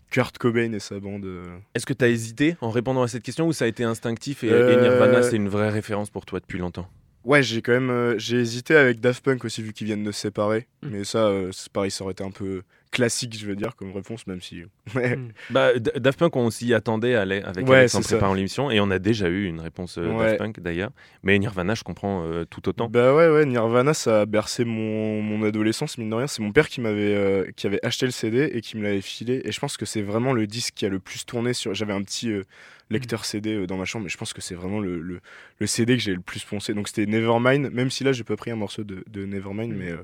Kurt 0.10 0.38
Cobain 0.38 0.72
et 0.74 0.80
sa 0.80 1.00
bande. 1.00 1.26
euh. 1.26 1.44
Est-ce 1.74 1.86
que 1.86 1.94
tu 1.94 2.06
as 2.06 2.10
hésité 2.10 2.56
en 2.62 2.70
répondant 2.70 3.02
à 3.04 3.08
cette 3.08 3.24
question 3.24 3.48
ou 3.48 3.54
ça 3.54 3.66
a 3.66 3.68
été 3.68 3.84
instinctif 3.84 4.44
et, 4.44 4.48
et 4.48 4.52
Euh, 4.52 4.82
Nirvana, 4.82 5.22
c'est 5.24 5.36
une 5.36 5.50
vraie 5.50 5.70
référence 5.70 6.10
pour 6.10 6.26
toi 6.26 6.40
depuis 6.40 6.58
longtemps? 6.60 6.88
Ouais, 7.24 7.42
j'ai 7.42 7.62
quand 7.64 7.72
même 7.74 7.90
euh, 7.90 8.16
j'ai 8.20 8.38
hésité 8.38 8.76
avec 8.76 9.00
Daft 9.00 9.24
Punk 9.26 9.44
aussi 9.46 9.64
vu 9.64 9.74
qu'ils 9.74 9.88
viennent 9.88 10.04
de 10.04 10.12
se 10.12 10.22
séparer, 10.22 10.68
Mm. 10.84 10.88
mais 10.92 11.04
ça 11.04 11.32
c'est 11.52 11.72
pareil, 11.72 11.90
ça 11.92 12.04
aurait 12.04 12.12
été 12.14 12.24
un 12.24 12.30
peu 12.32 12.62
classique, 12.92 13.38
je 13.38 13.46
veux 13.46 13.56
dire, 13.56 13.76
comme 13.76 13.92
réponse, 13.92 14.26
même 14.28 14.42
si. 14.42 14.64
Ouais. 14.96 15.16
Mm. 15.16 15.32
bah, 15.50 15.78
Daft 15.80 16.20
Punk, 16.20 16.36
on 16.36 16.50
s'y 16.50 16.74
attendait 16.74 17.16
à 17.16 17.22
avec 17.24 17.68
Ouais, 17.68 17.78
Alex 17.80 17.96
en 17.96 18.02
préparant 18.02 18.34
l'émission 18.34 18.72
et 18.72 18.80
on 18.80 18.90
a 18.92 19.00
déjà 19.00 19.28
eu 19.28 19.46
une 19.46 19.60
réponse 19.60 19.98
euh, 19.98 20.12
Ouais. 20.12 20.26
Daft 20.26 20.38
Punk 20.38 20.60
d'ailleurs. 20.62 20.92
Mais 21.24 21.38
Nirvana, 21.40 21.76
je 21.76 21.84
comprends 21.84 22.24
euh, 22.26 22.46
tout 22.46 22.68
autant. 22.70 22.88
Bah 22.90 23.14
ouais, 23.16 23.30
ouais, 23.30 23.46
Nirvana, 23.46 23.94
ça 23.94 24.22
a 24.22 24.26
bercé 24.26 24.64
mon, 24.66 25.22
mon 25.22 25.44
adolescence, 25.46 25.98
mine 25.98 26.10
de 26.10 26.16
rien. 26.16 26.28
C'est 26.28 26.42
mon 26.42 26.52
père 26.52 26.70
qui 26.70 26.82
m'avait 26.82 27.16
euh, 27.16 27.46
qui 27.56 27.68
avait 27.68 27.84
acheté 27.86 28.06
le 28.06 28.12
CD 28.12 28.50
et 28.54 28.62
qui 28.62 28.78
me 28.78 28.84
l'avait 28.84 29.02
filé. 29.02 29.42
Et 29.46 29.52
je 29.52 29.60
pense 29.60 29.76
que 29.78 29.86
c'est 29.86 30.02
vraiment 30.02 30.34
le 30.34 30.48
disque 30.48 30.74
qui 30.76 30.86
a 30.86 30.90
le 30.90 31.00
plus 31.00 31.26
tourné 31.26 31.54
sur. 31.54 31.74
J'avais 31.74 31.94
un 31.94 32.02
petit 32.04 32.32
euh, 32.32 32.44
lecteur 32.90 33.26
CD 33.26 33.56
euh, 33.56 33.68
dans 33.68 33.78
ma 33.78 33.86
chambre, 33.86 34.04
mais 34.04 34.10
je 34.10 34.18
pense 34.18 34.32
que 34.34 34.42
c'est 34.42 34.56
vraiment 34.56 34.80
le, 34.80 35.02
le, 35.02 35.20
le 35.60 35.68
CD 35.68 35.98
que 35.98 36.04
j'ai 36.04 36.14
le 36.14 36.22
plus 36.22 36.44
poncé. 36.44 36.74
Donc 36.74 36.88
c'était 36.88 37.06
Nevermind, 37.08 37.72
même 37.72 37.90
si 37.90 38.04
là 38.04 38.12
j'ai 38.12 38.24
pas 38.24 38.36
pris 38.38 38.52
un 38.52 38.56
morceau 38.56 38.84
de, 38.84 39.04
de 39.10 39.26
Nevermind, 39.26 39.72
Mm. 39.74 39.78
mais 39.78 39.92
euh, 39.92 39.98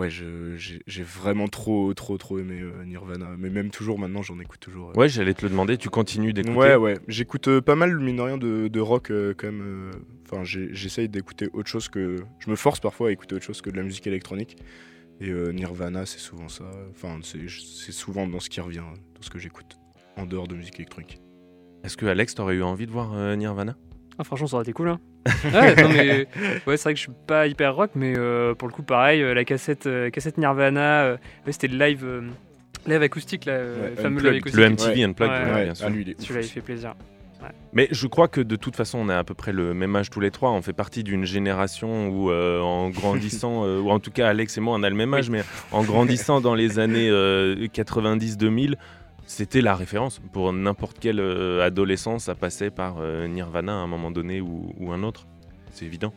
ouais, 0.00 0.08
j'ai 0.10 1.02
vraiment 1.02 1.48
trop, 1.48 1.94
trop, 1.94 2.18
trop 2.18 2.38
aimé 2.38 2.60
euh, 2.60 2.84
Nirvana. 2.84 3.30
Mais 3.38 3.50
même 3.50 3.70
toujours 3.70 3.98
maintenant, 3.98 4.22
j'en 4.22 4.38
écoute 4.40 4.60
toujours. 4.60 4.90
euh. 4.90 4.98
Ouais, 4.98 5.08
j'allais 5.08 5.34
te 5.34 5.42
le 5.42 5.50
demander, 5.50 5.76
tu 5.78 5.88
continues 5.90 6.32
d'écouter? 6.32 6.56
Ouais, 6.56 6.76
ouais. 6.76 6.98
J'écoute 7.08 7.48
euh, 7.48 7.60
pas 7.60 7.76
mal, 7.76 7.98
mine 7.98 8.16
de 8.16 8.22
rien, 8.22 8.38
de, 8.38 8.68
de 8.68 8.80
rock 8.80 9.10
euh, 9.10 9.34
quand 9.36 9.46
même. 9.46 9.90
Enfin, 10.24 10.42
j'essaye 10.44 11.08
d'écouter 11.08 11.48
autre 11.52 11.68
chose 11.68 11.88
que. 11.88 12.16
Je 12.38 12.50
me 12.50 12.56
force 12.56 12.80
parfois 12.80 13.08
à 13.08 13.12
écouter 13.12 13.34
autre 13.34 13.44
chose 13.44 13.60
que 13.62 13.70
de 13.70 13.76
la 13.76 13.82
musique 13.82 14.06
électronique. 14.06 14.56
Et 15.20 15.30
euh, 15.30 15.52
Nirvana, 15.52 16.06
c'est 16.06 16.18
souvent 16.18 16.48
ça. 16.48 16.64
Enfin, 16.90 17.20
c'est 17.22 17.92
souvent 17.92 18.26
dans 18.26 18.40
ce 18.40 18.50
qui 18.50 18.60
revient, 18.60 18.78
dans 19.14 19.22
ce 19.22 19.30
que 19.30 19.38
j'écoute, 19.38 19.78
en 20.16 20.26
dehors 20.26 20.48
de 20.48 20.56
musique 20.56 20.76
électronique. 20.76 21.20
Est-ce 21.84 21.96
que 21.96 22.06
Alex, 22.06 22.34
t'aurais 22.34 22.56
eu 22.56 22.62
envie 22.62 22.86
de 22.86 22.90
voir 22.90 23.12
euh, 23.14 23.36
Nirvana? 23.36 23.76
Ah, 24.18 24.24
franchement, 24.24 24.46
ça 24.48 24.56
aurait 24.56 24.64
été 24.64 24.72
cool. 24.72 24.88
Hein. 24.88 25.00
Ouais, 25.44 25.82
non, 25.82 25.88
mais 25.88 26.26
ouais, 26.66 26.76
c'est 26.76 26.82
vrai 26.84 26.92
que 26.94 26.98
je 26.98 27.02
suis 27.04 27.12
pas 27.26 27.46
hyper 27.46 27.74
rock, 27.74 27.90
mais 27.94 28.14
euh, 28.16 28.54
pour 28.54 28.68
le 28.68 28.72
coup, 28.74 28.82
pareil, 28.82 29.22
euh, 29.22 29.34
la 29.34 29.44
cassette, 29.44 29.86
euh, 29.86 30.10
cassette 30.10 30.38
Nirvana, 30.38 31.04
euh, 31.04 31.16
ouais, 31.46 31.52
c'était 31.52 31.68
le 31.68 31.78
live, 31.78 32.04
euh, 32.04 32.20
live 32.86 33.02
acoustique, 33.02 33.44
là, 33.46 33.58
Ouais, 33.58 33.90
le 33.90 33.96
fameux 33.96 34.20
live 34.22 34.34
acoustique. 34.42 34.60
Le 34.60 34.66
MTV 34.70 34.94
Ouais. 34.96 35.04
Unplugged, 35.04 35.32
Ouais, 35.32 35.44
ouais, 35.44 35.52
ouais. 35.54 35.64
bien 35.64 35.74
sûr. 35.74 35.86
ah, 35.88 35.90
Celui-là, 36.18 36.40
il 36.42 36.48
fait 36.48 36.60
plaisir. 36.60 36.94
Mais 37.74 37.88
je 37.90 38.06
crois 38.06 38.26
que 38.28 38.40
de 38.40 38.56
toute 38.56 38.74
façon, 38.74 38.98
on 39.02 39.08
a 39.10 39.18
à 39.18 39.24
peu 39.24 39.34
près 39.34 39.52
le 39.52 39.74
même 39.74 39.94
âge 39.96 40.08
tous 40.08 40.20
les 40.20 40.30
trois. 40.30 40.50
On 40.52 40.62
fait 40.62 40.72
partie 40.72 41.04
d'une 41.04 41.26
génération 41.26 42.08
où, 42.08 42.30
euh, 42.30 42.58
en 42.60 42.88
grandissant, 42.88 43.64
euh, 43.66 43.80
ou 43.80 43.90
en 43.90 43.98
tout 44.00 44.10
cas 44.10 44.28
Alex 44.28 44.56
et 44.56 44.60
moi, 44.62 44.74
on 44.78 44.82
a 44.82 44.88
le 44.88 44.96
même 44.96 45.12
âge, 45.12 45.28
mais 45.28 45.42
en 45.70 45.82
grandissant 45.82 46.40
dans 46.40 46.54
les 46.54 46.78
années 46.78 47.10
euh, 47.10 47.66
90-2000, 47.66 48.76
c'était 49.26 49.60
la 49.60 49.74
référence. 49.74 50.20
Pour 50.32 50.52
n'importe 50.52 50.98
quel 51.00 51.20
euh, 51.20 51.64
adolescent, 51.64 52.18
ça 52.18 52.34
passait 52.34 52.70
par 52.70 52.96
euh, 53.00 53.26
Nirvana 53.26 53.72
à 53.72 53.76
un 53.76 53.86
moment 53.86 54.10
donné 54.10 54.40
ou, 54.40 54.72
ou 54.78 54.92
un 54.92 55.02
autre. 55.02 55.26
C'est 55.72 55.84
évident. 55.86 56.12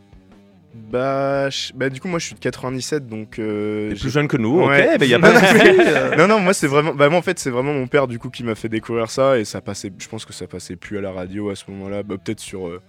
Bah, 0.75 1.49
je- 1.49 1.73
bah, 1.73 1.89
du 1.89 1.99
coup, 1.99 2.07
moi, 2.07 2.19
je 2.19 2.25
suis 2.25 2.35
de 2.35 2.39
97, 2.39 3.07
donc. 3.07 3.39
euh, 3.39 3.95
plus 3.95 4.09
jeune 4.11 4.27
que 4.27 4.37
nous, 4.37 4.61
Ouais. 4.63 4.95
ok, 4.95 5.01
il 5.01 5.07
y 5.07 5.13
a 5.15 5.19
pas 5.19 5.31
de 5.33 6.17
non, 6.17 6.27
non, 6.27 6.39
moi 6.39 6.53
c'est 6.53 6.67
vraiment. 6.67 6.93
Bah, 6.93 7.09
moi 7.09 7.17
en 7.17 7.21
fait, 7.23 7.39
c'est 7.39 7.49
vraiment 7.49 7.73
mon 7.73 7.87
père 7.87 8.07
du 8.07 8.19
coup 8.19 8.29
qui 8.29 8.43
m'a 8.43 8.53
fait 8.53 8.69
découvrir 8.69 9.09
ça 9.09 9.39
et 9.39 9.45
ça 9.45 9.59
passait. 9.61 9.91
Je 9.97 10.07
pense 10.07 10.23
que 10.25 10.33
ça 10.33 10.45
passait 10.45 10.75
plus 10.75 10.97
à 10.99 11.01
la 11.01 11.11
radio 11.11 11.49
à 11.49 11.55
ce 11.55 11.63
moment-là. 11.71 12.03
Bah, 12.03 12.15
peut-être 12.23 12.41
sur 12.41 12.67
euh, 12.67 12.81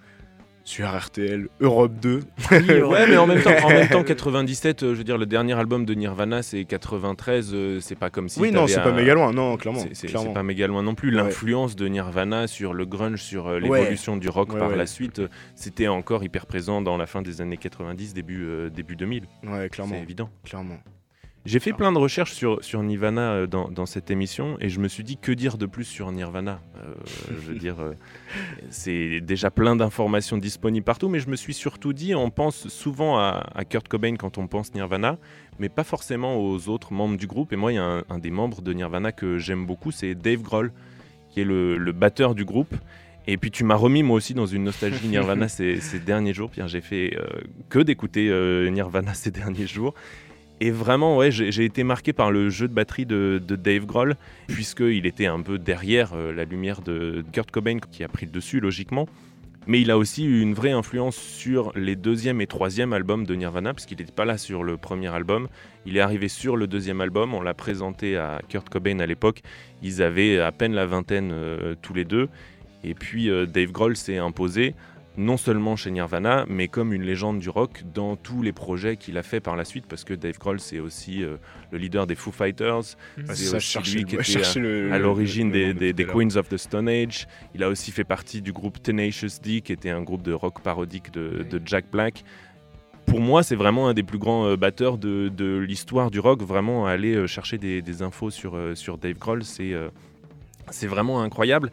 sur 0.68 0.86
RTL, 0.94 1.48
Europe 1.60 1.92
2. 2.02 2.20
ouais, 2.50 3.06
mais 3.08 3.16
en 3.16 3.26
même 3.26 3.40
temps, 3.42 3.50
en 3.64 3.68
même 3.70 3.88
temps 3.88 4.04
97, 4.04 4.82
euh, 4.82 4.92
je 4.92 4.98
veux 4.98 5.04
dire, 5.04 5.16
le 5.16 5.24
dernier 5.24 5.54
album 5.54 5.86
de 5.86 5.94
Nirvana, 5.94 6.42
c'est 6.42 6.64
93. 6.66 7.50
euh, 7.54 7.80
c'est 7.80 7.94
pas 7.94 8.10
comme 8.10 8.28
si. 8.28 8.38
oui, 8.38 8.52
non, 8.52 8.66
c'est 8.66 8.82
pas 8.82 8.92
méga 8.92 9.14
loin, 9.14 9.32
non, 9.32 9.56
clairement. 9.56 9.82
C'est- 9.92 10.12
pas 10.34 10.42
méga 10.42 10.66
loin 10.66 10.82
non 10.82 10.94
plus. 10.94 11.08
Ouais. 11.10 11.22
L'influence 11.22 11.74
de 11.74 11.88
Nirvana 11.88 12.46
sur 12.46 12.74
le 12.74 12.84
grunge, 12.84 13.22
sur 13.22 13.46
euh, 13.48 13.60
Ouais. 13.60 13.78
l'évolution 13.80 14.16
du 14.18 14.28
rock 14.28 14.52
Ouais, 14.52 14.58
par 14.58 14.76
la 14.76 14.86
suite, 14.86 15.20
euh, 15.20 15.28
c'était 15.54 15.88
encore 15.88 16.22
hyper 16.22 16.44
présent 16.44 16.82
dans 16.82 16.98
la 16.98 17.06
fin 17.06 17.22
des 17.22 17.40
années 17.40 17.56
90, 17.56 18.12
début, 18.12 18.44
euh, 18.44 18.68
début 18.68 18.94
2000. 18.96 19.24
Ouais, 19.44 19.68
clairement, 19.70 19.94
C'est 19.96 20.02
évident. 20.02 20.28
clairement. 20.44 20.76
J'ai 21.46 21.60
fait 21.60 21.72
plein 21.72 21.92
de 21.92 21.98
recherches 21.98 22.32
sur, 22.32 22.62
sur 22.62 22.82
Nirvana 22.82 23.32
euh, 23.32 23.46
dans, 23.46 23.68
dans 23.70 23.86
cette 23.86 24.10
émission 24.10 24.56
et 24.60 24.68
je 24.68 24.80
me 24.80 24.88
suis 24.88 25.02
dit 25.02 25.16
que 25.16 25.32
dire 25.32 25.56
de 25.56 25.64
plus 25.66 25.84
sur 25.84 26.12
Nirvana? 26.12 26.60
Euh, 26.76 26.94
Je 27.30 27.52
veux 27.52 27.54
dire, 27.58 27.80
euh, 27.80 27.94
c'est 28.68 29.20
déjà 29.20 29.50
plein 29.50 29.74
d'informations 29.74 30.36
disponibles 30.36 30.84
partout, 30.84 31.08
mais 31.08 31.20
je 31.20 31.28
me 31.30 31.36
suis 31.36 31.54
surtout 31.54 31.92
dit, 31.92 32.14
on 32.14 32.30
pense 32.30 32.68
souvent 32.68 33.18
à, 33.18 33.46
à 33.54 33.64
Kurt 33.64 33.88
Cobain 33.88 34.16
quand 34.16 34.36
on 34.36 34.46
pense 34.46 34.74
Nirvana, 34.74 35.16
mais 35.58 35.68
pas 35.70 35.84
forcément 35.84 36.36
aux 36.36 36.68
autres 36.68 36.92
membres 36.92 37.16
du 37.16 37.26
groupe. 37.26 37.52
Et 37.52 37.56
moi, 37.56 37.72
il 37.72 37.76
y 37.76 37.78
a 37.78 37.84
un, 37.84 38.04
un 38.10 38.18
des 38.18 38.30
membres 38.30 38.60
de 38.60 38.72
Nirvana 38.72 39.12
que 39.12 39.38
j'aime 39.38 39.64
beaucoup, 39.64 39.90
c'est 39.90 40.14
Dave 40.14 40.42
Grohl, 40.42 40.72
qui 41.30 41.40
est 41.40 41.44
le, 41.44 41.78
le 41.78 41.92
batteur 41.92 42.34
du 42.34 42.44
groupe. 42.44 42.74
Et 43.30 43.36
puis 43.36 43.50
tu 43.50 43.62
m'as 43.62 43.74
remis 43.74 44.02
moi 44.02 44.16
aussi 44.16 44.32
dans 44.32 44.46
une 44.46 44.64
nostalgie 44.64 45.06
Nirvana 45.06 45.48
ces, 45.48 45.80
ces 45.80 45.98
derniers 45.98 46.32
jours. 46.32 46.50
Pierre, 46.50 46.68
j'ai 46.68 46.80
fait 46.80 47.14
euh, 47.16 47.26
que 47.68 47.78
d'écouter 47.78 48.28
euh, 48.30 48.68
Nirvana 48.70 49.14
ces 49.14 49.30
derniers 49.30 49.66
jours. 49.66 49.94
Et 50.60 50.70
vraiment, 50.70 51.20
j'ai 51.30 51.64
été 51.64 51.84
marqué 51.84 52.12
par 52.12 52.30
le 52.30 52.50
jeu 52.50 52.66
de 52.66 52.74
batterie 52.74 53.06
de, 53.06 53.40
de 53.46 53.56
Dave 53.56 53.86
Grohl, 53.86 54.16
puisqu'il 54.48 55.06
était 55.06 55.26
un 55.26 55.40
peu 55.40 55.58
derrière 55.58 56.14
euh, 56.14 56.32
la 56.32 56.44
lumière 56.44 56.80
de 56.80 57.24
Kurt 57.32 57.50
Cobain, 57.50 57.78
qui 57.78 58.02
a 58.02 58.08
pris 58.08 58.26
le 58.26 58.32
dessus 58.32 58.58
logiquement. 58.58 59.06
Mais 59.68 59.80
il 59.82 59.90
a 59.90 59.98
aussi 59.98 60.24
eu 60.24 60.40
une 60.40 60.54
vraie 60.54 60.70
influence 60.70 61.16
sur 61.16 61.72
les 61.76 61.94
deuxième 61.94 62.40
et 62.40 62.46
troisième 62.46 62.92
albums 62.92 63.26
de 63.26 63.34
Nirvana, 63.34 63.74
puisqu'il 63.74 63.98
n'était 63.98 64.10
pas 64.10 64.24
là 64.24 64.38
sur 64.38 64.64
le 64.64 64.78
premier 64.78 65.08
album. 65.08 65.46
Il 65.84 65.96
est 65.96 66.00
arrivé 66.00 66.28
sur 66.28 66.56
le 66.56 66.66
deuxième 66.66 67.02
album, 67.02 67.34
on 67.34 67.42
l'a 67.42 67.54
présenté 67.54 68.16
à 68.16 68.40
Kurt 68.48 68.68
Cobain 68.68 68.98
à 68.98 69.06
l'époque. 69.06 69.42
Ils 69.82 70.02
avaient 70.02 70.38
à 70.40 70.50
peine 70.52 70.72
la 70.72 70.86
vingtaine 70.86 71.30
euh, 71.32 71.74
tous 71.82 71.92
les 71.92 72.06
deux. 72.06 72.28
Et 72.82 72.94
puis 72.94 73.28
euh, 73.28 73.46
Dave 73.46 73.70
Grohl 73.70 73.96
s'est 73.96 74.16
imposé, 74.16 74.74
non 75.18 75.36
seulement 75.36 75.74
chez 75.74 75.90
Nirvana, 75.90 76.46
mais 76.48 76.68
comme 76.68 76.92
une 76.92 77.02
légende 77.02 77.40
du 77.40 77.50
rock 77.50 77.82
dans 77.92 78.14
tous 78.16 78.40
les 78.40 78.52
projets 78.52 78.96
qu'il 78.96 79.18
a 79.18 79.24
fait 79.24 79.40
par 79.40 79.56
la 79.56 79.64
suite, 79.64 79.84
parce 79.86 80.04
que 80.04 80.14
Dave 80.14 80.38
Grohl, 80.38 80.60
c'est 80.60 80.78
aussi 80.78 81.24
euh, 81.24 81.36
le 81.72 81.78
leader 81.78 82.06
des 82.06 82.14
Foo 82.14 82.30
Fighters, 82.30 82.96
Ouais, 83.18 83.34
c'est 83.34 83.56
aussi 83.56 83.78
lui 83.96 84.04
qui 84.04 84.14
était 84.14 84.92
à 84.92 84.98
l'origine 84.98 85.50
des. 85.50 86.06
Queens 86.06 86.36
of 86.36 86.48
the 86.48 86.56
Stone 86.56 86.88
Age. 86.88 87.26
Il 87.54 87.62
a 87.62 87.68
aussi 87.68 87.90
fait 87.90 88.04
partie 88.04 88.40
du 88.40 88.52
groupe 88.52 88.80
Tenacious 88.82 89.40
D, 89.42 89.60
qui 89.60 89.72
était 89.72 89.90
un 89.90 90.02
groupe 90.02 90.22
de 90.22 90.32
rock 90.32 90.62
parodique 90.62 91.12
de, 91.12 91.44
de 91.48 91.60
Jack 91.66 91.90
Black. 91.90 92.24
Pour 93.06 93.20
moi, 93.20 93.42
c'est 93.42 93.56
vraiment 93.56 93.88
un 93.88 93.94
des 93.94 94.02
plus 94.02 94.18
grands 94.18 94.46
euh, 94.46 94.56
batteurs 94.56 94.98
de, 94.98 95.28
de 95.28 95.58
l'histoire 95.58 96.10
du 96.10 96.20
rock. 96.20 96.42
Vraiment, 96.42 96.86
aller 96.86 97.14
euh, 97.14 97.26
chercher 97.26 97.58
des, 97.58 97.82
des 97.82 98.02
infos 98.02 98.30
sur, 98.30 98.54
euh, 98.54 98.74
sur 98.74 98.98
Dave 98.98 99.18
Grohl, 99.18 99.44
c'est 99.44 99.72
euh, 99.72 99.88
c'est 100.70 100.86
vraiment 100.86 101.22
incroyable. 101.22 101.70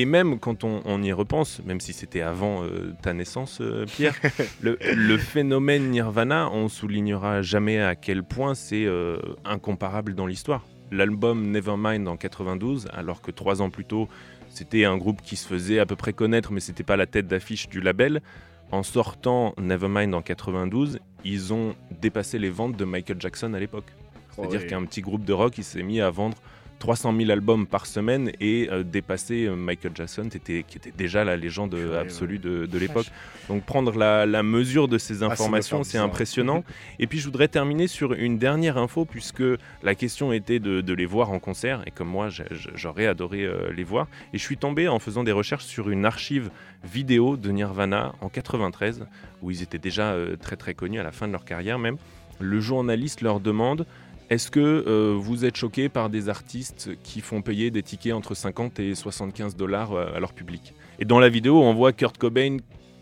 Et 0.00 0.04
même 0.04 0.38
quand 0.38 0.62
on, 0.62 0.80
on 0.84 1.02
y 1.02 1.10
repense, 1.12 1.60
même 1.66 1.80
si 1.80 1.92
c'était 1.92 2.20
avant 2.20 2.62
euh, 2.62 2.94
ta 3.02 3.14
naissance, 3.14 3.58
euh, 3.60 3.84
Pierre, 3.84 4.14
le, 4.62 4.78
le 4.94 5.18
phénomène 5.18 5.90
Nirvana, 5.90 6.50
on 6.52 6.68
soulignera 6.68 7.42
jamais 7.42 7.80
à 7.80 7.96
quel 7.96 8.22
point 8.22 8.54
c'est 8.54 8.84
euh, 8.84 9.18
incomparable 9.44 10.14
dans 10.14 10.26
l'histoire. 10.26 10.64
L'album 10.92 11.50
Nevermind 11.50 12.06
en 12.06 12.16
92, 12.16 12.86
alors 12.92 13.20
que 13.20 13.32
trois 13.32 13.60
ans 13.60 13.70
plus 13.70 13.84
tôt, 13.84 14.08
c'était 14.50 14.84
un 14.84 14.96
groupe 14.96 15.20
qui 15.20 15.34
se 15.34 15.48
faisait 15.48 15.80
à 15.80 15.84
peu 15.86 15.96
près 15.96 16.12
connaître, 16.12 16.52
mais 16.52 16.60
c'était 16.60 16.84
pas 16.84 16.96
la 16.96 17.06
tête 17.06 17.26
d'affiche 17.26 17.68
du 17.68 17.80
label. 17.80 18.22
En 18.70 18.84
sortant 18.84 19.52
Nevermind 19.58 20.14
en 20.14 20.22
92, 20.22 21.00
ils 21.24 21.52
ont 21.52 21.74
dépassé 22.00 22.38
les 22.38 22.50
ventes 22.50 22.76
de 22.76 22.84
Michael 22.84 23.20
Jackson 23.20 23.52
à 23.52 23.58
l'époque. 23.58 23.92
C'est-à-dire 24.30 24.60
Oh, 24.60 24.62
oui. 24.62 24.70
qu'un 24.70 24.84
petit 24.84 25.00
groupe 25.00 25.24
de 25.24 25.32
rock, 25.32 25.58
il 25.58 25.64
s'est 25.64 25.82
mis 25.82 26.00
à 26.00 26.10
vendre 26.10 26.36
300 26.78 27.14
000 27.16 27.30
albums 27.30 27.66
par 27.66 27.86
semaine 27.86 28.30
et 28.40 28.68
euh, 28.70 28.82
dépasser 28.82 29.46
euh, 29.46 29.56
Michael 29.56 29.92
Jackson, 29.94 30.28
t'étais- 30.28 30.64
qui 30.66 30.78
était 30.78 30.92
déjà 30.96 31.24
la 31.24 31.36
légende 31.36 31.74
Purée, 31.74 31.98
absolue 31.98 32.38
de, 32.38 32.66
de 32.66 32.78
l'époque. 32.78 33.06
Donc 33.48 33.64
prendre 33.64 33.96
la, 33.96 34.26
la 34.26 34.42
mesure 34.42 34.88
de 34.88 34.96
ces 34.98 35.18
doit 35.18 35.32
informations, 35.32 35.82
c'est 35.82 35.98
impressionnant. 35.98 36.64
et 36.98 37.06
puis 37.06 37.18
je 37.18 37.24
voudrais 37.24 37.48
terminer 37.48 37.86
sur 37.88 38.12
une 38.12 38.38
dernière 38.38 38.78
info, 38.78 39.04
puisque 39.04 39.42
la 39.82 39.94
question 39.94 40.32
était 40.32 40.58
de, 40.60 40.80
de 40.80 40.92
les 40.94 41.06
voir 41.06 41.30
en 41.32 41.38
concert, 41.38 41.82
et 41.86 41.90
comme 41.90 42.08
moi 42.08 42.28
j'aurais 42.74 43.06
adoré 43.06 43.44
euh, 43.44 43.72
les 43.76 43.84
voir. 43.84 44.06
Et 44.32 44.38
je 44.38 44.42
suis 44.44 44.56
tombé 44.56 44.88
en 44.88 44.98
faisant 44.98 45.24
des 45.24 45.32
recherches 45.32 45.64
sur 45.64 45.90
une 45.90 46.04
archive 46.04 46.50
vidéo 46.84 47.36
de 47.36 47.50
Nirvana 47.50 48.14
en 48.20 48.28
93, 48.28 49.06
où 49.42 49.50
ils 49.50 49.62
étaient 49.62 49.78
déjà 49.78 50.12
euh, 50.12 50.36
très 50.36 50.56
très 50.56 50.74
connus 50.74 51.00
à 51.00 51.02
la 51.02 51.12
fin 51.12 51.26
de 51.26 51.32
leur 51.32 51.44
carrière 51.44 51.78
même. 51.78 51.96
Le 52.40 52.60
journaliste 52.60 53.20
leur 53.20 53.40
demande 53.40 53.84
est-ce 54.30 54.50
que 54.50 54.60
euh, 54.60 55.14
vous 55.18 55.44
êtes 55.44 55.56
choqué 55.56 55.88
par 55.88 56.10
des 56.10 56.28
artistes 56.28 56.90
qui 57.02 57.20
font 57.20 57.40
payer 57.42 57.70
des 57.70 57.82
tickets 57.82 58.12
entre 58.12 58.34
50 58.34 58.78
et 58.80 58.94
75 58.94 59.56
dollars 59.56 59.92
euh, 59.92 60.14
à 60.14 60.20
leur 60.20 60.32
public? 60.32 60.74
Et 60.98 61.04
dans 61.04 61.18
la 61.18 61.28
vidéo, 61.28 61.62
on 61.62 61.72
voit 61.74 61.92
Kurt 61.92 62.18
Cobain 62.18 62.58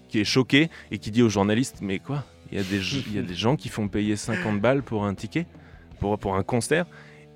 qui 0.08 0.20
est 0.20 0.24
choqué 0.24 0.70
et 0.90 0.98
qui 0.98 1.10
dit 1.10 1.22
au 1.22 1.28
journaliste 1.28 1.78
Mais 1.80 1.98
quoi? 1.98 2.24
Il 2.52 2.58
y, 2.58 2.60
a 2.60 2.64
des 2.64 2.80
g- 2.80 3.02
il 3.08 3.16
y 3.16 3.18
a 3.18 3.22
des 3.22 3.34
gens 3.34 3.56
qui 3.56 3.68
font 3.68 3.88
payer 3.88 4.14
50 4.14 4.60
balles 4.60 4.82
pour 4.82 5.04
un 5.04 5.14
ticket? 5.14 5.46
Pour, 5.98 6.16
pour 6.18 6.36
un 6.36 6.42
concert? 6.44 6.86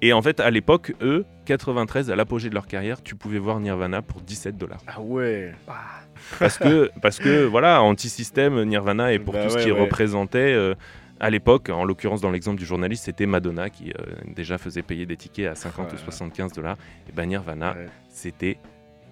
Et 0.02 0.12
en 0.12 0.22
fait, 0.22 0.38
à 0.40 0.50
l'époque, 0.50 0.94
eux, 1.02 1.26
93, 1.46 2.10
à 2.10 2.16
l'apogée 2.16 2.48
de 2.48 2.54
leur 2.54 2.66
carrière, 2.66 3.02
tu 3.02 3.16
pouvais 3.16 3.38
voir 3.38 3.58
Nirvana 3.60 4.00
pour 4.02 4.20
17 4.22 4.56
dollars. 4.56 4.80
Ah 4.86 5.00
ouais. 5.00 5.52
Parce 6.38 6.58
que, 6.58 6.90
parce 7.02 7.18
que 7.18 7.44
voilà, 7.44 7.82
anti-système, 7.82 8.62
Nirvana, 8.64 9.12
et 9.12 9.18
pour 9.18 9.34
Bah 9.34 9.40
tout 9.46 9.52
ouais, 9.54 9.58
ce 9.60 9.64
qu'ils 9.64 9.72
ouais. 9.74 9.80
représentaient, 9.80 10.54
euh, 10.54 10.74
à 11.20 11.30
l'époque, 11.30 11.68
en 11.68 11.84
l'occurrence 11.84 12.20
dans 12.20 12.30
l'exemple 12.30 12.58
du 12.58 12.64
journaliste, 12.64 13.04
c'était 13.04 13.26
Madonna 13.26 13.70
qui 13.70 13.90
euh, 13.92 14.02
déjà 14.34 14.58
faisait 14.58 14.82
payer 14.82 15.06
des 15.06 15.16
tickets 15.16 15.46
à 15.46 15.54
50 15.54 15.86
Oh 15.88 15.92
ou 15.92 15.96
là 15.96 15.98
là. 16.00 16.04
75 16.04 16.52
dollars. 16.52 16.76
Et 17.08 17.12
ben 17.12 17.26
Nirvana, 17.26 17.74
Ouais. 17.74 17.86
c'était 18.08 18.58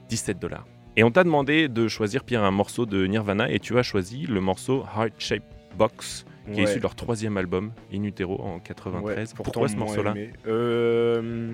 17 0.09 0.39
dollars. 0.39 0.67
Et 0.97 1.05
on 1.05 1.11
t'a 1.11 1.23
demandé 1.23 1.69
de 1.69 1.87
choisir, 1.87 2.25
Pierre, 2.25 2.43
un 2.43 2.51
morceau 2.51 2.87
de 2.87 3.07
Nirvana, 3.07 3.51
et 3.51 3.61
tu 3.61 3.79
as 3.79 3.83
choisi 3.83 4.27
le 4.27 4.41
morceau 4.41 4.85
Heart 4.97 5.13
Shape 5.19 5.45
Box, 5.77 6.25
qui 6.53 6.61
est 6.61 6.65
issu 6.65 6.77
de 6.79 6.83
leur 6.83 6.95
troisième 6.95 7.37
album, 7.37 7.73
In 7.93 8.03
Utero, 8.05 8.41
en 8.41 8.59
93. 8.59 9.29
Ouais, 9.31 9.35
Pourquoi 9.45 9.69
ce 9.69 9.77
morceau-là. 9.77 10.15
Euh, 10.47 11.53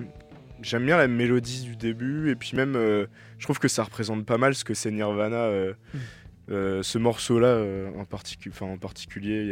J'aime 0.61 0.85
bien 0.85 0.97
la 0.97 1.07
mélodie 1.09 1.63
du 1.65 1.75
début 1.75 2.31
et 2.31 2.35
puis 2.35 2.51
même 2.55 2.75
euh, 2.77 3.07
je 3.37 3.43
trouve 3.45 3.59
que 3.59 3.67
ça 3.67 3.83
représente 3.83 4.25
pas 4.25 4.37
mal 4.37 4.55
ce 4.55 4.63
que 4.63 4.73
c'est 4.73 4.89
Nirvana. 4.89 5.35
euh, 5.35 5.73
euh, 6.49 6.81
ce 6.81 6.97
morceau-là 6.97 7.47
euh, 7.47 7.89
en, 7.99 8.03
particu- 8.05 8.49
enfin, 8.49 8.67
en 8.67 8.77
particulier, 8.77 9.49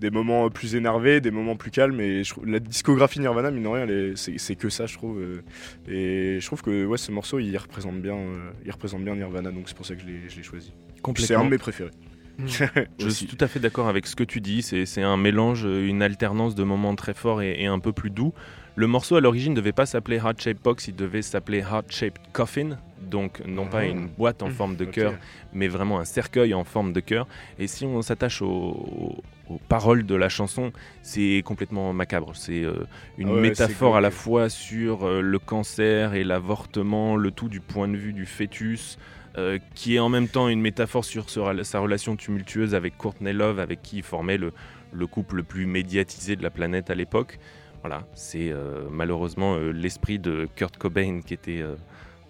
des 0.00 0.10
moments 0.10 0.48
plus 0.50 0.74
énervés, 0.74 1.20
des 1.20 1.30
moments 1.30 1.56
plus 1.56 1.70
calmes 1.70 2.00
et 2.00 2.24
je 2.24 2.34
la 2.44 2.60
discographie 2.60 3.20
Nirvana, 3.20 3.50
mine 3.50 3.64
de 3.64 3.68
rien, 3.68 4.12
c'est 4.16 4.54
que 4.54 4.68
ça 4.68 4.86
je 4.86 4.94
trouve. 4.94 5.18
euh, 5.18 5.42
et 5.88 6.38
je 6.40 6.46
trouve 6.46 6.62
que 6.62 6.86
ouais, 6.86 6.98
ce 6.98 7.10
morceau 7.10 7.38
il 7.38 7.56
représente 7.56 8.00
bien, 8.00 8.16
euh, 8.16 8.50
il 8.64 8.70
représente 8.70 9.02
bien 9.04 9.16
Nirvana 9.16 9.50
donc 9.50 9.64
c'est 9.68 9.76
pour 9.76 9.86
ça 9.86 9.94
que 9.94 10.02
je 10.02 10.06
l'ai 10.06 10.20
je 10.28 10.42
choisi. 10.42 10.72
C'est 11.16 11.34
un 11.34 11.44
de 11.44 11.50
mes 11.50 11.58
préférés. 11.58 11.90
Je 12.46 13.06
Aussi. 13.06 13.26
suis 13.26 13.26
tout 13.26 13.44
à 13.44 13.48
fait 13.48 13.58
d'accord 13.58 13.88
avec 13.88 14.06
ce 14.06 14.14
que 14.14 14.22
tu 14.22 14.40
dis. 14.40 14.62
C'est 14.62 15.02
un 15.02 15.16
mélange, 15.16 15.64
une 15.64 16.02
alternance 16.02 16.54
de 16.54 16.62
moments 16.62 16.94
très 16.94 17.12
forts 17.12 17.42
et, 17.42 17.60
et 17.60 17.66
un 17.66 17.80
peu 17.80 17.92
plus 17.92 18.10
doux. 18.10 18.32
Le 18.78 18.86
morceau 18.86 19.16
à 19.16 19.20
l'origine 19.20 19.54
ne 19.54 19.56
devait 19.56 19.72
pas 19.72 19.86
s'appeler 19.86 20.18
Heart 20.18 20.40
Shaped 20.40 20.62
Box, 20.62 20.86
il 20.86 20.94
devait 20.94 21.22
s'appeler 21.22 21.58
Heart 21.58 21.90
Shaped 21.90 22.22
Coffin. 22.32 22.78
Donc, 23.02 23.42
non 23.44 23.66
pas 23.66 23.78
Ah. 23.80 23.86
une 23.86 24.06
boîte 24.06 24.40
en 24.40 24.50
Mmh, 24.50 24.52
forme 24.52 24.76
de 24.76 24.84
cœur, 24.84 25.14
mais 25.52 25.66
vraiment 25.66 25.98
un 25.98 26.04
cercueil 26.04 26.54
en 26.54 26.62
forme 26.62 26.92
de 26.92 27.00
cœur. 27.00 27.26
Et 27.58 27.66
si 27.66 27.84
on 27.86 28.02
s'attache 28.02 28.40
aux, 28.40 29.16
aux 29.48 29.58
paroles 29.68 30.06
de 30.06 30.14
la 30.14 30.28
chanson, 30.28 30.70
c'est 31.02 31.42
complètement 31.44 31.92
macabre. 31.92 32.36
C'est 32.36 32.62
euh, 32.62 32.86
une 33.16 33.30
Ah 33.30 33.32
ouais, 33.34 33.40
métaphore 33.40 33.96
à 33.96 34.00
la 34.00 34.12
fois 34.12 34.48
sur 34.48 35.08
euh, 35.08 35.22
le 35.22 35.38
cancer 35.40 36.14
et 36.14 36.22
l'avortement, 36.22 37.16
le 37.16 37.32
tout 37.32 37.48
du 37.48 37.60
point 37.60 37.88
de 37.88 37.96
vue 37.96 38.12
du 38.12 38.26
fœtus. 38.26 38.96
euh, 39.36 39.58
qui 39.74 39.94
est 39.94 40.00
en 40.00 40.08
même 40.08 40.26
temps 40.26 40.48
une 40.48 40.60
métaphore 40.60 41.04
sur 41.04 41.30
ce- 41.30 41.62
sa 41.62 41.78
relation 41.78 42.16
tumultueuse 42.16 42.74
avec 42.74 42.96
Courtney 42.96 43.32
Love, 43.32 43.60
avec 43.60 43.82
qui 43.82 43.98
il 43.98 44.02
formait 44.02 44.36
le, 44.38 44.52
le 44.92 45.06
couple 45.06 45.36
le 45.36 45.42
plus 45.44 45.64
médiatisé 45.66 46.34
de 46.34 46.42
la 46.42 46.50
planète 46.50 46.90
à 46.90 46.96
l'époque. 46.96 47.38
Voilà, 47.82 48.06
c'est 48.14 48.50
euh, 48.50 48.86
malheureusement 48.90 49.56
euh, 49.56 49.70
l'esprit 49.70 50.18
de 50.18 50.48
Kurt 50.56 50.76
Cobain 50.76 51.20
qui 51.24 51.32
était 51.34 51.60
euh, 51.62 51.76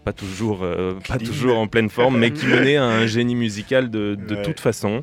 pas 0.05 0.13
toujours, 0.13 0.63
euh, 0.63 0.95
pas 1.09 1.17
Clean. 1.19 1.27
toujours 1.27 1.59
en 1.59 1.67
pleine 1.67 1.89
forme, 1.91 2.19
mais 2.19 2.33
qui 2.33 2.47
menait 2.47 2.77
à 2.77 2.85
un 2.85 3.07
génie 3.07 3.35
musical 3.35 3.91
de, 3.91 4.15
de 4.15 4.37
Ouais. 4.37 4.43
toute 4.43 4.61
façon. 4.61 5.03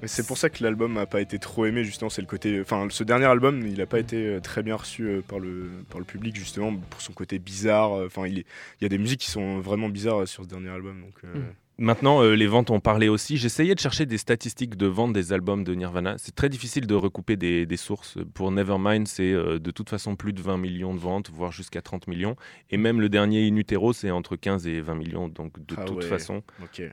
Mais 0.00 0.06
c'est 0.06 0.24
pour 0.24 0.38
ça 0.38 0.48
que 0.48 0.62
l'album 0.62 0.92
n'a 0.92 1.06
pas 1.06 1.20
été 1.20 1.40
trop 1.40 1.66
aimé, 1.66 1.82
justement. 1.82 2.08
C'est 2.08 2.20
le 2.22 2.28
côté. 2.28 2.60
Enfin, 2.60 2.86
ce 2.88 3.02
dernier 3.02 3.24
album, 3.24 3.66
il 3.66 3.78
n'a 3.78 3.86
pas 3.86 3.98
été 3.98 4.28
euh, 4.28 4.40
très 4.40 4.62
bien 4.62 4.76
reçu 4.76 5.22
par, 5.26 5.40
le, 5.40 5.68
par 5.90 5.98
le 5.98 6.04
public, 6.04 6.36
justement, 6.36 6.72
pour 6.88 7.00
son 7.00 7.12
côté 7.12 7.40
bizarre. 7.40 7.90
Enfin, 8.06 8.28
il, 8.28 8.38
est- 8.38 8.46
il 8.80 8.84
y 8.84 8.86
a 8.86 8.88
des 8.88 8.98
musiques 8.98 9.20
qui 9.22 9.30
sont 9.30 9.58
vraiment 9.58 9.88
bizarres 9.88 10.28
sur 10.28 10.44
ce 10.44 10.48
dernier 10.48 10.68
album. 10.68 11.00
Donc, 11.00 11.14
euh, 11.24 11.36
Mm. 11.38 11.44
Maintenant, 11.80 12.22
euh, 12.24 12.34
les 12.34 12.48
ventes 12.48 12.70
ont 12.70 12.80
parlé 12.80 13.08
aussi. 13.08 13.36
J'essayais 13.36 13.74
de 13.76 13.78
chercher 13.78 14.04
des 14.04 14.18
statistiques 14.18 14.76
de 14.76 14.86
vente 14.86 15.12
des 15.12 15.32
albums 15.32 15.62
de 15.62 15.74
Nirvana. 15.74 16.16
C'est 16.18 16.34
très 16.34 16.48
difficile 16.48 16.88
de 16.88 16.94
recouper 16.96 17.36
des, 17.36 17.66
des 17.66 17.76
sources. 17.76 18.18
Pour 18.34 18.50
Nevermind, 18.50 19.06
c'est 19.06 19.32
euh, 19.32 19.60
de 19.60 19.70
toute 19.70 19.88
façon 19.88 20.16
plus 20.16 20.32
de 20.32 20.42
20 20.42 20.56
millions 20.56 20.92
de 20.92 20.98
ventes, 20.98 21.30
voire 21.30 21.52
jusqu'à 21.52 21.80
30 21.80 22.08
millions. 22.08 22.34
Et 22.70 22.78
même 22.78 23.00
le 23.00 23.08
dernier 23.08 23.46
In 23.48 23.54
Utero, 23.54 23.92
c'est 23.92 24.10
entre 24.10 24.34
15 24.34 24.66
et 24.66 24.80
20 24.80 24.94
millions. 24.96 25.28
Donc 25.28 25.64
de 25.64 25.76
Ah 25.78 25.84
toute 25.84 25.98
ouais. 25.98 26.02
façon, 26.02 26.42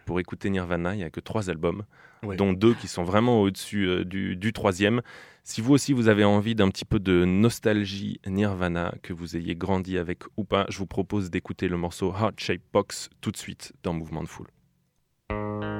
pour 0.06 0.20
écouter 0.20 0.52
Nirvana, 0.52 0.94
il 0.94 0.98
n'y 0.98 1.04
a 1.04 1.10
que 1.10 1.20
trois 1.20 1.50
albums, 1.50 1.84
Ouais. 2.24 2.36
dont 2.38 2.54
deux 2.54 2.74
qui 2.76 2.88
sont 2.88 3.04
vraiment 3.04 3.42
au-dessus 3.42 3.88
euh, 3.88 4.04
du, 4.06 4.36
du 4.36 4.54
troisième. 4.54 5.02
Si 5.44 5.62
vous 5.62 5.74
aussi 5.74 5.94
vous 5.94 6.08
avez 6.08 6.24
envie 6.24 6.54
d'un 6.56 6.70
petit 6.70 6.86
peu 6.86 7.00
de 7.00 7.24
nostalgie 7.26 8.20
Nirvana, 8.28 8.94
que 9.04 9.14
vous 9.14 9.36
ayez 9.36 9.56
grandi 9.56 9.98
avec 9.98 10.24
ou 10.38 10.44
pas, 10.44 10.66
je 10.70 10.78
vous 10.78 10.88
propose 10.88 11.30
d'écouter 11.32 11.68
le 11.68 11.78
morceau 11.78 12.12
Heart 12.14 12.40
Shape 12.40 12.62
Box 12.72 13.10
tout 13.22 13.32
de 13.32 13.38
suite 13.38 13.74
dans 13.84 13.94
Mouvement 13.94 14.22
de 14.24 14.28
Foule. 14.28 14.48
Thank 15.30 15.64
you. 15.64 15.75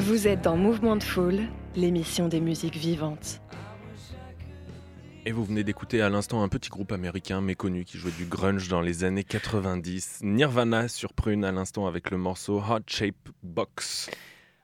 Vous 0.00 0.26
êtes 0.26 0.40
dans 0.40 0.56
Mouvement 0.56 0.96
de 0.96 1.02
Foule, 1.02 1.40
l'émission 1.76 2.26
des 2.26 2.40
musiques 2.40 2.76
vivantes. 2.76 3.42
Et 5.26 5.30
vous 5.30 5.44
venez 5.44 5.62
d'écouter 5.62 6.00
à 6.00 6.08
l'instant 6.08 6.42
un 6.42 6.48
petit 6.48 6.70
groupe 6.70 6.90
américain 6.90 7.42
méconnu 7.42 7.84
qui 7.84 7.98
jouait 7.98 8.10
du 8.10 8.24
grunge 8.24 8.68
dans 8.68 8.80
les 8.80 9.04
années 9.04 9.24
90. 9.24 10.20
Nirvana 10.22 10.88
sur 10.88 11.12
Prune 11.12 11.44
à 11.44 11.52
l'instant 11.52 11.86
avec 11.86 12.10
le 12.10 12.16
morceau 12.16 12.60
Hot 12.60 12.80
Shape 12.86 13.28
Box. 13.42 14.10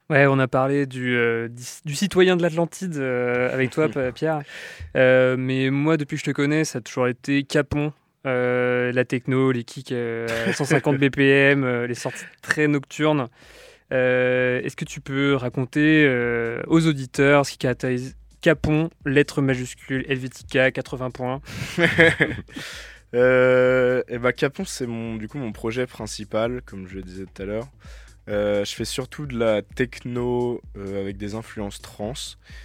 Ouais, 0.08 0.26
on 0.26 0.38
a 0.38 0.48
parlé 0.48 0.86
du, 0.86 1.14
euh, 1.14 1.48
du, 1.84 1.94
citoyen 1.94 2.36
de 2.36 2.42
l'Atlantide 2.42 2.96
euh, 2.96 3.52
avec 3.52 3.68
toi, 3.68 3.88
Pierre. 4.14 4.40
Euh, 4.96 5.36
mais 5.38 5.68
moi, 5.68 5.98
depuis 5.98 6.16
que 6.16 6.20
je 6.20 6.30
te 6.30 6.34
connais, 6.34 6.64
ça 6.64 6.78
a 6.78 6.80
toujours 6.80 7.08
été 7.08 7.42
Capon. 7.42 7.92
Euh, 8.26 8.90
la 8.92 9.04
techno, 9.04 9.52
les 9.52 9.62
kicks 9.62 9.92
euh, 9.92 10.26
à 10.48 10.52
150 10.52 10.98
BPM, 10.98 11.62
euh, 11.62 11.86
les 11.86 11.94
sorties 11.94 12.24
très 12.42 12.66
nocturnes. 12.66 13.28
Euh, 13.92 14.60
Est-ce 14.62 14.76
que 14.76 14.84
tu 14.84 15.00
peux 15.00 15.34
raconter 15.34 16.04
euh, 16.06 16.60
aux 16.66 16.86
auditeurs 16.86 17.46
ce 17.46 17.52
qui 17.52 17.58
caractérise 17.58 18.16
Capon, 18.40 18.90
lettre 19.04 19.42
majuscule, 19.42 20.04
Helvetica, 20.08 20.70
80 20.70 21.10
points 21.10 21.40
Euh, 23.14 24.02
et 24.08 24.18
bah 24.18 24.32
Capon 24.32 24.64
c'est 24.64 24.86
mon 24.86 25.14
du 25.14 25.28
coup 25.28 25.38
mon 25.38 25.52
projet 25.52 25.86
principal 25.86 26.60
comme 26.66 26.88
je 26.88 26.96
le 26.96 27.02
disais 27.02 27.24
tout 27.24 27.40
à 27.40 27.44
l'heure. 27.46 27.68
Euh, 28.28 28.64
je 28.64 28.74
fais 28.74 28.84
surtout 28.84 29.26
de 29.26 29.38
la 29.38 29.62
techno 29.62 30.60
euh, 30.76 31.00
avec 31.02 31.16
des 31.16 31.36
influences 31.36 31.80
trans 31.80 32.12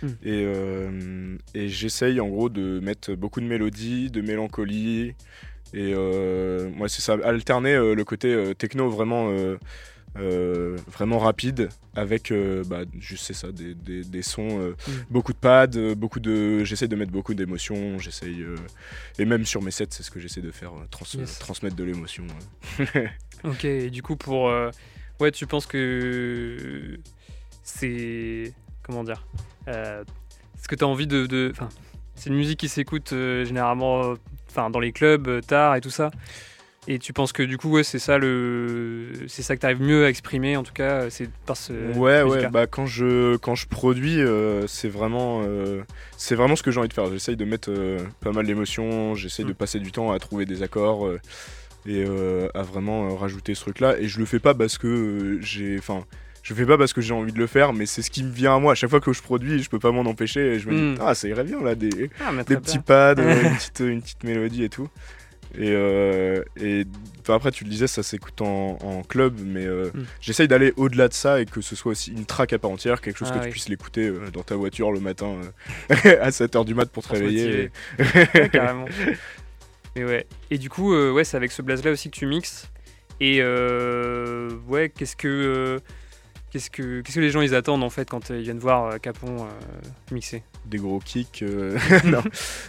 Mm. 0.02 0.08
et, 0.08 0.44
euh, 0.46 1.38
et 1.54 1.70
j'essaye 1.70 2.20
en 2.20 2.28
gros 2.28 2.50
de 2.50 2.80
mettre 2.80 3.14
beaucoup 3.14 3.40
de 3.40 3.46
mélodies, 3.46 4.10
de 4.10 4.22
mélancolie 4.22 5.14
et 5.76 5.94
moi 6.76 6.90
c'est 6.90 7.02
ça 7.04 7.18
alterner 7.24 7.76
le 7.78 8.04
côté 8.04 8.54
techno 8.58 8.90
vraiment 8.90 9.32
euh, 10.18 10.78
vraiment 10.88 11.20
rapide 11.20 11.70
avec 11.96 12.32
euh, 12.32 12.64
bah, 12.66 12.82
juste 13.00 13.24
c'est 13.26 13.34
ça 13.34 13.52
des, 13.52 13.74
des- 13.76 14.04
des 14.04 14.22
sons 14.22 14.60
euh, 14.60 14.76
Mm. 14.88 14.92
beaucoup 15.10 15.32
de 15.34 15.38
pads 15.38 15.68
euh, 15.78 15.96
beaucoup 15.96 16.20
de 16.20 16.64
j'essaie 16.66 16.88
de 16.90 16.96
mettre 16.98 17.12
beaucoup 17.14 17.34
d'émotions 17.34 17.98
j'essaye 17.98 18.46
et 19.20 19.24
même 19.26 19.46
sur 19.46 19.62
mes 19.62 19.72
sets 19.72 19.88
c'est 19.92 20.04
ce 20.04 20.12
que 20.12 20.20
j'essaie 20.20 20.42
de 20.42 20.52
faire 20.52 20.72
trans- 20.90 21.06
Yes. 21.18 21.40
transmettre 21.40 21.76
de 21.78 21.84
l'émotion 21.86 22.26
euh. 22.96 23.08
Ok, 23.44 23.66
et 23.66 23.90
du 23.90 24.04
coup, 24.04 24.16
pour. 24.18 24.52
ouais, 25.20 25.32
tu 25.32 25.48
penses 25.48 25.66
que. 25.66 27.00
C'est. 27.64 28.54
Comment 28.84 29.04
dire 29.04 29.26
Est-ce 29.68 30.68
que 30.68 30.76
tu 30.76 30.84
as 30.84 30.88
envie 30.88 31.08
de. 31.08 31.26
de- 31.26 31.54
c'est 32.16 32.30
une 32.30 32.36
musique 32.36 32.60
qui 32.60 32.70
s'écoute 32.70 33.10
généralement 33.10 34.14
enfin, 34.50 34.70
dans 34.70 34.80
les 34.80 34.92
clubs, 34.92 35.42
tard 35.48 35.76
et 35.76 35.82
tout 35.82 35.90
ça. 35.90 36.12
Et 36.88 36.98
tu 36.98 37.14
penses 37.14 37.32
que 37.32 37.44
du 37.44 37.58
coup, 37.60 37.70
ouais, 37.70 37.84
c'est 37.84 38.00
ça 38.00 38.18
le. 38.18 39.10
C'est 39.28 39.44
ça 39.44 39.56
que 39.56 39.62
tu 39.62 39.66
arrives 39.68 39.84
mieux 39.84 40.06
à 40.06 40.10
exprimer, 40.10 40.58
en 40.58 40.64
tout 40.64 40.74
cas, 40.74 41.12
c'est 41.12 41.30
par 41.46 41.56
ce. 41.56 41.74
ouais 41.96 42.24
ouais 42.24 42.48
bah 42.50 42.66
quand 42.66 42.88
je 42.88 43.36
quand 43.38 43.54
je 43.54 43.68
produis 43.68 44.20
euh, 44.20 44.66
c'est 44.66 44.90
vraiment 44.90 45.44
euh, 45.46 45.84
c'est 46.18 46.34
vraiment 46.34 46.56
ce 46.56 46.64
que 46.64 46.72
j'ai 46.72 46.80
envie 46.80 46.90
de 46.90 46.94
faire 46.94 47.12
j'essaye 47.12 47.36
de 47.36 47.46
mettre 47.46 47.70
euh, 47.70 48.00
pas 48.22 48.32
mal 48.32 48.48
d'émotions 48.48 49.14
j'essaye 49.14 49.46
de 49.46 49.52
Mm. 49.52 49.56
passer 49.56 49.80
du 49.80 49.92
temps 49.92 50.12
à 50.12 50.18
trouver 50.18 50.46
des 50.48 50.64
accords 50.64 51.06
euh, 51.06 51.20
et 51.86 52.04
euh, 52.08 52.48
à 52.56 52.64
vraiment 52.64 53.10
euh, 53.10 53.14
rajouter 53.14 53.54
ce 53.54 53.62
truc 53.62 53.80
là 53.80 53.96
et 54.00 54.08
je 54.08 54.18
le 54.20 54.26
fais 54.26 54.40
pas 54.40 54.56
parce 54.56 54.78
que 54.80 54.88
euh, 54.88 55.38
j'ai 55.42 55.78
enfin 55.78 56.04
je 56.42 56.54
fais 56.56 56.66
pas 56.66 56.78
parce 56.80 56.94
que 56.94 57.02
j'ai 57.02 57.14
envie 57.14 57.32
de 57.32 57.38
le 57.40 57.48
faire 57.48 57.74
mais 57.74 57.86
c'est 57.86 58.02
ce 58.02 58.10
qui 58.10 58.24
me 58.24 58.32
vient 58.32 58.56
à 58.56 58.60
moi 58.60 58.72
à 58.72 58.76
chaque 58.76 58.90
fois 58.90 59.00
que 59.02 59.14
je 59.14 59.22
produis 59.22 59.62
je 59.62 59.70
peux 59.70 59.80
pas 59.80 59.92
m'en 59.92 60.02
empêcher 60.10 60.56
et 60.56 60.60
je 60.60 60.68
me 60.68 60.74
Mm. 60.74 60.94
dis 60.96 61.02
ah 61.06 61.14
ça 61.14 61.28
irait 61.28 61.44
bien 61.44 61.62
là 61.62 61.76
des 61.76 62.10
Ah, 62.26 62.32
des 62.44 62.56
petits 62.58 62.80
pads, 62.80 63.16
euh, 63.20 63.42
une, 63.44 63.56
petite, 63.56 63.80
une 63.82 64.02
petite 64.02 64.24
mélodie 64.24 64.64
et 64.64 64.70
tout. 64.70 64.88
Et, 65.58 65.72
euh, 65.72 66.44
et 66.60 66.86
après, 67.28 67.52
tu 67.52 67.64
le 67.66 67.70
disais, 67.70 67.88
ça 67.88 68.04
s'écoute 68.04 68.42
en, 68.42 68.78
en 68.82 69.04
club, 69.04 69.40
mais 69.44 69.66
euh, 69.66 69.90
Mm. 69.94 70.04
j'essaye 70.22 70.48
d'aller 70.48 70.74
au-delà 70.78 71.08
de 71.08 71.14
ça 71.14 71.42
et 71.42 71.46
que 71.46 71.60
ce 71.62 71.76
soit 71.76 71.92
aussi 71.92 72.12
une 72.12 72.26
track 72.26 72.54
à 72.54 72.60
part 72.60 72.72
entière, 72.72 73.02
quelque 73.02 73.18
chose 73.18 73.28
Ah 73.32 73.36
que 73.36 73.40
oui. 73.40 73.46
tu 73.48 73.52
puisses 73.52 73.70
l'écouter 73.70 74.08
euh, 74.08 74.30
dans 74.32 74.44
ta 74.44 74.56
voiture 74.56 74.92
le 74.92 75.00
matin 75.02 75.38
euh, 75.92 76.18
à 76.22 76.30
7h 76.30 76.64
du 76.66 76.74
mat 76.74 76.90
pour 76.90 77.04
te 77.04 77.10
Pour 77.10 77.18
réveiller. 77.18 77.70
Ouais, 78.00 78.50
carrément. 78.52 78.86
Et 79.96 80.06
ouais. 80.06 80.26
Et 80.50 80.58
du 80.58 80.70
coup, 80.70 80.94
euh, 80.94 81.12
ouais, 81.12 81.24
c'est 81.26 81.36
avec 81.38 81.52
ce 81.52 81.62
blaze 81.62 81.84
là 81.84 81.92
aussi 81.92 82.10
que 82.10 82.16
tu 82.16 82.26
mixes. 82.26 82.70
Et 83.20 83.40
euh, 83.42 84.50
ouais, 84.68 84.90
qu'est-ce 84.90 85.16
que 85.16 85.80
qu'est-ce 86.50 86.70
que 86.72 87.02
qu'est-ce 87.02 87.16
que 87.16 87.22
les 87.22 87.30
gens 87.30 87.42
ils 87.42 87.54
attendent 87.56 87.84
en 87.84 87.90
fait 87.90 88.10
quand 88.10 88.30
ils 88.30 88.42
viennent 88.42 88.58
voir 88.60 89.00
Capon 89.00 89.48
mixer? 90.12 90.44
Des 90.66 90.78
gros 90.78 91.00
kicks. 91.00 91.44
euh, 91.44 91.78
non. 92.06 92.22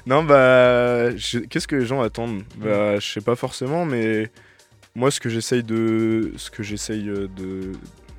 non, 0.07 0.25
bah, 0.25 1.15
je- 1.17 1.39
qu'est-ce 1.41 1.69
que 1.69 1.77
les 1.77 1.87
gens 1.87 2.01
attendent? 2.03 2.43
Bah, 2.57 2.99
je 2.99 3.07
sais 3.13 3.21
pas 3.21 3.37
forcément, 3.37 3.85
mais 3.85 4.31
moi, 4.95 5.11
ce 5.11 5.21
que 5.21 5.29
j'essaye 5.29 5.63
de, 5.63 6.33
ce 6.37 6.51
que 6.51 6.63
j'essaye 6.63 7.09
euh, 7.09 7.29
de, 7.37 7.73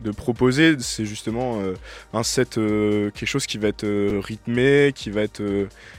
de 0.03 0.11
proposer, 0.11 0.75
c'est 0.79 1.05
justement 1.05 1.59
euh, 1.61 1.73
un 2.13 2.23
set, 2.23 2.57
euh, 2.57 3.09
quelque 3.11 3.27
chose 3.29 3.45
qui 3.45 3.57
va 3.57 3.67
être 3.69 3.83
euh, 3.83 4.19
rythmé, 4.23 4.91
qui 4.95 5.09
va 5.09 5.21
être, 5.21 5.43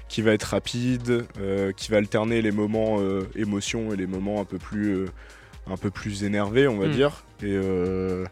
qui 0.09 0.23
va 0.23 0.33
être 0.33 0.45
rapide, 0.45 1.25
qui 1.77 1.91
va 1.91 1.97
alterner 1.99 2.43
les 2.43 2.53
moments 2.53 2.99
émotion 3.37 3.93
et 3.93 3.97
les 3.97 4.07
moments 4.07 4.41
un 4.41 4.45
peu 4.45 4.59
plus, 4.59 5.07
un 5.67 5.77
peu 5.77 5.91
plus 5.91 6.25
énervés, 6.25 6.69
on 6.69 6.79
va 6.79 6.89
Mm. 6.89 6.93
dire. 6.93 7.25
Et 7.43 7.47
euh, 7.53 8.25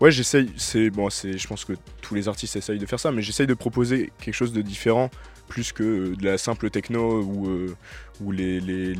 ouais, 0.00 0.10
j'essaye. 0.10 0.50
C'est 0.56 0.90
bon, 0.90 1.10
c'est. 1.10 1.36
Je 1.38 1.46
pense 1.48 1.64
que 1.64 1.72
tous 2.00 2.14
les 2.14 2.28
artistes 2.28 2.56
essayent 2.56 2.78
de 2.78 2.86
faire 2.86 3.00
ça, 3.00 3.10
mais 3.12 3.22
j'essaye 3.22 3.46
de 3.46 3.54
proposer 3.54 4.12
quelque 4.20 4.34
chose 4.34 4.52
de 4.52 4.62
différent, 4.62 5.10
plus 5.48 5.72
que 5.72 6.14
de 6.14 6.24
la 6.24 6.38
simple 6.38 6.70
techno 6.70 7.22
où, 7.22 7.48
euh, 7.48 7.74
où 8.20 8.32
les, 8.32 8.60
les, 8.60 8.94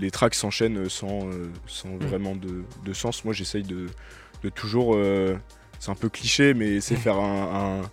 les 0.00 0.10
tracks 0.10 0.34
s'enchaînent 0.34 0.88
sans, 0.88 1.26
euh, 1.28 1.50
sans 1.66 1.96
vraiment 1.96 2.34
de, 2.36 2.62
de 2.84 2.92
sens. 2.92 3.24
Moi, 3.24 3.34
j'essaye 3.34 3.62
de, 3.64 3.86
de 4.42 4.48
toujours. 4.48 4.98
c'est 5.80 5.90
un 5.90 5.94
peu 5.94 6.08
cliché, 6.08 6.54
mais 6.54 6.80
c'est 6.80 6.96
faire 6.96 7.16
un. 7.18 7.80
un- 7.82 7.90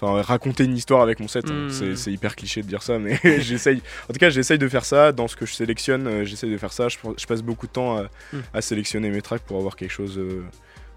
Enfin, 0.00 0.22
raconter 0.22 0.64
une 0.64 0.76
histoire 0.76 1.02
avec 1.02 1.18
mon 1.18 1.26
set, 1.28 1.50
hein. 1.50 1.68
Mm. 1.68 1.94
C'est- 1.96 2.12
hyper 2.12 2.36
cliché 2.36 2.62
de 2.62 2.68
dire 2.68 2.82
ça, 2.82 2.98
mais 3.00 3.18
j'essaye. 3.40 3.82
En 4.08 4.12
tout 4.12 4.18
cas, 4.20 4.30
j'essaye 4.30 4.56
de 4.58 4.68
faire 4.68 4.84
ça 4.84 5.10
dans 5.12 5.26
ce 5.26 5.34
que 5.36 5.44
je 5.44 5.52
sélectionne. 5.54 6.06
euh, 6.06 6.24
j'essaye 6.24 6.50
de 6.52 6.56
faire 6.58 6.72
ça. 6.72 6.88
Je, 6.88 6.96
je 7.16 7.26
passe 7.26 7.42
beaucoup 7.42 7.66
de 7.66 7.72
temps 7.72 7.96
à, 7.98 8.02
Mm. 8.32 8.38
à 8.54 8.60
sélectionner 8.62 9.10
mes 9.10 9.22
tracks 9.22 9.42
pour 9.42 9.58
avoir 9.58 9.74
quelque 9.76 9.90
chose. 9.90 10.16
euh, 10.18 10.44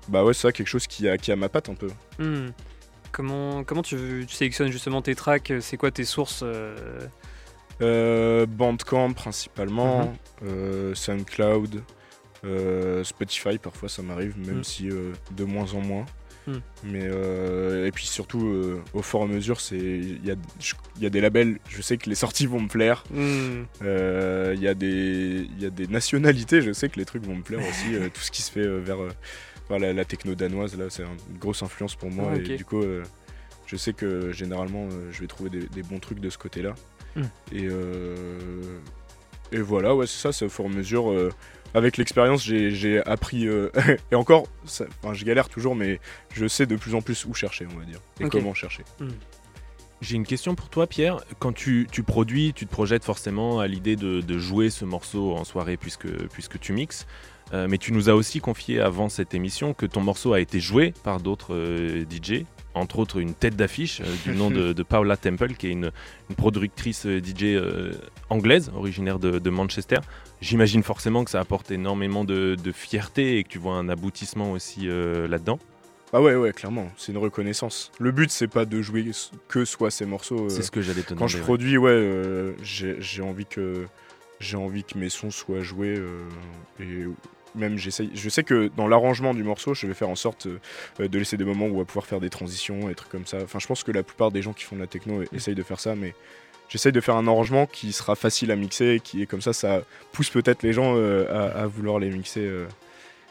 bah 0.07 0.23
ouais, 0.23 0.33
ça, 0.35 0.51
quelque 0.51 0.67
chose 0.67 0.85
qui 0.87 1.07
a, 1.09 1.17
qui 1.17 1.31
a 1.31 1.35
ma 1.35 1.49
patte 1.49 1.69
un 1.69 1.75
peu. 1.75 1.87
Hmm. 2.19 2.49
Comment 3.11 3.63
comment 3.63 3.81
tu, 3.83 4.25
tu 4.27 4.35
sélectionnes 4.35 4.71
justement 4.71 5.01
tes 5.01 5.15
tracks? 5.15 5.51
C'est 5.61 5.77
quoi 5.77 5.91
tes 5.91 6.05
sources 6.05 6.41
euh, 6.43 6.75
Euh, 7.81 8.45
Bandcamp 8.45 9.13
principalement, 9.13 10.13
Mhm. 10.43 10.93
SoundCloud, 10.95 11.81
Spotify 13.03 13.57
parfois 13.57 13.89
ça 13.89 14.01
m'arrive, 14.01 14.37
même 14.37 14.63
si 14.63 14.89
de 14.89 15.43
moins 15.43 15.73
en 15.73 15.81
moins. 15.81 16.05
Mm. 16.47 16.53
Mais 16.85 17.03
euh, 17.03 17.85
et 17.85 17.91
puis 17.91 18.05
surtout 18.07 18.45
euh, 18.45 18.81
au 18.93 19.01
fur 19.01 19.19
et 19.19 19.23
à 19.23 19.25
mesure, 19.27 19.61
c'est 19.61 19.77
il 19.77 20.25
y 20.25 20.31
a 20.31 20.35
y 20.99 21.05
a 21.05 21.09
des 21.09 21.21
labels. 21.21 21.59
Je 21.69 21.81
sais 21.81 21.97
que 21.97 22.09
les 22.09 22.15
sorties 22.15 22.47
vont 22.47 22.61
me 22.61 22.67
plaire. 22.67 23.03
hmm. 23.11 23.63
Euh, 23.83 24.53
Il 24.55 24.61
y 24.61 24.67
a 24.67 24.73
des 24.73 25.47
il 25.49 25.61
y 25.61 25.65
a 25.65 25.69
des 25.69 25.87
nationalités. 25.87 26.61
Je 26.61 26.73
sais 26.73 26.89
que 26.89 26.97
les 26.99 27.05
trucs 27.05 27.23
vont 27.25 27.35
me 27.35 27.43
plaire 27.43 27.59
aussi. 27.59 27.95
tout 28.13 28.21
ce 28.21 28.31
qui 28.31 28.41
se 28.41 28.51
fait 28.51 28.67
vers, 28.67 28.97
vers 29.69 29.79
la, 29.79 29.93
la 29.93 30.05
techno 30.05 30.33
danoise 30.35 30.77
là, 30.77 30.85
c'est 30.89 31.03
une 31.03 31.37
grosse 31.37 31.61
influence 31.63 31.95
pour 31.95 32.09
moi. 32.09 32.31
Ah. 32.33 32.37
Et 32.37 32.57
du 32.57 32.65
coup, 32.65 32.81
je 33.67 33.75
sais 33.75 33.93
que 33.93 34.31
généralement, 34.31 34.89
je 35.11 35.21
vais 35.21 35.27
trouver 35.27 35.49
des, 35.49 35.67
des 35.67 35.83
bons 35.83 35.99
trucs 35.99 36.19
de 36.19 36.29
ce 36.29 36.37
côté-là. 36.37 36.73
Mm. 37.15 37.21
Et 37.53 37.67
et 39.53 39.59
voilà, 39.61 39.93
ouais, 39.93 40.07
c'est 40.07 40.21
ça. 40.21 40.31
C'est 40.31 40.45
au 40.45 40.49
fur 40.49 40.65
et 40.65 40.69
à 40.69 40.71
mesure. 40.71 41.13
Avec 41.73 41.97
l'expérience, 41.97 42.43
j'ai 42.43 42.71
j'ai 42.71 43.03
appris. 43.05 43.47
euh, 43.47 43.69
et 44.11 44.15
encore, 44.15 44.47
ça- 44.65 44.85
enfin, 45.03 45.13
je 45.13 45.23
galère 45.25 45.49
toujours, 45.49 45.75
mais 45.75 45.99
je 46.33 46.47
sais 46.47 46.65
de 46.65 46.75
plus 46.75 46.95
en 46.95 47.01
plus 47.01 47.25
où 47.25 47.33
chercher, 47.33 47.65
on 47.73 47.79
va 47.79 47.85
dire, 47.85 47.99
et 48.19 48.23
comment 48.29 48.53
chercher. 48.53 48.83
J'ai 50.01 50.15
une 50.15 50.25
question 50.25 50.55
pour 50.55 50.69
toi, 50.69 50.87
Pierre. 50.87 51.17
Quand 51.37 51.53
tu, 51.53 51.87
tu 51.91 52.01
produis, 52.01 52.53
tu 52.55 52.65
te 52.65 52.71
projettes 52.71 53.03
forcément 53.03 53.59
à 53.59 53.67
l'idée 53.67 53.95
de, 53.95 54.21
de 54.21 54.37
jouer 54.39 54.71
ce 54.71 54.83
morceau 54.83 55.35
en 55.35 55.43
soirée 55.43 55.77
puisque, 55.77 56.07
puisque 56.29 56.59
tu 56.59 56.73
mixes. 56.73 57.05
Euh, 57.53 57.67
mais 57.69 57.77
tu 57.77 57.91
nous 57.93 58.09
as 58.09 58.15
aussi 58.15 58.39
confié 58.39 58.79
avant 58.79 59.09
cette 59.09 59.33
émission 59.35 59.73
que 59.75 59.85
ton 59.85 60.01
morceau 60.01 60.33
a 60.33 60.39
été 60.39 60.59
joué 60.59 60.93
par 61.03 61.19
d'autres 61.19 61.53
euh, 61.53 62.03
DJ, 62.09 62.45
entre 62.73 62.99
autres 62.99 63.19
une 63.19 63.33
tête 63.33 63.55
d'affiche 63.55 64.01
euh, 64.01 64.05
du 64.25 64.35
nom 64.37 64.49
de, 64.49 64.73
de 64.79 64.83
Paula 64.83 65.17
Temple, 65.17 65.53
qui 65.55 65.67
est 65.67 65.71
une, 65.71 65.91
une 66.29 66.35
productrice 66.35 67.05
euh, 67.05 67.19
DJ 67.19 67.43
euh, 67.43 67.93
anglaise, 68.29 68.71
originaire 68.75 69.19
de, 69.19 69.39
de 69.39 69.49
Manchester. 69.49 69.97
J'imagine 70.41 70.83
forcément 70.83 71.23
que 71.23 71.31
ça 71.31 71.39
apporte 71.39 71.71
énormément 71.71 72.23
de, 72.23 72.55
de 72.55 72.71
fierté 72.71 73.37
et 73.37 73.43
que 73.43 73.49
tu 73.49 73.59
vois 73.59 73.73
un 73.75 73.89
aboutissement 73.89 74.51
aussi 74.51 74.87
là-dedans. 74.87 75.59
Ah 76.13 76.21
ouais, 76.21 76.35
ouais, 76.35 76.51
clairement, 76.51 76.91
c'est 76.97 77.13
une 77.13 77.17
reconnaissance. 77.19 77.89
Le 77.99 78.11
but, 78.11 78.29
c'est 78.31 78.47
pas 78.49 78.65
de 78.65 78.81
jouer 78.81 79.05
que 79.47 79.63
soit 79.63 79.91
ces 79.91 80.05
morceaux. 80.05 80.45
euh, 80.45 80.49
C'est 80.49 80.61
ce 80.63 80.71
que 80.71 80.81
j'allais 80.81 81.03
te 81.03 81.09
quand 81.09 81.15
demander. 81.15 81.31
je 81.31 81.37
ouais. 81.37 81.43
produis, 81.43 81.77
ouais, 81.77 81.91
euh, 81.91 82.51
j'ai 82.63 82.97
j'ai 82.99 83.21
envie 83.21 83.45
que 83.45 83.85
j'ai 84.41 84.57
envie 84.57 84.83
que 84.83 84.97
mes 84.97 85.07
sons 85.09 85.31
soient 85.31 85.61
joués 85.61 85.95
euh, 85.97 86.19
et 86.81 87.05
même 87.55 87.77
j'essaye. 87.77 88.09
Je 88.13 88.29
sais 88.29 88.43
que 88.43 88.69
dans 88.77 88.87
l'arrangement 88.87 89.33
du 89.33 89.43
morceau, 89.43 89.73
je 89.73 89.87
vais 89.87 89.93
faire 89.93 90.09
en 90.09 90.15
sorte 90.15 90.47
euh, 90.99 91.07
de 91.07 91.17
laisser 91.19 91.37
des 91.37 91.43
moments 91.45 91.65
où 91.67 91.75
on 91.75 91.79
va 91.79 91.85
pouvoir 91.85 92.05
faire 92.05 92.19
des 92.19 92.29
transitions 92.29 92.89
et 92.89 92.95
trucs 92.95 93.09
comme 93.11 93.25
ça. 93.25 93.37
Enfin, 93.43 93.59
je 93.59 93.67
pense 93.67 93.83
que 93.83 93.91
la 93.91 94.03
plupart 94.03 94.31
des 94.31 94.41
gens 94.41 94.53
qui 94.53 94.63
font 94.65 94.75
de 94.75 94.81
la 94.81 94.87
techno 94.87 95.21
essayent 95.33 95.55
de 95.55 95.63
faire 95.63 95.79
ça, 95.79 95.95
mais 95.95 96.13
j'essaye 96.69 96.91
de 96.91 97.01
faire 97.01 97.15
un 97.15 97.27
arrangement 97.27 97.65
qui 97.65 97.91
sera 97.91 98.15
facile 98.15 98.51
à 98.51 98.55
mixer, 98.55 98.99
qui 99.03 99.21
est 99.21 99.25
comme 99.25 99.41
ça, 99.41 99.53
ça 99.53 99.81
pousse 100.11 100.29
peut-être 100.29 100.63
les 100.63 100.73
gens 100.73 100.93
euh, 100.95 101.25
à, 101.29 101.63
à 101.63 101.67
vouloir 101.67 101.99
les 101.99 102.09
mixer. 102.09 102.41
euh. 102.41 102.65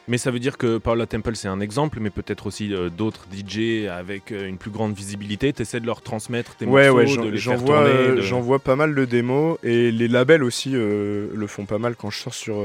Mais 0.09 0.19
ça 0.19 0.33
veut 0.33 0.41
dire 0.41 0.59
que 0.59 0.79
Paula 0.79 1.07
Temple, 1.07 1.37
c'est 1.37 1.47
un 1.47 1.61
exemple, 1.61 1.99
mais 2.01 2.11
peut-être 2.11 2.47
aussi 2.47 2.75
euh, 2.75 2.89
d'autres 2.89 3.27
DJ 3.33 3.87
avec 3.87 4.33
euh, 4.33 4.49
une 4.49 4.57
plus 4.59 4.71
grande 4.73 4.93
visibilité. 4.93 5.53
Tu 5.53 5.63
essaies 5.63 5.79
de 5.79 5.87
leur 5.87 6.01
transmettre 6.01 6.57
tes 6.57 6.65
Ouais, 6.67 6.89
ouais, 6.89 7.05
morceaux, 7.05 7.31
les 7.31 7.37
j'en 7.37 7.53
faire 7.53 7.61
vois, 7.61 7.85
tourner. 7.85 8.17
de- 8.17 8.21
j'en 8.23 8.41
vois 8.41 8.59
pas 8.59 8.75
mal 8.77 8.95
de 8.95 9.05
démos 9.05 9.59
et 9.63 9.93
les 9.93 10.09
labels 10.09 10.43
aussi 10.43 10.73
euh, 10.75 11.29
le 11.33 11.47
font 11.47 11.65
pas 11.65 11.79
mal 11.79 11.95
quand 11.95 12.11
je 12.11 12.19
sors 12.19 12.35
sur, 12.35 12.59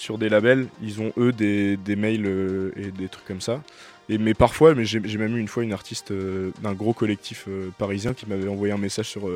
sur 0.00 0.18
des 0.18 0.28
labels. 0.28 0.66
Ils 0.82 1.00
ont 1.00 1.12
eux 1.18 1.30
des, 1.32 1.76
des 1.76 1.94
mails 1.96 2.24
euh, 2.26 2.72
et 2.76 2.90
des 2.90 3.08
trucs 3.08 3.26
comme 3.26 3.40
ça. 3.40 3.62
Et, 4.08 4.18
mais 4.18 4.34
parfois, 4.34 4.74
mais 4.74 4.84
j'ai 4.84 5.00
j'ai 5.04 5.18
même 5.18 5.36
eu 5.36 5.40
une 5.40 5.46
fois 5.48 5.62
une 5.62 5.72
artiste 5.72 6.10
euh, 6.10 6.50
d'un 6.62 6.72
gros 6.72 6.92
collectif 6.94 7.44
euh, 7.48 7.68
parisien 7.78 8.14
qui 8.14 8.26
m'avait 8.26 8.48
envoyé 8.48 8.72
un 8.72 8.78
message 8.78 9.08
sur, 9.08 9.28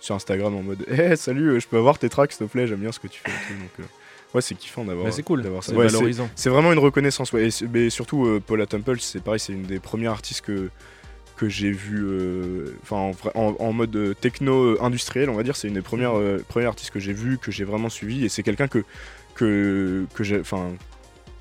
sur 0.00 0.14
Instagram 0.14 0.54
en 0.54 0.62
mode 0.62 0.84
Hey, 0.90 1.16
salut, 1.16 1.60
je 1.60 1.66
peux 1.68 1.78
avoir 1.78 1.98
tes 1.98 2.08
tracks 2.08 2.32
s'il 2.32 2.46
te 2.46 2.52
plaît, 2.52 2.66
j'aime 2.66 2.80
bien 2.80 2.92
ce 2.92 2.98
que 2.98 3.06
tu 3.08 3.20
fais. 3.24 3.30
Donc, 3.30 3.88
ouais, 4.34 4.42
c'est 4.42 4.54
kiffant 4.56 4.84
d'avoir 4.84 5.06
Mais 5.06 5.12
c'est 5.12 5.22
cool, 5.22 5.42
d'avoir 5.42 5.62
ça. 5.62 5.72
c'est 5.72 5.78
Ouais, 5.78 5.86
valorisant. 5.86 6.28
c'est 6.34 6.50
vraiment 6.50 6.72
une 6.72 6.78
reconnaissance. 6.80 7.32
Ouais. 7.32 7.48
Et 7.48 7.66
mais 7.72 7.88
surtout, 7.88 8.40
Paula 8.46 8.66
Temple, 8.66 8.98
c'est 9.00 9.22
pareil, 9.22 9.40
c'est 9.40 9.52
une 9.52 9.62
des 9.62 9.78
premières 9.78 10.12
artistes 10.12 10.44
que, 10.44 10.68
que 11.38 11.48
j'ai 11.48 11.70
vu 11.70 12.02
euh, 12.04 12.74
enfin 12.82 12.96
en, 12.96 13.10
vrai- 13.12 13.30
en- 13.34 13.54
en 13.58 13.72
mode 13.72 13.94
euh, 13.96 14.12
techno 14.14 14.72
euh, 14.74 14.78
industriel, 14.82 15.30
on 15.30 15.34
va 15.34 15.42
dire. 15.44 15.56
C'est 15.56 15.68
une 15.68 15.74
des 15.74 15.82
premières, 15.82 16.14
Mhm. 16.14 16.22
euh, 16.22 16.38
premières 16.46 16.68
artistes 16.70 16.90
que 16.90 17.00
j'ai 17.00 17.12
vu, 17.14 17.38
que 17.38 17.50
j'ai 17.52 17.64
vraiment 17.64 17.88
suivi. 17.88 18.24
Et 18.24 18.28
c'est 18.28 18.42
quelqu'un 18.42 18.68
que, 18.68 18.84
que, 19.34 20.04
que 20.14 20.24
j'ai. 20.24 20.42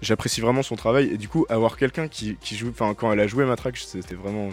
J'apprécie 0.04 0.41
vraiment 0.41 0.62
son 0.62 0.76
travail. 0.76 1.10
Et 1.14 1.18
du 1.18 1.28
coup, 1.28 1.45
avoir 1.50 1.76
quelqu'un 1.78 2.08
qui, 2.08 2.38
qui 2.39 2.56
joue. 2.56 2.70
Enfin, 2.70 2.93
quand 2.93 3.12
elle 3.12 3.20
a 3.20 3.28
joué 3.28 3.45
ma 3.45 3.56
track, 3.56 3.78
c'était 3.78 4.16
vraiment 4.16 4.50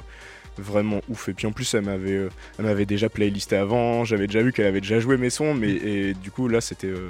vraiment 0.56 1.00
ouf 1.08 1.28
et 1.28 1.34
puis 1.34 1.48
en 1.48 1.52
plus 1.52 1.74
elle 1.74 1.82
m'avait 1.82 2.12
euh, 2.12 2.28
elle 2.60 2.66
m'avait 2.66 2.86
déjà 2.86 3.08
playlisté 3.08 3.56
avant 3.56 4.04
j'avais 4.04 4.28
déjà 4.28 4.40
vu 4.40 4.52
qu'elle 4.52 4.66
avait 4.66 4.80
déjà 4.80 5.00
joué 5.00 5.16
mes 5.16 5.28
sons 5.28 5.52
mais 5.52 5.70
et 5.72 6.14
du 6.14 6.30
coup 6.30 6.46
là 6.46 6.60
c'était 6.60 6.86
euh, 6.86 7.08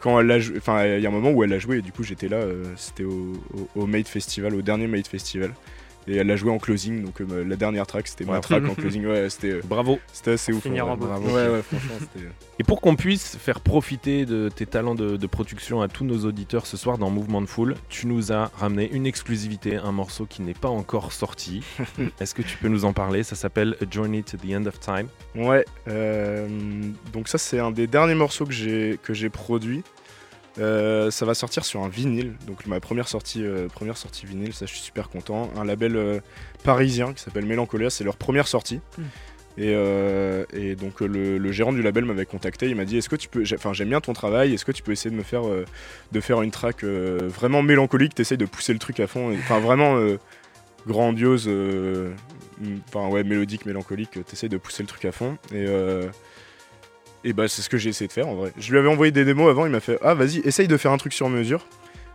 quand 0.00 0.18
elle 0.18 0.28
a 0.32 0.40
joué 0.40 0.56
enfin 0.58 0.84
il 0.84 1.00
y 1.00 1.06
a 1.06 1.08
un 1.08 1.12
moment 1.12 1.30
où 1.30 1.44
elle 1.44 1.52
a 1.52 1.60
joué 1.60 1.78
et 1.78 1.82
du 1.82 1.92
coup 1.92 2.02
j'étais 2.02 2.26
là 2.26 2.38
euh, 2.38 2.64
c'était 2.76 3.04
au, 3.04 3.34
au, 3.54 3.68
au 3.82 3.86
Made 3.86 4.08
Festival 4.08 4.56
au 4.56 4.60
dernier 4.60 4.88
Made 4.88 5.06
Festival 5.06 5.54
et 6.06 6.16
elle 6.16 6.30
a 6.30 6.36
joué 6.36 6.50
en 6.50 6.58
closing 6.58 7.02
donc 7.04 7.20
euh, 7.20 7.44
la 7.44 7.56
dernière 7.56 7.86
track 7.86 8.06
c'était 8.08 8.24
ma 8.24 8.40
track 8.40 8.64
en 8.68 8.74
closing 8.74 9.06
ouais 9.06 9.28
c'était 9.30 9.52
euh, 9.52 9.60
Bravo. 9.64 9.98
c'était 10.12 10.32
assez 10.32 10.52
ouf 10.52 10.62
Finir 10.62 10.86
en. 10.86 10.96
Bravo. 10.96 11.26
ouais 11.28 11.48
ouais 11.48 11.62
franchement 11.62 11.94
c'était 12.00 12.26
Et 12.58 12.64
pour 12.64 12.80
qu'on 12.80 12.96
puisse 12.96 13.36
faire 13.36 13.60
profiter 13.60 14.26
de 14.26 14.48
tes 14.48 14.66
talents 14.66 14.94
de, 14.94 15.16
de 15.16 15.26
production 15.26 15.82
à 15.82 15.88
tous 15.88 16.04
nos 16.04 16.24
auditeurs 16.24 16.66
ce 16.66 16.76
soir 16.76 16.98
dans 16.98 17.10
Mouvement 17.10 17.40
de 17.40 17.46
Foule, 17.46 17.74
tu 17.88 18.06
nous 18.06 18.32
as 18.32 18.50
ramené 18.56 18.90
une 18.92 19.06
exclusivité, 19.06 19.76
un 19.76 19.92
morceau 19.92 20.26
qui 20.26 20.42
n'est 20.42 20.54
pas 20.54 20.68
encore 20.68 21.12
sorti. 21.12 21.62
Est-ce 22.20 22.34
que 22.34 22.42
tu 22.42 22.56
peux 22.58 22.68
nous 22.68 22.84
en 22.84 22.92
parler? 22.92 23.22
Ça 23.22 23.34
s'appelle 23.36 23.76
A 23.80 23.84
Journey 23.90 24.22
to 24.22 24.36
the 24.36 24.52
End 24.54 24.66
of 24.66 24.78
Time. 24.80 25.08
Ouais, 25.34 25.64
euh, 25.88 26.46
donc 27.12 27.28
ça 27.28 27.38
c'est 27.38 27.58
un 27.58 27.70
des 27.70 27.86
derniers 27.86 28.14
morceaux 28.14 28.44
que 28.46 28.52
j'ai 28.52 28.98
que 29.02 29.14
j'ai 29.14 29.30
produit. 29.30 29.82
Euh, 30.58 31.10
ça 31.10 31.26
va 31.26 31.34
sortir 31.34 31.64
sur 31.64 31.82
un 31.82 31.88
vinyle, 31.88 32.34
donc 32.46 32.66
ma 32.66 32.78
première 32.78 33.08
sortie, 33.08 33.44
euh, 33.44 33.66
première 33.66 33.96
sortie 33.96 34.24
vinyle, 34.24 34.54
ça 34.54 34.66
je 34.66 34.72
suis 34.72 34.82
super 34.82 35.08
content. 35.08 35.50
Un 35.56 35.64
label 35.64 35.96
euh, 35.96 36.20
parisien 36.62 37.12
qui 37.12 37.22
s'appelle 37.22 37.44
Mélancolia, 37.44 37.90
c'est 37.90 38.04
leur 38.04 38.16
première 38.16 38.46
sortie. 38.46 38.80
Et, 39.56 39.72
euh, 39.74 40.44
et 40.52 40.74
donc 40.74 41.00
le, 41.00 41.38
le 41.38 41.52
gérant 41.52 41.72
du 41.72 41.82
label 41.82 42.04
m'avait 42.04 42.26
contacté, 42.26 42.68
il 42.68 42.76
m'a 42.76 42.84
dit 42.84 42.98
est-ce 42.98 43.08
que 43.08 43.16
tu 43.16 43.28
peux, 43.28 43.44
enfin 43.54 43.72
j'aime 43.72 43.88
bien 43.88 44.00
ton 44.00 44.12
travail, 44.12 44.52
est-ce 44.52 44.64
que 44.64 44.72
tu 44.72 44.82
peux 44.82 44.92
essayer 44.92 45.10
de 45.10 45.16
me 45.16 45.22
faire, 45.22 45.42
de 46.12 46.20
faire 46.20 46.42
une 46.42 46.50
track 46.50 46.82
vraiment 46.82 47.62
mélancolique, 47.62 48.14
t'essayes 48.16 48.38
de 48.38 48.46
pousser 48.46 48.72
le 48.72 48.80
truc 48.80 48.98
à 48.98 49.06
fond, 49.06 49.32
enfin 49.32 49.60
vraiment 49.60 49.96
grandiose, 50.88 51.48
enfin 52.88 53.08
ouais 53.08 53.22
mélodique, 53.22 53.64
mélancolique, 53.64 54.24
t'essayes 54.24 54.48
de 54.48 54.56
pousser 54.56 54.82
le 54.82 54.88
truc 54.88 55.04
à 55.04 55.12
fond. 55.12 55.38
Et, 55.52 55.66
et 57.24 57.32
bah 57.32 57.48
c'est 57.48 57.62
ce 57.62 57.68
que 57.68 57.76
j'ai 57.78 57.88
essayé 57.90 58.06
de 58.08 58.12
faire 58.12 58.28
en 58.28 58.34
vrai. 58.34 58.52
Je 58.58 58.70
lui 58.70 58.78
avais 58.78 58.88
envoyé 58.88 59.10
des 59.12 59.24
démos 59.24 59.50
avant, 59.50 59.66
il 59.66 59.72
m'a 59.72 59.80
fait 59.80 59.98
ah 60.02 60.14
vas-y 60.14 60.38
essaye 60.40 60.68
de 60.68 60.76
faire 60.76 60.92
un 60.92 60.98
truc 60.98 61.12
sur 61.12 61.28
mesure. 61.28 61.66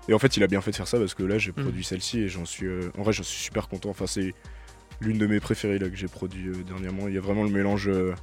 Et 0.07 0.13
en 0.13 0.19
fait 0.19 0.37
il 0.37 0.43
a 0.43 0.47
bien 0.47 0.61
fait 0.61 0.71
de 0.71 0.75
faire 0.75 0.87
ça 0.87 0.97
parce 0.99 1.13
que 1.13 1.23
là 1.23 1.37
j'ai 1.37 1.51
Mm. 1.51 1.55
produit 1.63 1.83
celle-ci 1.83 2.19
et 2.21 2.27
j'en 2.29 2.45
suis, 2.45 2.65
euh, 2.67 2.91
en 2.97 3.03
vrai 3.03 3.13
j'en 3.13 3.23
suis 3.23 3.39
super 3.43 3.67
content. 3.67 3.89
Enfin 3.89 4.07
c'est 4.07 4.33
l'une 5.01 5.17
de 5.17 5.27
mes 5.27 5.39
préférées 5.39 5.79
là 5.79 5.89
que 5.89 5.95
j'ai 5.95 6.07
produit 6.07 6.47
euh, 6.49 6.53
dernièrement. 6.67 7.07
Il 7.07 7.13
y 7.13 7.17
a 7.17 7.21
vraiment 7.21 7.43
le 7.43 7.49
mélange, 7.51 7.87
euh, 7.89 8.13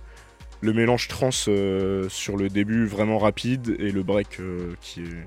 le 0.62 0.72
mélange 0.72 1.09
trans 1.09 1.30
euh, 1.49 2.09
sur 2.09 2.37
le 2.37 2.49
début 2.49 2.87
vraiment 2.87 3.18
rapide 3.18 3.76
et 3.78 3.91
le 3.93 4.03
break 4.03 4.41
euh, 4.41 4.74
qui 4.80 5.01
est 5.03 5.26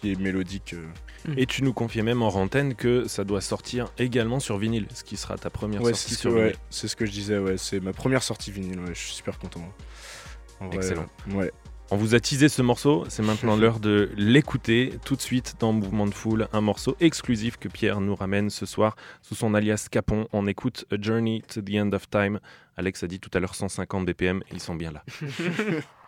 qui 0.00 0.12
est 0.12 0.18
mélodique. 0.18 0.72
euh. 0.74 1.34
Et 1.36 1.44
tu 1.44 1.62
nous 1.62 1.74
confiais 1.74 2.02
même 2.02 2.22
en 2.22 2.30
rantaine 2.30 2.74
que 2.74 3.06
ça 3.06 3.22
doit 3.24 3.42
sortir 3.42 3.92
également 3.98 4.40
sur 4.40 4.56
vinyle, 4.56 4.86
ce 4.94 5.04
qui 5.04 5.18
sera 5.18 5.36
ta 5.36 5.50
première 5.50 5.82
Ouais, 5.82 5.92
sortie 5.92 6.08
c'est 6.10 6.14
ce, 6.14 6.20
sur 6.22 6.30
que- 6.30 6.36
ouais, 6.36 6.42
vinyle. 6.44 6.56
c'est 6.70 6.88
ce 6.88 6.96
que 6.96 7.04
je 7.04 7.10
disais. 7.10 7.36
Ouais, 7.36 7.58
c'est 7.58 7.80
ma 7.80 7.92
première 7.92 8.22
sortie 8.22 8.50
vinyle. 8.50 8.78
Ouais, 8.80 8.94
je 8.94 8.98
suis 8.98 9.12
super 9.12 9.38
content. 9.38 9.60
En 9.60 9.72
Excellent. 10.72 11.06
ouais. 11.34 11.52
On 11.92 11.96
vous 11.96 12.14
a 12.14 12.20
teasé 12.20 12.48
ce 12.48 12.62
morceau, 12.62 13.04
c'est 13.08 13.22
maintenant 13.22 13.56
l'heure 13.60 13.80
de 13.80 14.10
l'écouter 14.16 14.92
tout 15.04 15.16
de 15.16 15.20
suite 15.20 15.56
dans 15.58 15.72
Mouvement 15.72 16.06
de 16.06 16.14
Foule, 16.14 16.46
un 16.52 16.60
morceau 16.60 16.96
exclusif 17.00 17.56
que 17.56 17.68
Pierre 17.68 18.00
nous 18.00 18.14
ramène 18.14 18.48
ce 18.48 18.64
soir 18.64 18.94
sous 19.22 19.34
son 19.34 19.54
alias 19.54 19.88
Capon. 19.90 20.28
On 20.32 20.46
écoute 20.46 20.84
A 20.92 20.96
Journey 21.00 21.42
to 21.52 21.60
the 21.62 21.74
End 21.74 21.90
of 21.92 22.08
Time. 22.08 22.38
Alex 22.76 23.02
a 23.02 23.08
dit 23.08 23.18
tout 23.18 23.30
à 23.34 23.40
l'heure 23.40 23.56
150 23.56 24.06
BPM, 24.06 24.42
ils 24.52 24.60
sont 24.60 24.76
bien 24.76 24.92
là. 24.92 25.02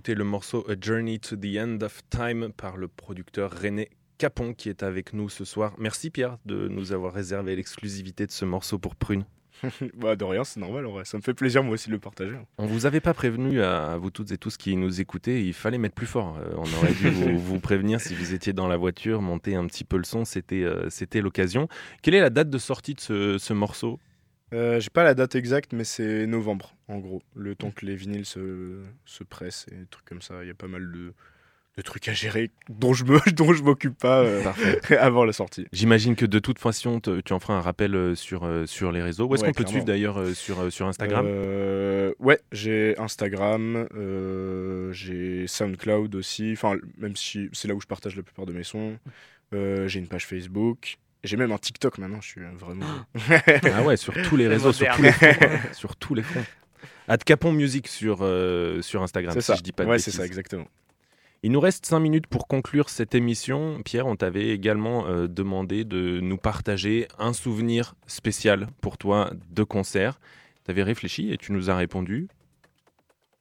D'écouter 0.00 0.14
le 0.14 0.24
morceau 0.24 0.64
A 0.66 0.76
Journey 0.80 1.18
to 1.18 1.36
the 1.36 1.58
End 1.58 1.76
of 1.82 2.00
Time 2.08 2.52
par 2.56 2.78
le 2.78 2.88
producteur 2.88 3.52
René 3.52 3.90
Capon 4.16 4.54
qui 4.54 4.70
est 4.70 4.82
avec 4.82 5.12
nous 5.12 5.28
ce 5.28 5.44
soir. 5.44 5.74
Merci 5.76 6.08
Pierre 6.08 6.38
de 6.46 6.68
nous 6.68 6.92
avoir 6.92 7.12
réservé 7.12 7.54
l'exclusivité 7.54 8.24
de 8.24 8.30
ce 8.30 8.46
morceau 8.46 8.78
pour 8.78 8.96
Prune. 8.96 9.26
bah, 9.94 10.16
de 10.16 10.24
rien, 10.24 10.42
c'est 10.42 10.58
normal, 10.58 10.86
en 10.86 10.92
vrai. 10.92 11.04
Ça 11.04 11.18
me 11.18 11.22
fait 11.22 11.34
plaisir, 11.34 11.62
moi 11.62 11.74
aussi, 11.74 11.88
de 11.88 11.92
le 11.92 11.98
partager. 11.98 12.34
On 12.56 12.64
vous 12.64 12.86
avait 12.86 13.02
pas 13.02 13.12
prévenu 13.12 13.60
à, 13.60 13.92
à 13.92 13.96
vous 13.98 14.10
toutes 14.10 14.32
et 14.32 14.38
tous 14.38 14.56
qui 14.56 14.74
nous 14.74 15.02
écoutez, 15.02 15.44
il 15.44 15.52
fallait 15.52 15.76
mettre 15.76 15.96
plus 15.96 16.06
fort. 16.06 16.38
Euh, 16.38 16.54
on 16.56 16.78
aurait 16.78 16.94
dû 16.94 17.10
vous, 17.10 17.38
vous 17.38 17.60
prévenir 17.60 18.00
si 18.00 18.14
vous 18.14 18.32
étiez 18.32 18.54
dans 18.54 18.68
la 18.68 18.78
voiture, 18.78 19.20
monter 19.20 19.54
un 19.54 19.66
petit 19.66 19.84
peu 19.84 19.98
le 19.98 20.04
son, 20.04 20.24
c'était 20.24 20.64
euh, 20.64 20.88
c'était 20.88 21.20
l'occasion. 21.20 21.68
Quelle 22.00 22.14
est 22.14 22.22
la 22.22 22.30
date 22.30 22.48
de 22.48 22.56
sortie 22.56 22.94
de 22.94 23.00
ce, 23.00 23.36
ce 23.36 23.52
morceau? 23.52 24.00
Euh, 24.52 24.80
J'ai 24.80 24.90
pas 24.90 25.04
la 25.04 25.14
date 25.14 25.34
exacte, 25.36 25.72
mais 25.72 25.84
c'est 25.84 26.26
novembre, 26.26 26.74
en 26.88 26.98
gros. 26.98 27.22
Le 27.34 27.54
temps 27.54 27.70
que 27.70 27.86
les 27.86 27.94
vinyles 27.94 28.26
se, 28.26 28.82
se 29.04 29.22
pressent 29.24 29.66
et 29.70 29.76
des 29.76 29.86
trucs 29.86 30.04
comme 30.04 30.22
ça. 30.22 30.42
Il 30.42 30.48
y 30.48 30.50
a 30.50 30.54
pas 30.54 30.66
mal 30.66 30.90
de, 30.90 31.12
de 31.76 31.82
trucs 31.82 32.08
à 32.08 32.12
gérer 32.12 32.50
dont 32.68 32.92
je 32.92 33.04
me- 33.04 33.30
dont 33.32 33.52
je 33.52 33.62
m'occupe 33.62 33.96
pas 33.96 34.22
euh, 34.22 34.42
avant 34.98 35.24
la 35.24 35.32
sortie. 35.32 35.66
J'imagine 35.72 36.16
que 36.16 36.26
de 36.26 36.38
toute 36.40 36.58
façon, 36.58 36.98
te- 36.98 37.20
tu 37.20 37.32
en 37.32 37.38
feras 37.38 37.54
un 37.54 37.60
rappel 37.60 37.94
euh, 37.94 38.14
sur, 38.16 38.42
euh, 38.44 38.66
sur 38.66 38.90
les 38.90 39.02
réseaux. 39.02 39.26
Où 39.26 39.34
est-ce 39.34 39.42
Ouais, 39.44 39.50
qu'on 39.50 39.54
peut 39.54 39.64
te 39.64 39.70
suivre 39.70 39.84
d'ailleurs 39.84 40.26
sur, 40.34 40.72
sur 40.72 40.88
Instagram? 40.88 41.26
Ouais, 42.18 42.40
j'ai 42.50 42.98
Instagram, 42.98 43.86
j'ai 44.92 45.46
SoundCloud 45.46 46.14
aussi. 46.16 46.50
Enfin, 46.52 46.76
même 46.98 47.14
si 47.14 47.48
c'est 47.52 47.68
là 47.68 47.74
où 47.74 47.80
je 47.80 47.86
partage 47.86 48.16
la 48.16 48.22
plupart 48.24 48.46
de 48.46 48.52
mes 48.52 48.64
sons. 48.64 48.98
J'ai 49.52 49.98
une 50.00 50.08
page 50.08 50.26
Facebook. 50.26 50.96
J'ai 51.22 51.36
même 51.36 51.52
un 51.52 51.58
TikTok 51.58 51.98
maintenant. 51.98 52.20
Je 52.20 52.28
suis 52.28 52.40
vraiment. 52.58 52.86
Ah 53.74 53.82
ouais, 53.82 53.96
sur 53.96 54.14
tous 54.22 54.36
les 54.36 54.48
réseaux, 54.48 54.72
sur 54.72 54.88
tous 54.94 55.02
les 55.02 55.12
fronts. 55.12 55.58
sur 55.72 55.96
tous 55.96 56.14
les 56.14 56.22
fronts. 56.22 56.44
Ad 57.08 57.24
Capon 57.24 57.52
Music 57.52 57.88
sur, 57.88 58.18
euh, 58.20 58.82
sur 58.82 59.02
Instagram, 59.02 59.34
si 59.34 59.42
ça. 59.42 59.56
je 59.56 59.62
dis 59.62 59.72
pas 59.72 59.84
de 59.84 59.90
ouais, 59.90 59.98
c'est 59.98 60.10
ça, 60.10 60.24
exactement. 60.24 60.66
Il 61.42 61.52
nous 61.52 61.60
reste 61.60 61.86
5 61.86 61.98
minutes 61.98 62.26
pour 62.26 62.46
conclure 62.46 62.90
cette 62.90 63.14
émission. 63.14 63.80
Pierre, 63.82 64.06
on 64.06 64.14
t'avait 64.14 64.50
également 64.50 65.06
euh, 65.06 65.26
demandé 65.26 65.84
de 65.84 66.20
nous 66.20 66.36
partager 66.36 67.08
un 67.18 67.32
souvenir 67.32 67.94
spécial 68.06 68.68
pour 68.82 68.98
toi 68.98 69.32
de 69.50 69.62
concert. 69.62 70.20
Tu 70.64 70.70
avais 70.70 70.82
réfléchi 70.82 71.32
et 71.32 71.38
tu 71.38 71.52
nous 71.52 71.70
as 71.70 71.76
répondu. 71.76 72.28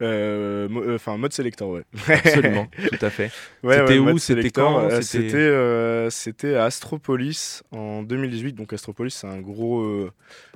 Euh, 0.02 0.70
mo- 0.70 0.82
euh, 0.84 0.96
Enfin, 0.96 1.18
mode 1.18 1.34
sélecteur, 1.34 1.68
ouais. 1.70 1.84
Absolument, 2.08 2.68
tout 2.90 3.06
à 3.06 3.10
fait. 3.10 3.32
Ouais, 3.64 3.78
C'était 3.80 4.00
ouais, 4.00 4.12
où, 4.14 4.18
c'était 4.18 4.50
quand, 4.50 4.80
euh, 4.90 6.10
c'était- 6.10 6.56
à 6.56 6.66
Astropolis 6.66 7.64
en 7.72 8.04
2018. 8.04 8.54
Donc 8.54 8.72
Astropolis, 8.74 9.14
c'est 9.14 9.28
un 9.28 9.40
gros, 9.42 10.10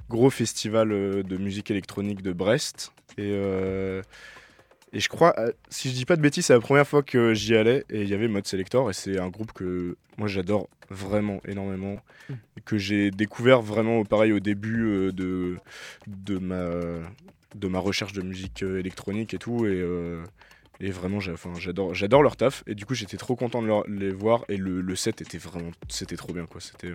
gros 0.09 0.29
festival 0.29 0.89
de 0.89 1.37
musique 1.37 1.69
électronique 1.71 2.21
de 2.21 2.31
Brest. 2.31 2.93
Et, 3.17 3.31
et 4.93 4.99
je 4.99 5.09
crois, 5.09 5.35
si 5.69 5.89
je 5.89 5.93
dis 5.95 6.05
pas 6.05 6.15
de 6.15 6.21
bêtises, 6.21 6.45
c'est 6.45 6.53
la 6.53 6.59
première 6.61 6.87
fois 6.87 7.03
que 7.03 7.33
j'y 7.33 7.55
allais 7.55 7.83
et 7.89 8.03
il 8.03 8.09
y 8.09 8.13
avait 8.13 8.27
Mode 8.27 8.47
Selector. 8.47 8.89
Et 8.89 8.93
c'est 8.93 9.19
un 9.19 9.29
groupe 9.29 9.51
que 9.51 9.97
moi 10.17 10.27
j'adore 10.27 10.69
vraiment 10.89 11.41
énormément. 11.47 11.99
Mm. 12.29 12.33
Que 12.65 12.77
j'ai 12.77 13.11
découvert 13.11 13.61
vraiment 13.61 14.05
pareil 14.05 14.31
au 14.31 14.39
début 14.39 15.11
de, 15.11 15.57
de, 16.07 16.37
ma, 16.37 16.69
de 17.55 17.67
ma 17.67 17.79
recherche 17.79 18.13
de 18.13 18.21
musique 18.21 18.63
euh, 18.63 18.79
électronique 18.79 19.33
et 19.33 19.37
tout. 19.37 19.65
Et, 19.65 19.69
euh, 19.81 20.23
et 20.79 20.91
vraiment, 20.91 21.19
j'adore, 21.19 21.93
j'adore 21.93 22.23
leur 22.23 22.35
taf. 22.35 22.63
Et 22.67 22.75
du 22.75 22.85
coup, 22.85 22.93
j'étais 22.95 23.17
trop 23.17 23.35
content 23.35 23.61
de 23.61 23.67
leur- 23.67 23.87
les 23.87 24.11
voir. 24.11 24.43
Et 24.49 24.57
le, 24.57 24.81
le 24.81 24.95
set 24.95 25.21
était 25.21 25.37
vraiment, 25.37 25.71
c'était 25.89 26.15
trop 26.17 26.33
bien, 26.33 26.45
quoi. 26.45 26.59
C'était, 26.61 26.93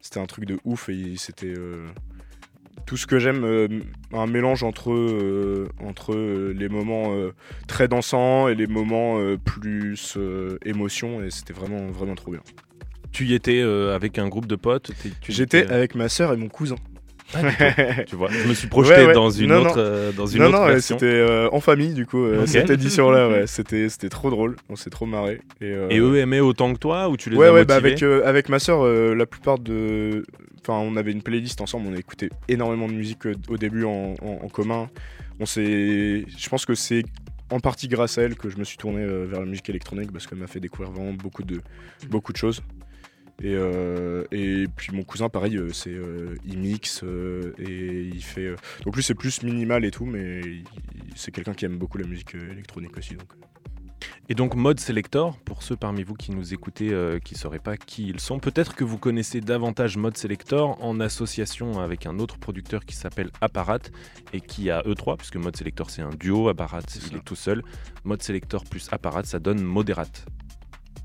c'était 0.00 0.20
un 0.20 0.26
truc 0.26 0.44
de 0.44 0.58
ouf. 0.64 0.88
Et 0.88 1.14
c'était 1.16 1.52
euh, 1.56 1.86
tout 2.86 2.96
ce 2.96 3.06
que 3.06 3.18
j'aime, 3.18 3.44
euh, 3.44 3.68
un 4.12 4.26
mélange 4.26 4.62
entre, 4.62 4.92
euh, 4.92 5.68
entre 5.80 6.14
euh, 6.14 6.52
les 6.56 6.68
moments 6.68 7.14
très 7.66 7.88
dansants 7.88 8.48
et 8.48 8.54
les 8.54 8.66
moments 8.66 9.18
plus 9.44 10.16
émotion. 10.64 11.22
Et 11.22 11.30
c'était 11.30 11.52
vraiment, 11.52 11.88
vraiment 11.88 12.14
trop 12.14 12.30
bien. 12.30 12.40
Tu 13.10 13.26
y 13.26 13.34
étais 13.34 13.60
avec 13.62 14.18
un 14.18 14.28
groupe 14.28 14.46
de 14.46 14.56
potes 14.56 14.92
J'étais 15.28 15.60
étais, 15.62 15.72
avec 15.72 15.94
ma 15.94 16.08
sœur 16.08 16.32
et 16.32 16.36
mon 16.36 16.48
cousin. 16.48 16.76
Tu 18.06 18.16
vois, 18.16 18.28
je 18.30 18.48
me 18.48 18.54
suis 18.54 18.68
projeté 18.68 18.96
Ouais, 19.00 19.06
ouais. 19.08 19.12
dans 19.12 19.30
une 19.30 19.48
Non, 19.48 19.60
autre, 19.60 19.76
non. 19.76 19.82
euh, 19.82 20.12
dans 20.12 20.26
une 20.26 20.40
non, 20.40 20.48
autre 20.48 20.58
non, 20.58 20.64
ouais, 20.66 20.72
version. 20.74 20.96
c'était 20.98 21.12
euh, 21.12 21.48
en 21.52 21.60
famille 21.60 21.92
du 21.94 22.06
coup, 22.06 22.24
euh, 22.24 22.46
cette 22.46 22.70
édition-là, 22.70 23.28
ouais, 23.28 23.46
c'était, 23.46 23.88
c'était 23.88 24.08
trop 24.08 24.30
drôle, 24.30 24.56
on 24.68 24.76
s'est 24.76 24.90
trop 24.90 25.06
marré. 25.06 25.40
Et, 25.60 25.66
euh, 25.66 25.88
Et 25.90 25.98
eux 25.98 26.16
aimaient 26.18 26.40
autant 26.40 26.72
que 26.72 26.78
toi 26.78 27.08
ou 27.08 27.16
tu 27.16 27.30
les 27.30 27.36
ouais, 27.36 27.48
as 27.48 27.52
ouais, 27.52 27.64
bah 27.64 27.76
avec, 27.76 28.02
euh, 28.02 28.22
avec 28.26 28.48
ma 28.48 28.58
soeur, 28.58 28.84
la 29.14 29.26
plupart 29.26 29.58
de. 29.58 30.24
Enfin, 30.62 30.78
on 30.84 30.96
avait 30.96 31.12
une 31.12 31.22
playlist 31.22 31.60
ensemble, 31.60 31.86
on 31.90 31.94
a 31.94 31.98
écouté 31.98 32.28
énormément 32.48 32.88
de 32.88 32.92
musique 32.92 33.26
euh, 33.26 33.34
au 33.48 33.56
début 33.56 33.84
en, 33.84 34.14
en- 34.22 34.40
en 34.44 34.48
commun. 34.48 34.88
On 35.40 35.46
s'est. 35.46 36.24
Je 36.26 36.48
pense 36.50 36.66
que 36.66 36.74
c'est 36.74 37.04
en 37.50 37.60
partie 37.60 37.88
grâce 37.88 38.18
à 38.18 38.22
elle 38.22 38.34
que 38.36 38.50
je 38.50 38.58
me 38.58 38.64
suis 38.64 38.76
tourné 38.76 39.06
vers 39.06 39.40
la 39.40 39.46
musique 39.46 39.68
électronique 39.70 40.12
parce 40.12 40.26
qu'elle 40.26 40.38
m'a 40.38 40.46
fait 40.46 40.60
découvrir 40.60 40.90
vraiment 40.92 41.12
beaucoup 41.14 41.42
de, 41.42 41.60
beaucoup 42.10 42.32
de 42.32 42.36
choses. 42.36 42.60
Et, 43.40 43.54
euh, 43.54 44.24
et 44.32 44.66
puis 44.74 44.92
mon 44.92 45.04
cousin, 45.04 45.28
pareil, 45.28 45.56
euh, 45.56 45.72
c'est 45.72 45.92
euh, 45.92 46.34
il 46.44 46.58
mixe 46.58 47.02
euh, 47.04 47.54
et 47.58 48.00
il 48.02 48.22
fait. 48.22 48.54
donc 48.84 48.96
lui, 48.96 49.02
c'est 49.02 49.14
plus 49.14 49.44
minimal 49.44 49.84
et 49.84 49.92
tout, 49.92 50.04
mais 50.04 50.40
c'est 51.14 51.30
quelqu'un 51.30 51.54
qui 51.54 51.64
aime 51.64 51.78
beaucoup 51.78 51.98
la 51.98 52.06
musique 52.06 52.34
électronique 52.34 52.96
aussi. 52.96 53.14
Donc. 53.14 53.28
Et 54.28 54.34
donc 54.34 54.54
Mode 54.54 54.78
Selector, 54.78 55.38
pour 55.38 55.62
ceux 55.62 55.76
parmi 55.76 56.02
vous 56.02 56.14
qui 56.14 56.32
nous 56.32 56.52
écoutez 56.52 56.94
qui 57.24 57.34
ne 57.34 57.38
sauraient 57.38 57.58
pas 57.58 57.76
qui 57.76 58.08
ils 58.08 58.20
sont, 58.20 58.38
peut-être 58.38 58.74
que 58.74 58.84
vous 58.84 58.98
connaissez 58.98 59.40
davantage 59.40 59.96
Mode 59.96 60.16
Selector 60.16 60.82
en 60.84 61.00
association 61.00 61.80
avec 61.80 62.06
un 62.06 62.18
autre 62.18 62.38
producteur 62.38 62.84
qui 62.84 62.94
s'appelle 62.94 63.30
Apparat 63.40 63.78
et 64.32 64.40
qui 64.40 64.70
a 64.70 64.82
E3, 64.82 65.16
puisque 65.16 65.36
Mode 65.36 65.56
Selector 65.56 65.90
c'est 65.90 66.02
un 66.02 66.10
duo, 66.10 66.48
Apparat 66.48 66.82
il 67.10 67.16
est 67.16 67.24
tout 67.24 67.36
seul. 67.36 67.62
Mode 68.04 68.22
Selector 68.22 68.64
plus 68.64 68.88
Apparat, 68.92 69.24
ça 69.24 69.38
donne 69.38 69.62
Moderate, 69.62 70.26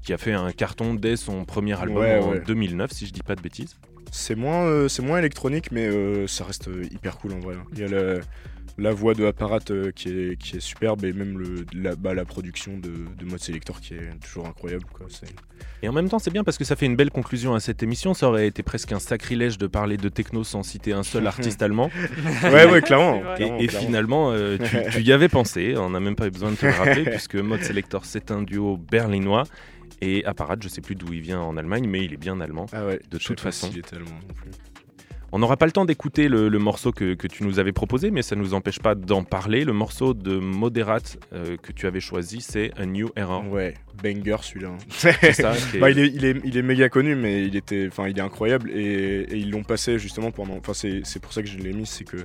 qui 0.03 0.13
a 0.13 0.17
fait 0.17 0.33
un 0.33 0.51
carton 0.51 0.93
dès 0.93 1.15
son 1.15 1.45
premier 1.45 1.79
album 1.79 1.97
Ouais, 1.97 2.19
en 2.19 2.31
ouais. 2.31 2.41
2009, 2.45 2.91
si 2.91 3.07
je 3.07 3.13
dis 3.13 3.23
pas 3.23 3.35
de 3.35 3.41
bêtises. 3.41 3.75
C'est 4.11 4.35
moins, 4.35 4.63
euh, 4.65 4.87
c'est 4.87 5.01
moins 5.01 5.17
électronique, 5.17 5.71
mais 5.71 5.87
euh, 5.87 6.27
ça 6.27 6.43
reste 6.45 6.67
euh, 6.67 6.83
hyper 6.91 7.17
cool 7.17 7.33
en 7.33 7.39
vrai. 7.39 7.55
hein. 7.55 7.63
Il 7.73 7.79
y 7.79 7.83
a 7.83 7.87
la, 7.87 8.19
la 8.77 8.91
voix 8.93 9.15
de 9.15 9.25
Apparat 9.25 9.59
euh, 9.71 9.91
qui, 9.91 10.09
est, 10.09 10.37
qui 10.37 10.57
est 10.57 10.59
superbe 10.59 11.03
et 11.05 11.13
même 11.13 11.39
le, 11.39 11.65
la, 11.73 11.95
bah, 11.95 12.13
la 12.13 12.23
production 12.23 12.77
de, 12.77 12.89
de 12.89 13.25
Mode 13.25 13.39
Selector 13.39 13.81
qui 13.81 13.95
est 13.95 14.19
toujours 14.23 14.45
incroyable. 14.45 14.83
Quoi. 14.93 15.07
Et 15.81 15.89
en 15.89 15.93
même 15.93 16.09
temps, 16.09 16.19
c'est 16.19 16.29
bien 16.31 16.43
parce 16.43 16.57
que 16.59 16.63
ça 16.63 16.75
fait 16.75 16.85
une 16.85 16.95
belle 16.95 17.09
conclusion 17.09 17.55
à 17.55 17.59
cette 17.59 17.81
émission. 17.81 18.13
Ça 18.13 18.27
aurait 18.29 18.45
été 18.47 18.61
presque 18.61 18.91
un 18.91 18.99
sacrilège 18.99 19.57
de 19.57 19.65
parler 19.65 19.97
de 19.97 20.09
techno 20.09 20.43
sans 20.43 20.61
citer 20.61 20.93
un 20.93 21.03
seul 21.03 21.25
artiste 21.33 21.61
allemand. 21.63 21.89
Ouais, 22.43 22.69
ouais, 22.69 22.81
clairement. 22.83 23.17
Et, 23.33 23.35
clairement, 23.37 23.57
et 23.59 23.67
clairement. 23.67 23.85
finalement, 23.87 24.33
tu, 24.57 24.91
tu 24.91 25.01
y 25.01 25.11
avais 25.11 25.27
pensé, 25.29 25.75
on 25.75 25.89
n'a 25.89 25.99
même 25.99 26.15
pas 26.15 26.27
eu 26.27 26.31
besoin 26.31 26.51
de 26.51 26.55
te 26.55 26.65
le 26.67 26.71
rappeler, 26.71 27.03
puisque 27.09 27.35
Mode 27.35 27.63
Selector, 27.63 28.05
c'est 28.05 28.29
un 28.29 28.43
duo 28.43 28.77
berlinois. 28.77 29.43
Et 30.05 30.25
Apparat, 30.25 30.57
je 30.61 30.67
sais 30.67 30.81
plus 30.81 30.95
d'où 30.95 31.13
il 31.13 31.21
vient 31.21 31.39
en 31.39 31.55
Allemagne, 31.55 31.87
mais 31.87 32.03
il 32.03 32.11
est 32.13 32.17
bien 32.17 32.41
allemand. 32.41 32.65
Ah 32.73 32.85
ouais, 32.85 32.99
de 33.09 33.17
je 33.17 33.23
sais 33.23 33.27
toute 33.29 33.37
pas 33.37 33.43
façon. 33.51 33.67
s'il 33.67 33.77
est 33.77 33.93
allemand 33.93 34.11
non 34.27 34.33
plus. 34.33 34.51
On 35.35 35.39
n'aura 35.39 35.57
pas 35.57 35.65
le 35.65 35.71
temps 35.71 35.83
d'écouter 35.83 36.27
le, 36.27 36.47
le 36.47 36.59
morceau 36.59 36.91
que, 36.91 37.15
que 37.15 37.25
tu 37.25 37.43
nous 37.43 37.57
avais 37.57 37.71
proposé, 37.71 38.11
mais 38.11 38.21
ça 38.21 38.35
ne 38.35 38.41
nous 38.41 38.53
empêche 38.53 38.77
pas 38.77 38.93
d'en 38.93 39.23
parler. 39.23 39.65
Le 39.65 39.73
morceau 39.73 40.13
de 40.13 40.37
Moderate 40.37 41.17
euh, 41.33 41.57
que 41.57 41.71
tu 41.71 41.87
avais 41.87 41.99
choisi, 41.99 42.39
c'est 42.39 42.69
A 42.77 42.85
New 42.85 43.09
Era. 43.15 43.39
Ouais, 43.39 43.73
banger 44.03 44.35
celui-là. 44.43 44.69
est- 45.23 45.79
Bah, 45.79 45.89
il, 45.89 45.97
est, 45.97 46.07
il, 46.13 46.23
est, 46.23 46.35
il 46.43 46.55
est 46.55 46.61
méga 46.61 46.87
connu, 46.87 47.15
mais 47.15 47.45
il, 47.47 47.55
était, 47.55 47.89
il 48.07 48.17
est 48.19 48.21
incroyable. 48.21 48.69
Et, 48.69 49.21
et 49.23 49.37
ils 49.37 49.49
l'ont 49.49 49.63
passé 49.63 49.97
justement 49.97 50.29
pendant. 50.29 50.55
Enfin, 50.55 50.73
c'est 50.75 51.01
c'est 51.03 51.19
pour 51.19 51.33
ça 51.33 51.41
que 51.41 51.47
je 51.49 51.57
l'ai 51.57 51.73
mis, 51.73 51.87
c'est 51.87 52.03
que 52.03 52.17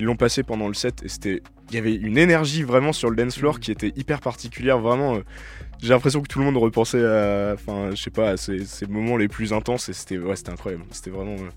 ils 0.00 0.06
l'ont 0.06 0.16
passé 0.16 0.42
pendant 0.42 0.68
le 0.68 0.74
set. 0.74 1.02
Et 1.04 1.08
c'était. 1.08 1.42
Il 1.68 1.74
y 1.74 1.78
avait 1.78 1.94
une 1.94 2.16
énergie 2.16 2.62
vraiment 2.62 2.94
sur 2.94 3.10
le 3.10 3.16
dance 3.16 3.36
floor 3.38 3.60
qui 3.60 3.72
était 3.72 3.92
hyper 3.96 4.20
particulière. 4.22 4.78
Vraiment, 4.78 5.16
euh, 5.16 5.20
j'ai 5.82 5.90
l'impression 5.90 6.22
que 6.22 6.28
tout 6.28 6.38
le 6.38 6.46
monde 6.46 6.56
repensait 6.56 7.04
à. 7.04 7.52
Enfin, 7.52 7.90
je 7.90 7.96
sais 8.00 8.08
pas, 8.10 8.30
à 8.30 8.36
ces, 8.38 8.64
ces 8.64 8.86
moments 8.86 9.18
les 9.18 9.28
plus 9.28 9.52
intenses. 9.52 9.90
Et 9.90 9.92
c'était 9.92 10.16
ouais, 10.16 10.36
c'était 10.36 10.52
incroyable. 10.52 10.84
C'était 10.92 11.10
vraiment. 11.10 11.34
euh, 11.34 11.50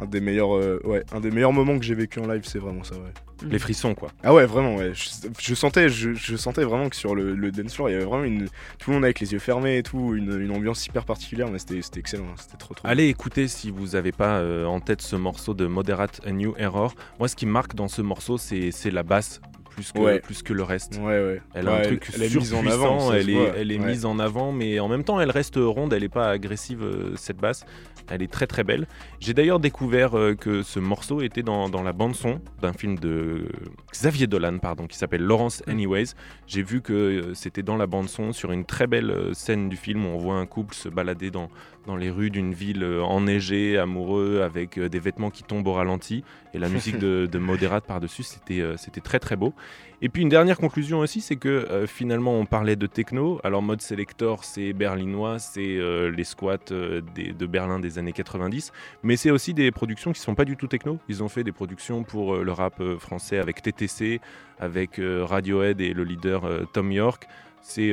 un 0.00 0.06
des 0.06 0.20
meilleurs 0.20 0.56
euh, 0.56 0.80
ouais 0.84 1.04
un 1.12 1.20
des 1.20 1.30
meilleurs 1.30 1.52
moments 1.52 1.78
que 1.78 1.84
j'ai 1.84 1.94
vécu 1.94 2.18
en 2.20 2.26
live 2.26 2.42
c'est 2.44 2.58
vraiment 2.58 2.84
ça 2.84 2.94
ouais 2.96 3.12
les 3.42 3.58
frissons, 3.58 3.94
quoi. 3.94 4.10
ah 4.22 4.34
ouais 4.34 4.44
vraiment 4.44 4.76
ouais 4.76 4.92
je, 4.92 5.08
je 5.38 5.54
sentais 5.54 5.88
je, 5.88 6.12
je 6.12 6.36
sentais 6.36 6.62
vraiment 6.62 6.90
que 6.90 6.96
sur 6.96 7.14
le, 7.14 7.34
le 7.34 7.50
dance 7.50 7.74
floor 7.74 7.88
il 7.88 7.92
y 7.92 7.94
avait 7.94 8.04
vraiment 8.04 8.24
une 8.24 8.48
tout 8.78 8.90
le 8.90 8.94
monde 8.94 9.04
avec 9.04 9.18
les 9.20 9.32
yeux 9.32 9.38
fermés 9.38 9.78
et 9.78 9.82
tout 9.82 10.14
une, 10.14 10.38
une 10.42 10.50
ambiance 10.50 10.84
hyper 10.86 11.06
particulière 11.06 11.48
mais 11.50 11.58
c'était 11.58 11.78
excellent 11.98 12.24
hein, 12.24 12.34
c'était 12.36 12.58
trop 12.58 12.74
trop. 12.74 12.86
Allez 12.86 13.08
écouter 13.08 13.48
si 13.48 13.70
vous 13.70 13.88
n'avez 13.88 14.12
pas 14.12 14.38
euh, 14.38 14.66
en 14.66 14.80
tête 14.80 15.00
ce 15.02 15.16
morceau 15.16 15.54
de 15.54 15.66
Moderate 15.66 16.20
A 16.26 16.32
New 16.32 16.54
Error. 16.58 16.94
Moi, 17.18 17.28
ce 17.28 17.36
qui 17.36 17.46
me 17.46 17.52
marque 17.52 17.74
dans 17.74 17.88
ce 17.88 18.02
morceau, 18.02 18.38
c'est 18.38 18.72
la 18.90 19.02
basse 19.02 19.40
plus 19.80 19.92
que, 19.92 19.98
Ouais. 19.98 20.20
plus 20.20 20.42
que 20.42 20.52
le 20.52 20.62
reste. 20.62 20.96
Ouais, 21.00 21.06
ouais. 21.24 21.42
Elle 21.54 21.68
a 21.68 21.76
un 21.76 21.82
truc 21.82 22.06
elle 22.14 22.22
est 22.22 22.34
mise 22.34 22.54
en 22.54 22.66
avant. 22.66 23.12
elle 23.12 23.30
est, 23.30 23.52
elle 23.56 23.78
mise 23.80 24.04
en 24.04 24.18
avant, 24.18 24.52
mais 24.52 24.78
en 24.80 24.88
même 24.88 25.04
temps, 25.04 25.20
elle 25.20 25.30
reste 25.30 25.54
ronde, 25.56 25.92
elle 25.92 26.02
n'est 26.02 26.08
pas 26.08 26.28
agressive, 26.30 26.82
euh, 26.82 27.14
cette 27.16 27.38
basse. 27.38 27.64
Elle 28.12 28.22
est 28.22 28.30
très 28.32 28.46
très 28.48 28.64
belle. 28.64 28.86
J'ai 29.20 29.34
d'ailleurs 29.34 29.60
découvert 29.60 30.18
euh, 30.18 30.34
que 30.34 30.62
ce 30.62 30.80
morceau 30.80 31.20
était 31.22 31.42
dans, 31.44 31.68
dans 31.68 31.82
la 31.84 31.92
bande-son 31.92 32.40
d'un 32.60 32.72
film 32.72 32.98
de 32.98 33.46
Xavier 33.92 34.26
Dolan, 34.26 34.58
pardon, 34.58 34.86
qui 34.88 34.96
s'appelle 34.96 35.22
Lawrence 35.22 35.62
Mm. 35.66 35.70
Anyways. 35.70 36.06
J'ai 36.46 36.62
vu 36.62 36.80
que 36.82 36.92
euh, 36.92 37.34
c'était 37.34 37.62
dans 37.62 37.76
la 37.76 37.86
bande-son 37.86 38.32
sur 38.32 38.50
une 38.52 38.64
très 38.64 38.86
belle 38.88 39.14
scène 39.32 39.68
du 39.68 39.76
film 39.76 40.04
où 40.04 40.08
on 40.08 40.16
voit 40.18 40.34
un 40.36 40.46
couple 40.46 40.74
se 40.74 40.88
balader 40.88 41.30
dans, 41.30 41.50
dans 41.86 41.96
les 41.96 42.10
rues 42.10 42.30
d'une 42.30 42.52
ville 42.52 42.84
enneigée, 42.84 43.78
amoureux, 43.78 44.40
avec 44.42 44.78
des 44.80 44.98
vêtements 44.98 45.30
qui 45.30 45.44
tombent 45.44 45.66
au 45.68 45.72
ralenti 45.74 46.24
et 46.52 46.58
la 46.58 46.68
musique 46.68 46.98
de, 46.98 47.28
de 47.30 47.38
Moderate 47.38 47.84
par-dessus. 47.86 48.24
C'était 48.24 48.64
c'était 48.76 49.00
très 49.00 49.18
très 49.20 49.36
beau. 49.36 49.54
Et 50.02 50.08
puis 50.08 50.22
une 50.22 50.28
dernière 50.30 50.56
conclusion 50.56 51.00
aussi, 51.00 51.20
c'est 51.20 51.36
que 51.36 51.48
euh, 51.48 51.86
finalement 51.86 52.34
on 52.38 52.46
parlait 52.46 52.76
de 52.76 52.86
techno. 52.86 53.38
Alors 53.44 53.60
mode 53.60 53.82
selector, 53.82 54.44
c'est 54.44 54.72
berlinois, 54.72 55.38
c'est 55.38 55.76
euh, 55.76 56.10
les 56.10 56.24
squats 56.24 56.56
euh, 56.72 57.02
de 57.16 57.46
Berlin 57.46 57.78
des 57.80 57.98
années 57.98 58.12
90, 58.12 58.72
mais 59.02 59.16
c'est 59.16 59.30
aussi 59.30 59.52
des 59.52 59.70
productions 59.70 60.12
qui 60.12 60.20
sont 60.20 60.34
pas 60.34 60.46
du 60.46 60.56
tout 60.56 60.68
techno. 60.68 60.98
Ils 61.08 61.22
ont 61.22 61.28
fait 61.28 61.44
des 61.44 61.52
productions 61.52 62.02
pour 62.02 62.36
le 62.36 62.52
rap 62.52 62.82
français 62.98 63.38
avec 63.38 63.60
TTC, 63.60 64.20
avec 64.58 65.00
Radiohead 65.00 65.80
et 65.80 65.92
le 65.92 66.04
leader 66.04 66.42
Tom 66.72 66.90
York. 66.92 67.26
C'est 67.60 67.92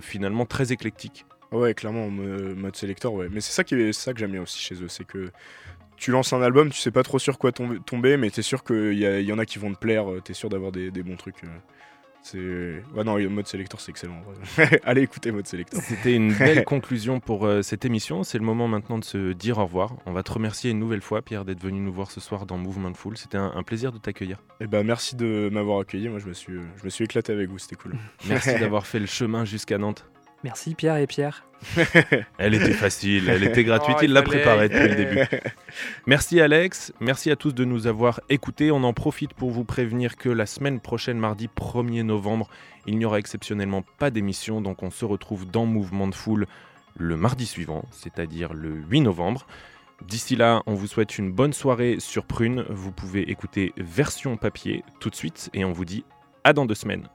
finalement 0.00 0.44
très 0.44 0.72
éclectique. 0.72 1.24
Ouais, 1.52 1.72
clairement, 1.72 2.06
en 2.06 2.10
mo- 2.10 2.54
mode 2.56 2.74
selector, 2.74 3.14
ouais. 3.14 3.28
Mais 3.30 3.40
c'est 3.40 3.52
ça, 3.52 3.62
ça 3.92 4.12
que 4.12 4.18
j'aime 4.18 4.32
bien 4.32 4.42
aussi 4.42 4.58
chez 4.58 4.74
eux, 4.82 4.88
c'est 4.88 5.04
que 5.04 5.30
tu 5.96 6.10
lances 6.10 6.32
un 6.32 6.42
album, 6.42 6.70
tu 6.70 6.78
sais 6.78 6.90
pas 6.90 7.02
trop 7.02 7.18
sur 7.18 7.38
quoi 7.38 7.52
tomber, 7.52 8.16
mais 8.16 8.30
t'es 8.30 8.42
sûr 8.42 8.64
qu'il 8.64 8.94
y, 8.98 9.32
en 9.32 9.38
a 9.38 9.46
qui 9.46 9.58
vont 9.58 9.72
te 9.72 9.78
plaire, 9.78 10.10
euh, 10.10 10.20
t'es 10.20 10.34
sûr 10.34 10.48
d'avoir 10.48 10.72
des, 10.72 10.90
des 10.90 11.02
bons 11.02 11.16
trucs. 11.16 11.42
euh. 11.44 11.48
C'est... 12.24 12.38
Ouais, 12.96 13.04
non, 13.04 13.18
mode 13.28 13.46
selector, 13.46 13.78
c'est 13.82 13.90
excellent. 13.90 14.22
Allez 14.84 15.02
écouter 15.02 15.30
mode 15.30 15.46
selector. 15.46 15.78
C'était 15.82 16.14
une 16.14 16.32
belle 16.32 16.64
conclusion 16.64 17.20
pour 17.20 17.44
euh, 17.44 17.60
cette 17.60 17.84
émission. 17.84 18.22
C'est 18.22 18.38
le 18.38 18.44
moment 18.46 18.66
maintenant 18.66 18.98
de 18.98 19.04
se 19.04 19.32
dire 19.34 19.58
au 19.58 19.64
revoir. 19.66 19.96
On 20.06 20.12
va 20.12 20.22
te 20.22 20.32
remercier 20.32 20.70
une 20.70 20.78
nouvelle 20.78 21.02
fois, 21.02 21.20
Pierre, 21.20 21.44
d'être 21.44 21.60
venu 21.60 21.80
nous 21.80 21.92
voir 21.92 22.10
ce 22.10 22.20
soir 22.20 22.46
dans 22.46 22.56
Movement 22.56 22.94
Full. 22.94 23.18
C'était 23.18 23.36
un, 23.36 23.52
un 23.54 23.62
plaisir 23.62 23.92
de 23.92 23.98
t'accueillir. 23.98 24.38
Et 24.60 24.66
ben 24.66 24.84
merci 24.86 25.16
de 25.16 25.50
m'avoir 25.52 25.80
accueilli, 25.80 26.08
moi 26.08 26.18
je 26.18 26.26
me 26.26 26.32
suis, 26.32 26.54
je 26.78 26.84
me 26.84 26.88
suis 26.88 27.04
éclaté 27.04 27.30
avec 27.30 27.50
vous, 27.50 27.58
c'était 27.58 27.76
cool. 27.76 27.94
Merci 28.26 28.54
d'avoir 28.58 28.86
fait 28.86 29.00
le 29.00 29.06
chemin 29.06 29.44
jusqu'à 29.44 29.76
Nantes. 29.76 30.06
Merci 30.44 30.74
Pierre 30.74 30.98
et 30.98 31.06
Pierre. 31.06 31.46
Elle 32.38 32.52
était 32.52 32.74
facile, 32.74 33.30
elle 33.30 33.42
était 33.42 33.64
gratuite, 33.64 33.96
Oh, 33.98 34.02
il 34.02 34.10
il 34.10 34.12
l'a 34.12 34.20
préparée 34.20 34.68
depuis 34.68 34.88
le 34.90 34.94
début. 34.94 35.26
Merci 36.06 36.38
Alex, 36.38 36.92
merci 37.00 37.30
à 37.30 37.36
tous 37.36 37.54
de 37.54 37.64
nous 37.64 37.86
avoir 37.86 38.20
écoutés. 38.28 38.70
On 38.70 38.84
en 38.84 38.92
profite 38.92 39.32
pour 39.32 39.50
vous 39.50 39.64
prévenir 39.64 40.16
que 40.16 40.28
la 40.28 40.44
semaine 40.44 40.80
prochaine, 40.80 41.18
mardi 41.18 41.48
1er 41.48 42.02
novembre, 42.02 42.50
il 42.86 42.98
n'y 42.98 43.06
aura 43.06 43.18
exceptionnellement 43.18 43.82
pas 43.98 44.10
d'émission, 44.10 44.60
donc 44.60 44.82
on 44.82 44.90
se 44.90 45.06
retrouve 45.06 45.50
dans 45.50 45.64
Mouvement 45.64 46.08
de 46.08 46.14
Foule 46.14 46.46
le 46.98 47.16
mardi 47.16 47.46
suivant, 47.46 47.86
c'est-à-dire 47.90 48.52
le 48.52 48.74
8 48.90 49.00
novembre. 49.00 49.46
D'ici 50.06 50.36
là, 50.36 50.62
on 50.66 50.74
vous 50.74 50.86
souhaite 50.86 51.16
une 51.16 51.32
bonne 51.32 51.54
soirée 51.54 51.96
sur 52.00 52.26
Prune. 52.26 52.66
Vous 52.68 52.92
pouvez 52.92 53.30
écouter 53.30 53.72
version 53.78 54.36
papier 54.36 54.84
tout 55.00 55.08
de 55.08 55.16
suite 55.16 55.48
et 55.54 55.64
on 55.64 55.72
vous 55.72 55.86
dit 55.86 56.04
à 56.44 56.52
dans 56.52 56.66
deux 56.66 56.74
semaines. 56.74 57.08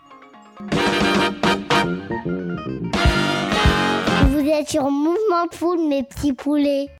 Êtes 4.59 4.71
sur 4.71 4.91
Mouvement 4.91 5.45
de 5.49 5.55
Foule, 5.55 5.87
mes 5.87 6.03
petits 6.03 6.33
poulets. 6.33 6.89